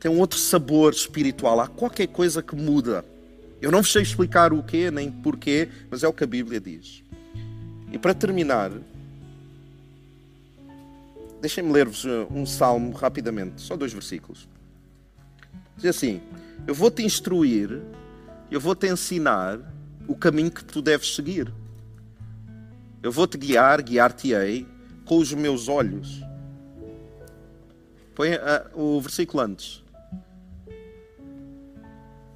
têm 0.00 0.10
um 0.10 0.18
outro 0.18 0.38
sabor 0.38 0.92
espiritual. 0.92 1.60
Há 1.60 1.66
qualquer 1.66 2.06
coisa 2.06 2.42
que 2.42 2.56
muda. 2.56 3.04
Eu 3.60 3.70
não 3.70 3.82
vos 3.82 3.92
sei 3.92 4.02
explicar 4.02 4.52
o 4.52 4.62
quê 4.62 4.90
nem 4.90 5.10
porquê, 5.10 5.68
mas 5.90 6.02
é 6.02 6.08
o 6.08 6.12
que 6.12 6.24
a 6.24 6.26
Bíblia 6.28 6.60
diz. 6.60 7.02
E 7.92 7.98
para 7.98 8.14
terminar, 8.14 8.70
deixem-me 11.40 11.72
ler-vos 11.72 12.04
um 12.30 12.44
salmo 12.44 12.92
rapidamente, 12.92 13.60
só 13.60 13.76
dois 13.76 13.92
versículos. 13.92 14.48
Diz 15.76 15.96
assim: 15.96 16.20
Eu 16.66 16.74
vou-te 16.74 17.02
instruir, 17.02 17.80
eu 18.50 18.60
vou-te 18.60 18.86
ensinar 18.86 19.58
o 20.06 20.16
caminho 20.16 20.50
que 20.50 20.64
tu 20.64 20.82
deves 20.82 21.14
seguir. 21.14 21.52
Eu 23.02 23.12
vou-te 23.12 23.38
guiar, 23.38 23.80
guiar-te-ei 23.82 24.66
com 25.04 25.18
os 25.18 25.32
meus 25.32 25.68
olhos. 25.68 26.20
Põe 28.14 28.30
o 28.74 29.00
versículo 29.00 29.42
antes. 29.42 29.84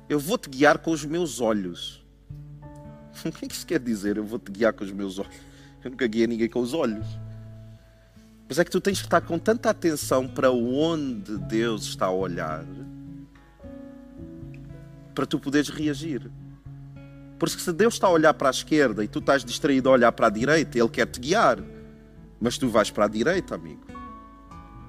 Eu 0.09 0.20
vou-te 0.20 0.48
guiar 0.48 0.78
com 0.78 0.92
os 0.92 1.05
meus 1.05 1.40
olhos. 1.40 2.00
O 3.24 3.30
que 3.30 3.44
é 3.44 3.48
que 3.48 3.55
isso 3.55 3.66
quer 3.66 3.78
dizer? 3.78 4.16
Eu 4.16 4.24
vou-te 4.24 4.50
guiar 4.50 4.72
com 4.72 4.84
os 4.84 4.90
meus 4.90 5.18
olhos. 5.18 5.34
Eu 5.84 5.90
nunca 5.90 6.07
guiei 6.07 6.26
ninguém 6.26 6.48
com 6.48 6.61
os 6.61 6.72
olhos. 6.72 7.07
Mas 8.53 8.59
é 8.59 8.64
que 8.66 8.70
tu 8.70 8.82
tens 8.82 8.98
que 8.98 9.07
estar 9.07 9.22
com 9.22 9.38
tanta 9.38 9.70
atenção 9.70 10.28
para 10.28 10.50
onde 10.50 11.38
Deus 11.38 11.84
está 11.84 12.05
a 12.05 12.12
olhar 12.12 12.66
para 15.14 15.24
tu 15.24 15.40
poderes 15.40 15.70
reagir. 15.70 16.30
Porque 17.38 17.59
se 17.59 17.72
Deus 17.72 17.94
está 17.94 18.09
a 18.09 18.11
olhar 18.11 18.34
para 18.34 18.48
a 18.48 18.50
esquerda 18.50 19.03
e 19.03 19.09
tu 19.09 19.20
estás 19.20 19.42
distraído 19.42 19.88
a 19.88 19.92
olhar 19.92 20.12
para 20.12 20.26
a 20.26 20.30
direita, 20.30 20.78
Ele 20.78 20.88
quer 20.90 21.07
te 21.07 21.18
guiar. 21.18 21.61
Mas 22.38 22.59
tu 22.59 22.68
vais 22.68 22.90
para 22.90 23.07
a 23.07 23.09
direita, 23.09 23.55
amigo. 23.55 23.86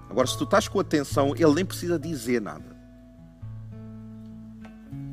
Agora, 0.09 0.27
se 0.27 0.37
tu 0.37 0.43
estás 0.43 0.67
com 0.67 0.81
atenção, 0.81 1.33
Ele 1.33 1.53
nem 1.53 1.63
precisa 1.63 1.97
dizer 1.97 2.41
nada. 2.41 2.75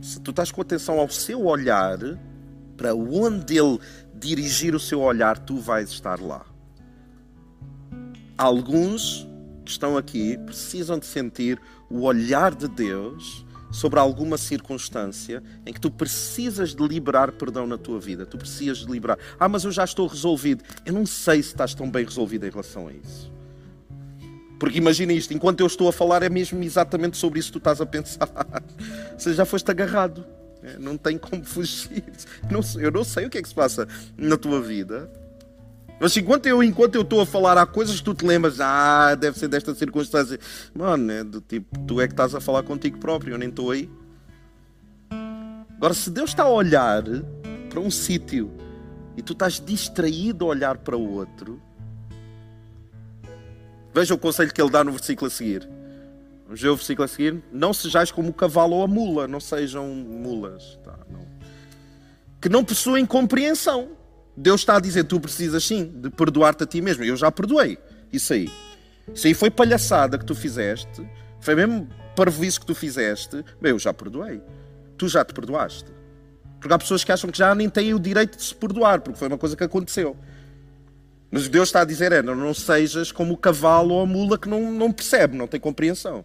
Se 0.02 0.18
tu 0.18 0.32
estás 0.32 0.50
com 0.50 0.60
atenção 0.60 0.98
ao 0.98 1.08
seu 1.08 1.44
olhar, 1.44 2.00
para 2.76 2.96
onde 2.96 3.56
Ele 3.56 3.78
dirigir 4.12 4.74
o 4.74 4.80
seu 4.80 5.02
olhar, 5.02 5.38
tu 5.38 5.56
vais 5.60 5.90
estar 5.90 6.18
lá. 6.18 6.49
Alguns 8.40 9.28
que 9.66 9.70
estão 9.70 9.98
aqui 9.98 10.38
precisam 10.38 10.98
de 10.98 11.04
sentir 11.04 11.60
o 11.90 12.04
olhar 12.04 12.54
de 12.54 12.66
Deus 12.68 13.44
sobre 13.70 14.00
alguma 14.00 14.38
circunstância 14.38 15.42
em 15.66 15.74
que 15.74 15.78
tu 15.78 15.90
precisas 15.90 16.74
de 16.74 16.82
liberar 16.82 17.32
perdão 17.32 17.66
na 17.66 17.76
tua 17.76 18.00
vida. 18.00 18.24
Tu 18.24 18.38
precisas 18.38 18.78
de 18.78 18.90
liberar. 18.90 19.18
Ah, 19.38 19.46
mas 19.46 19.64
eu 19.64 19.70
já 19.70 19.84
estou 19.84 20.06
resolvido. 20.06 20.64
Eu 20.86 20.94
não 20.94 21.04
sei 21.04 21.42
se 21.42 21.50
estás 21.50 21.74
tão 21.74 21.90
bem 21.90 22.02
resolvido 22.02 22.46
em 22.46 22.50
relação 22.50 22.88
a 22.88 22.94
isso. 22.94 23.30
Porque 24.58 24.78
imagina 24.78 25.12
isto, 25.12 25.34
enquanto 25.34 25.60
eu 25.60 25.66
estou 25.66 25.86
a 25.86 25.92
falar, 25.92 26.22
é 26.22 26.30
mesmo 26.30 26.62
exatamente 26.64 27.18
sobre 27.18 27.40
isso 27.40 27.48
que 27.48 27.52
tu 27.52 27.58
estás 27.58 27.78
a 27.78 27.84
pensar. 27.84 28.26
Você 29.18 29.34
já 29.34 29.44
foste 29.44 29.70
agarrado. 29.70 30.24
É, 30.62 30.78
não 30.78 30.96
tem 30.96 31.18
como 31.18 31.44
fugir. 31.44 32.04
Eu 32.80 32.90
não 32.90 33.04
sei 33.04 33.26
o 33.26 33.28
que 33.28 33.36
é 33.36 33.42
que 33.42 33.48
se 33.48 33.54
passa 33.54 33.86
na 34.16 34.38
tua 34.38 34.62
vida. 34.62 35.10
Mas 36.00 36.16
enquanto 36.16 36.46
eu 36.46 36.62
enquanto 36.62 36.94
eu 36.94 37.02
estou 37.02 37.20
a 37.20 37.26
falar, 37.26 37.58
há 37.58 37.66
coisas 37.66 37.96
que 37.96 38.02
tu 38.02 38.14
te 38.14 38.24
lembras, 38.24 38.58
ah, 38.58 39.14
deve 39.14 39.38
ser 39.38 39.48
desta 39.48 39.74
circunstância. 39.74 40.40
Mano, 40.74 41.12
é 41.12 41.22
do 41.22 41.42
tipo, 41.42 41.78
tu 41.80 42.00
é 42.00 42.06
que 42.08 42.14
estás 42.14 42.34
a 42.34 42.40
falar 42.40 42.62
contigo 42.62 42.96
próprio, 42.96 43.34
eu 43.34 43.38
nem 43.38 43.50
estou 43.50 43.70
aí. 43.70 43.90
Agora, 45.76 45.92
se 45.92 46.10
Deus 46.10 46.30
está 46.30 46.44
a 46.44 46.48
olhar 46.48 47.02
para 47.68 47.80
um 47.80 47.90
sítio 47.90 48.50
e 49.14 49.20
tu 49.20 49.34
estás 49.34 49.60
distraído 49.60 50.46
a 50.46 50.48
olhar 50.48 50.78
para 50.78 50.96
o 50.96 51.16
outro, 51.16 51.60
veja 53.92 54.14
o 54.14 54.18
conselho 54.18 54.54
que 54.54 54.60
ele 54.60 54.70
dá 54.70 54.82
no 54.82 54.92
versículo 54.92 55.26
a 55.26 55.30
seguir. 55.30 55.68
Vamos 56.46 56.62
ver 56.62 56.68
o 56.70 56.76
versículo 56.76 57.04
a 57.04 57.08
seguir. 57.08 57.42
Não 57.52 57.74
sejais 57.74 58.10
como 58.10 58.30
o 58.30 58.32
cavalo 58.32 58.76
ou 58.76 58.84
a 58.84 58.88
mula, 58.88 59.28
não 59.28 59.38
sejam 59.38 59.86
mulas. 59.86 60.78
Tá, 60.82 60.98
não. 61.10 61.26
Que 62.40 62.48
não 62.48 62.64
possuem 62.64 63.04
compreensão 63.04 63.99
Deus 64.36 64.60
está 64.60 64.76
a 64.76 64.80
dizer: 64.80 65.04
tu 65.04 65.20
precisas 65.20 65.64
sim 65.64 65.84
de 65.84 66.10
perdoar-te 66.10 66.64
a 66.64 66.66
ti 66.66 66.80
mesmo. 66.80 67.04
Eu 67.04 67.16
já 67.16 67.30
perdoei. 67.30 67.78
Isso 68.12 68.32
aí. 68.32 68.50
Isso 69.14 69.26
aí 69.26 69.34
foi 69.34 69.50
palhaçada 69.50 70.18
que 70.18 70.24
tu 70.24 70.34
fizeste. 70.34 71.06
Foi 71.40 71.54
mesmo 71.54 71.88
parvoíce 72.14 72.58
que 72.58 72.66
tu 72.66 72.74
fizeste. 72.74 73.44
Eu 73.62 73.78
já 73.78 73.92
perdoei. 73.92 74.40
Tu 74.96 75.08
já 75.08 75.24
te 75.24 75.32
perdoaste. 75.32 75.86
Porque 76.60 76.74
há 76.74 76.78
pessoas 76.78 77.02
que 77.02 77.10
acham 77.10 77.30
que 77.30 77.38
já 77.38 77.54
nem 77.54 77.68
têm 77.68 77.94
o 77.94 77.98
direito 77.98 78.36
de 78.36 78.44
se 78.44 78.54
perdoar, 78.54 79.00
porque 79.00 79.18
foi 79.18 79.28
uma 79.28 79.38
coisa 79.38 79.56
que 79.56 79.64
aconteceu. 79.64 80.16
Mas 81.30 81.48
Deus 81.48 81.68
está 81.68 81.80
a 81.80 81.84
dizer: 81.84 82.12
é, 82.12 82.22
não, 82.22 82.34
não 82.34 82.52
sejas 82.52 83.10
como 83.10 83.34
o 83.34 83.36
cavalo 83.36 83.94
ou 83.94 84.02
a 84.02 84.06
mula 84.06 84.38
que 84.38 84.48
não, 84.48 84.70
não 84.72 84.92
percebe, 84.92 85.36
não 85.36 85.46
tem 85.46 85.58
compreensão. 85.60 86.24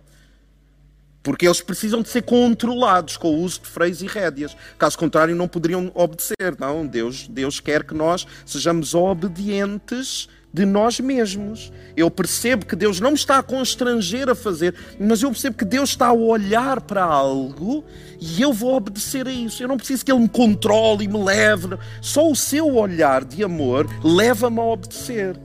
Porque 1.26 1.48
eles 1.48 1.60
precisam 1.60 2.04
de 2.04 2.10
ser 2.10 2.22
controlados 2.22 3.18
com 3.18 3.30
o 3.30 3.40
uso 3.42 3.62
de 3.62 3.68
freios 3.68 4.04
e 4.04 4.06
rédeas. 4.06 4.56
Caso 4.78 4.96
contrário, 4.96 5.36
não 5.36 5.48
poderiam 5.48 5.92
obedecer. 5.96 6.56
Não, 6.60 6.86
Deus, 6.86 7.28
Deus 7.28 7.60
quer 7.60 7.84
que 7.84 7.96
nós 7.96 8.28
sejamos 8.46 8.94
obedientes 8.94 10.30
de 10.54 10.68
nós 10.68 11.00
mesmos. 11.00 11.74
Eu 11.98 12.12
percebo 12.12 12.68
que 12.68 12.76
Deus 12.76 13.00
não 13.00 13.10
me 13.10 13.18
está 13.18 13.40
a 13.40 13.44
constranger 13.44 14.30
a 14.30 14.36
fazer, 14.36 14.76
mas 15.00 15.24
eu 15.24 15.32
percebo 15.32 15.58
que 15.58 15.66
Deus 15.66 15.90
está 15.90 16.10
a 16.10 16.14
olhar 16.14 16.80
para 16.82 17.04
algo 17.04 17.84
e 18.22 18.40
eu 18.40 18.54
vou 18.54 18.76
obedecer 18.76 19.28
a 19.28 19.32
isso. 19.32 19.64
Eu 19.64 19.68
não 19.68 19.78
preciso 19.78 20.06
que 20.06 20.12
Ele 20.12 20.22
me 20.22 20.30
controle 20.30 21.06
e 21.06 21.08
me 21.08 21.24
leve. 21.24 21.76
Só 22.04 22.30
o 22.30 22.36
seu 22.36 22.76
olhar 22.76 23.26
de 23.26 23.44
amor 23.44 23.88
leva-me 24.04 24.60
a 24.60 24.64
obedecer. 24.64 25.36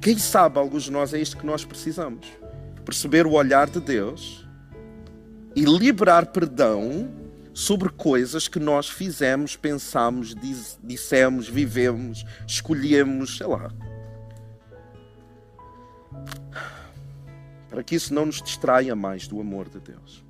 Quem 0.00 0.16
sabe, 0.16 0.60
alguns 0.60 0.84
de 0.84 0.92
nós, 0.92 1.12
é 1.12 1.20
isto 1.20 1.36
que 1.36 1.44
nós 1.44 1.64
precisamos 1.64 2.41
perceber 2.84 3.26
o 3.26 3.32
olhar 3.32 3.68
de 3.68 3.80
Deus 3.80 4.46
e 5.54 5.64
liberar 5.64 6.26
perdão 6.26 7.10
sobre 7.54 7.90
coisas 7.90 8.48
que 8.48 8.58
nós 8.58 8.88
fizemos, 8.88 9.56
pensamos, 9.56 10.34
dissemos, 10.82 11.48
vivemos, 11.48 12.24
escolhemos, 12.46 13.36
sei 13.36 13.46
lá. 13.46 13.70
Para 17.68 17.82
que 17.82 17.94
isso 17.94 18.12
não 18.12 18.26
nos 18.26 18.42
distraia 18.42 18.94
mais 18.96 19.26
do 19.26 19.40
amor 19.40 19.68
de 19.68 19.80
Deus. 19.80 20.24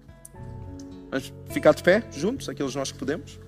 Vamos 1.10 1.32
ficar 1.50 1.74
de 1.74 1.82
pé, 1.82 2.02
juntos, 2.10 2.48
aqueles 2.48 2.74
nós 2.74 2.90
que 2.90 2.98
podemos? 2.98 3.38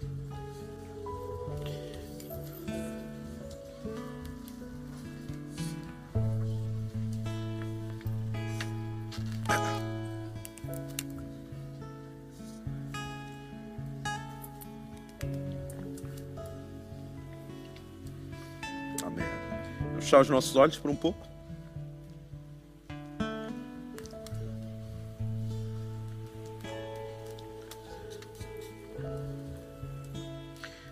Fechar 20.05 20.21
os 20.21 20.29
nossos 20.29 20.55
olhos 20.55 20.77
por 20.77 20.91
um 20.91 20.97
pouco? 20.97 21.27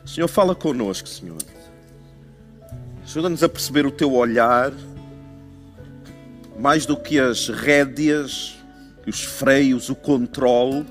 Senhor, 0.07 0.29
fala 0.29 0.55
conosco, 0.55 1.09
Senhor. 1.09 1.39
Ajuda-nos 3.03 3.43
a 3.43 3.49
perceber 3.49 3.87
o 3.87 3.91
teu 3.91 4.13
olhar, 4.13 4.73
mais 6.59 6.85
do 6.85 6.97
que 6.97 7.19
as 7.19 7.49
rédeas, 7.49 8.57
os 9.07 9.23
freios, 9.23 9.89
o 9.89 9.95
controle. 9.95 10.87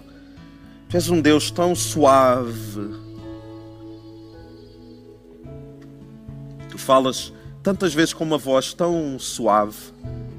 Tu 0.90 0.98
és 0.98 1.10
um 1.10 1.22
Deus 1.22 1.52
tão 1.52 1.76
suave. 1.76 2.90
Tu 6.70 6.78
falas 6.78 7.32
tantas 7.64 7.94
vezes 7.94 8.14
com 8.14 8.24
uma 8.24 8.38
voz 8.38 8.74
tão 8.74 9.18
suave, 9.20 9.78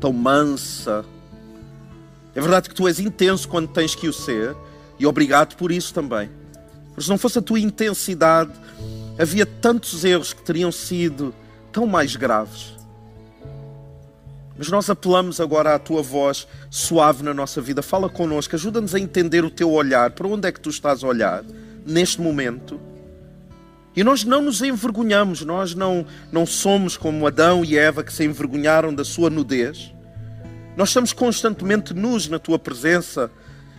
tão 0.01 0.13
mansa. 0.13 1.05
É 2.35 2.41
verdade 2.41 2.69
que 2.69 2.75
tu 2.75 2.89
és 2.89 2.99
intenso 2.99 3.49
quando 3.49 3.69
tens 3.69 3.95
que 3.95 4.09
o 4.09 4.13
ser, 4.13 4.57
e 4.99 5.07
obrigado 5.07 5.57
por 5.57 5.71
isso 5.71 5.93
também. 5.93 6.31
Porque 6.89 7.03
se 7.03 7.09
não 7.09 7.19
fosse 7.19 7.39
a 7.39 7.43
tua 7.43 7.61
intensidade, 7.61 8.53
havia 9.19 9.47
tantos 9.47 10.05
erros 10.05 10.33
que 10.33 10.43
teriam 10.43 10.73
sido 10.73 11.35
tão 11.71 11.87
mais 11.87 12.17
graves. 12.17 12.77
Mas 14.57 14.69
nós 14.69 14.89
apelamos 14.91 15.41
agora 15.41 15.75
à 15.75 15.79
tua 15.79 16.03
voz 16.03 16.47
suave 16.71 17.23
na 17.23 17.33
nossa 17.33 17.61
vida. 17.61 17.83
Fala 17.83 18.09
connosco, 18.09 18.55
ajuda-nos 18.55 18.95
a 18.95 19.01
entender 19.01 19.45
o 19.45 19.51
teu 19.51 19.71
olhar. 19.71 20.11
Para 20.11 20.29
onde 20.29 20.47
é 20.47 20.53
que 20.53 20.61
tu 20.61 20.71
estás 20.71 21.03
a 21.03 21.07
olhar 21.07 21.43
neste 21.87 22.21
momento? 22.21 22.79
E 23.95 24.03
nós 24.03 24.25
não 24.25 24.41
nos 24.41 24.63
envergonhamos, 24.63 25.43
nós 25.43 25.75
não, 25.75 26.07
não 26.31 26.47
somos 26.47 26.97
como 26.97 27.27
Adão 27.27 27.65
e 27.65 27.77
Eva 27.77 28.03
que 28.03 28.13
se 28.13 28.25
envergonharam 28.25 28.95
da 28.95 29.05
sua 29.05 29.29
nudez. 29.29 29.93
Nós 30.77 30.89
estamos 30.89 31.13
constantemente 31.13 31.93
nus 31.93 32.29
na 32.29 32.39
tua 32.39 32.59
presença. 32.59 33.31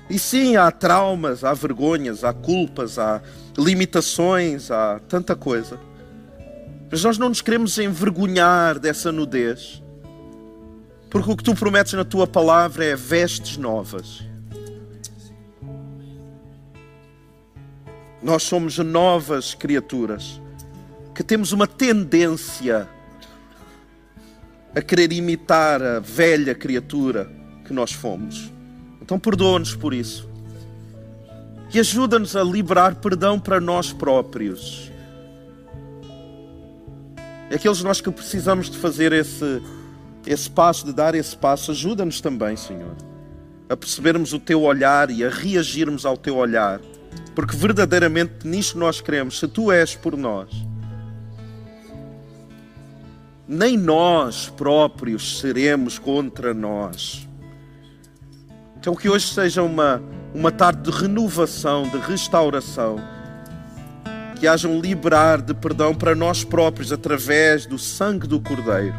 E 0.10 0.20
sim, 0.20 0.56
há 0.56 0.70
traumas, 0.70 1.44
há 1.44 1.54
vergonhas, 1.54 2.24
há 2.24 2.32
culpas, 2.32 3.00
há 3.00 3.22
limitações, 3.58 4.70
há 4.70 5.00
tanta 5.08 5.36
coisa. 5.36 5.80
Mas 6.92 7.04
nós 7.04 7.18
não 7.18 7.30
nos 7.30 7.42
queremos 7.42 7.80
envergonhar 7.80 8.78
dessa 8.78 9.12
nudez. 9.12 9.82
Porque 11.10 11.32
o 11.32 11.36
que 11.36 11.44
tu 11.44 11.56
prometes 11.56 11.94
na 11.94 12.04
tua 12.04 12.28
palavra 12.28 12.86
é 12.86 12.96
vestes 12.96 13.58
novas. 13.58 14.24
Nós 18.24 18.44
somos 18.44 18.78
novas 18.78 19.54
criaturas 19.54 20.42
que 21.14 21.24
temos 21.24 21.52
uma 21.52 21.68
tendência 21.68 22.88
a 24.76 24.82
querer 24.82 25.12
imitar 25.12 25.82
a 25.82 26.00
velha 26.00 26.56
criatura 26.56 27.30
que 27.66 27.74
nós 27.74 27.92
fomos. 27.92 28.52
Então 29.02 29.20
perdoa-nos 29.20 29.76
por 29.76 29.94
isso. 29.94 30.30
E 31.74 31.80
ajuda-nos 31.80 32.36
a 32.36 32.44
liberar 32.44 32.96
perdão 32.96 33.40
para 33.40 33.60
nós 33.60 33.92
próprios. 33.92 34.92
Aqueles 37.54 37.84
nós 37.84 38.00
que 38.00 38.10
precisamos 38.10 38.70
de 38.70 38.78
fazer 38.78 39.12
esse, 39.12 39.62
esse 40.26 40.50
passo, 40.50 40.86
de 40.86 40.94
dar 40.94 41.14
esse 41.14 41.36
passo, 41.36 41.72
ajuda-nos 41.72 42.22
também, 42.22 42.56
Senhor, 42.56 42.96
a 43.70 43.76
percebermos 43.76 44.34
o 44.34 44.40
teu 44.40 44.62
olhar 44.62 45.12
e 45.12 45.24
a 45.24 45.30
reagirmos 45.30 46.06
ao 46.06 46.18
teu 46.18 46.36
olhar, 46.36 46.80
porque 47.36 47.56
verdadeiramente 47.56 48.48
nisto 48.48 48.78
nós 48.78 49.02
queremos. 49.02 49.40
Se 49.40 49.48
tu 49.48 49.72
és 49.72 49.96
por 49.96 50.16
nós, 50.16 50.50
nem 53.48 53.78
nós 53.78 54.50
próprios 54.50 55.40
seremos 55.40 56.00
contra 56.00 56.54
nós. 56.54 57.28
Então, 58.80 58.96
que 58.96 59.10
hoje 59.10 59.28
seja 59.28 59.64
uma, 59.64 60.02
uma 60.34 60.52
tarde 60.52 60.92
de 60.92 60.98
renovação, 60.98 61.88
de 61.88 61.98
restauração, 62.00 62.98
que 64.40 64.48
haja 64.48 64.68
um 64.68 64.82
liberar 64.82 65.42
de 65.42 65.54
perdão 65.54 65.96
para 65.96 66.14
nós 66.14 66.44
próprios 66.44 66.92
através 66.92 67.66
do 67.66 67.78
sangue 67.78 68.28
do 68.28 68.42
Cordeiro. 68.42 68.96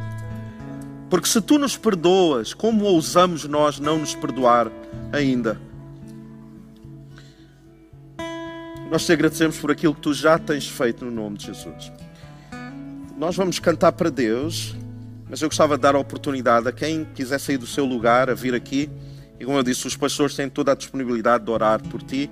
Porque 1.10 1.28
se 1.28 1.40
tu 1.40 1.58
nos 1.58 1.76
perdoas, 1.76 2.54
como 2.54 2.84
ousamos 2.86 3.44
nós 3.44 3.78
não 3.78 3.98
nos 3.98 4.14
perdoar 4.14 4.70
ainda? 5.12 5.60
Nós 8.94 9.04
te 9.04 9.12
agradecemos 9.12 9.58
por 9.58 9.72
aquilo 9.72 9.92
que 9.92 10.00
tu 10.00 10.14
já 10.14 10.38
tens 10.38 10.68
feito 10.68 11.04
no 11.04 11.10
nome 11.10 11.36
de 11.36 11.46
Jesus 11.46 11.90
nós 13.16 13.36
vamos 13.36 13.58
cantar 13.58 13.92
para 13.92 14.10
Deus, 14.10 14.76
mas 15.28 15.40
eu 15.40 15.48
gostava 15.48 15.76
de 15.76 15.82
dar 15.82 15.94
a 15.94 15.98
oportunidade 15.98 16.68
a 16.68 16.72
quem 16.72 17.04
quiser 17.04 17.38
sair 17.40 17.56
do 17.56 17.66
seu 17.66 17.84
lugar 17.84 18.28
a 18.28 18.34
vir 18.34 18.54
aqui. 18.54 18.90
E 19.38 19.44
como 19.44 19.56
eu 19.56 19.62
disse, 19.62 19.86
os 19.86 19.96
pastores 19.96 20.34
têm 20.34 20.48
toda 20.48 20.72
a 20.72 20.74
disponibilidade 20.74 21.44
de 21.44 21.50
orar 21.50 21.82
por 21.88 22.02
ti 22.02 22.30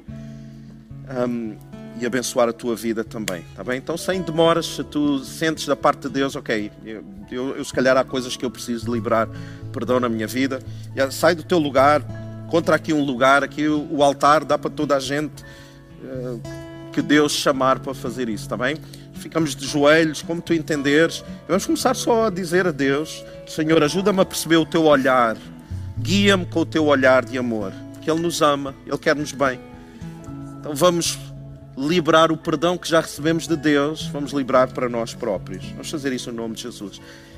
um, 1.27 1.57
e 2.01 2.05
abençoar 2.07 2.49
a 2.49 2.53
tua 2.53 2.77
vida 2.77 3.03
também, 3.03 3.45
tá 3.55 3.65
bem? 3.65 3.79
Então, 3.79 3.97
sem 3.97 4.23
demoras, 4.23 4.67
se 4.67 4.85
tu 4.85 5.21
sentes 5.21 5.67
da 5.67 5.77
parte 5.77 6.03
de 6.03 6.11
Deus, 6.11 6.37
ok, 6.37 6.71
eu, 6.85 7.05
eu, 7.31 7.57
eu 7.57 7.65
se 7.65 7.73
calhar 7.73 7.97
há 7.97 8.05
coisas 8.05 8.37
que 8.37 8.45
eu 8.45 8.51
preciso 8.51 8.85
de 8.85 8.91
liberar 8.91 9.29
perdão 9.73 9.99
na 9.99 10.09
minha 10.09 10.27
vida, 10.27 10.61
sai 11.11 11.35
do 11.35 11.43
teu 11.43 11.59
lugar, 11.59 12.03
contra 12.51 12.77
aqui 12.77 12.93
um 12.93 13.05
lugar, 13.05 13.43
aqui 13.43 13.67
o, 13.67 13.87
o 13.91 14.03
altar 14.03 14.45
dá 14.45 14.59
para 14.59 14.71
toda 14.71 14.97
a 14.97 15.01
gente 15.01 15.45
que 16.93 17.03
Deus 17.03 17.33
chamar 17.33 17.79
para 17.79 17.95
fazer 17.95 18.29
isso, 18.29 18.49
tá 18.49 18.57
bem? 18.57 18.77
ficamos 19.23 19.55
de 19.55 19.67
joelhos, 19.67 20.21
como 20.21 20.43
tu 20.43 20.53
entenderes. 20.53 21.25
Vamos 21.47 21.65
começar 21.65 21.95
só 21.95 22.27
a 22.27 22.31
dizer 22.31 22.67
a 22.67 22.73
Deus: 22.73 23.25
Senhor, 23.47 23.83
ajuda-me 23.83 24.21
a 24.21 24.25
perceber 24.25 24.57
o 24.57 24.67
teu 24.67 24.85
olhar, 24.85 25.37
guia-me 25.99 26.45
com 26.45 26.61
o 26.61 26.67
teu 26.67 26.87
olhar 26.87 27.25
de 27.25 27.39
amor, 27.39 27.73
que 28.01 28.11
Ele 28.11 28.21
nos 28.21 28.43
ama, 28.43 28.75
Ele 28.87 28.99
quer-nos 28.99 29.33
bem. 29.33 29.61
Então 30.61 30.75
vamos 30.75 31.19
liberar 31.77 32.31
o 32.31 32.37
perdão 32.37 32.77
que 32.77 32.89
já 32.89 33.01
recebemos 33.01 33.49
de 33.49 33.57
Deus, 33.57 34.07
vamos 34.09 34.33
liberar 34.33 34.69
para 34.73 34.89
nós 34.89 35.15
próprios. 35.15 35.65
Vamos 35.71 35.91
fazer 35.91 36.13
isso 36.13 36.31
em 36.31 36.35
nome 36.35 36.55
de 36.55 36.63
Jesus. 36.63 37.01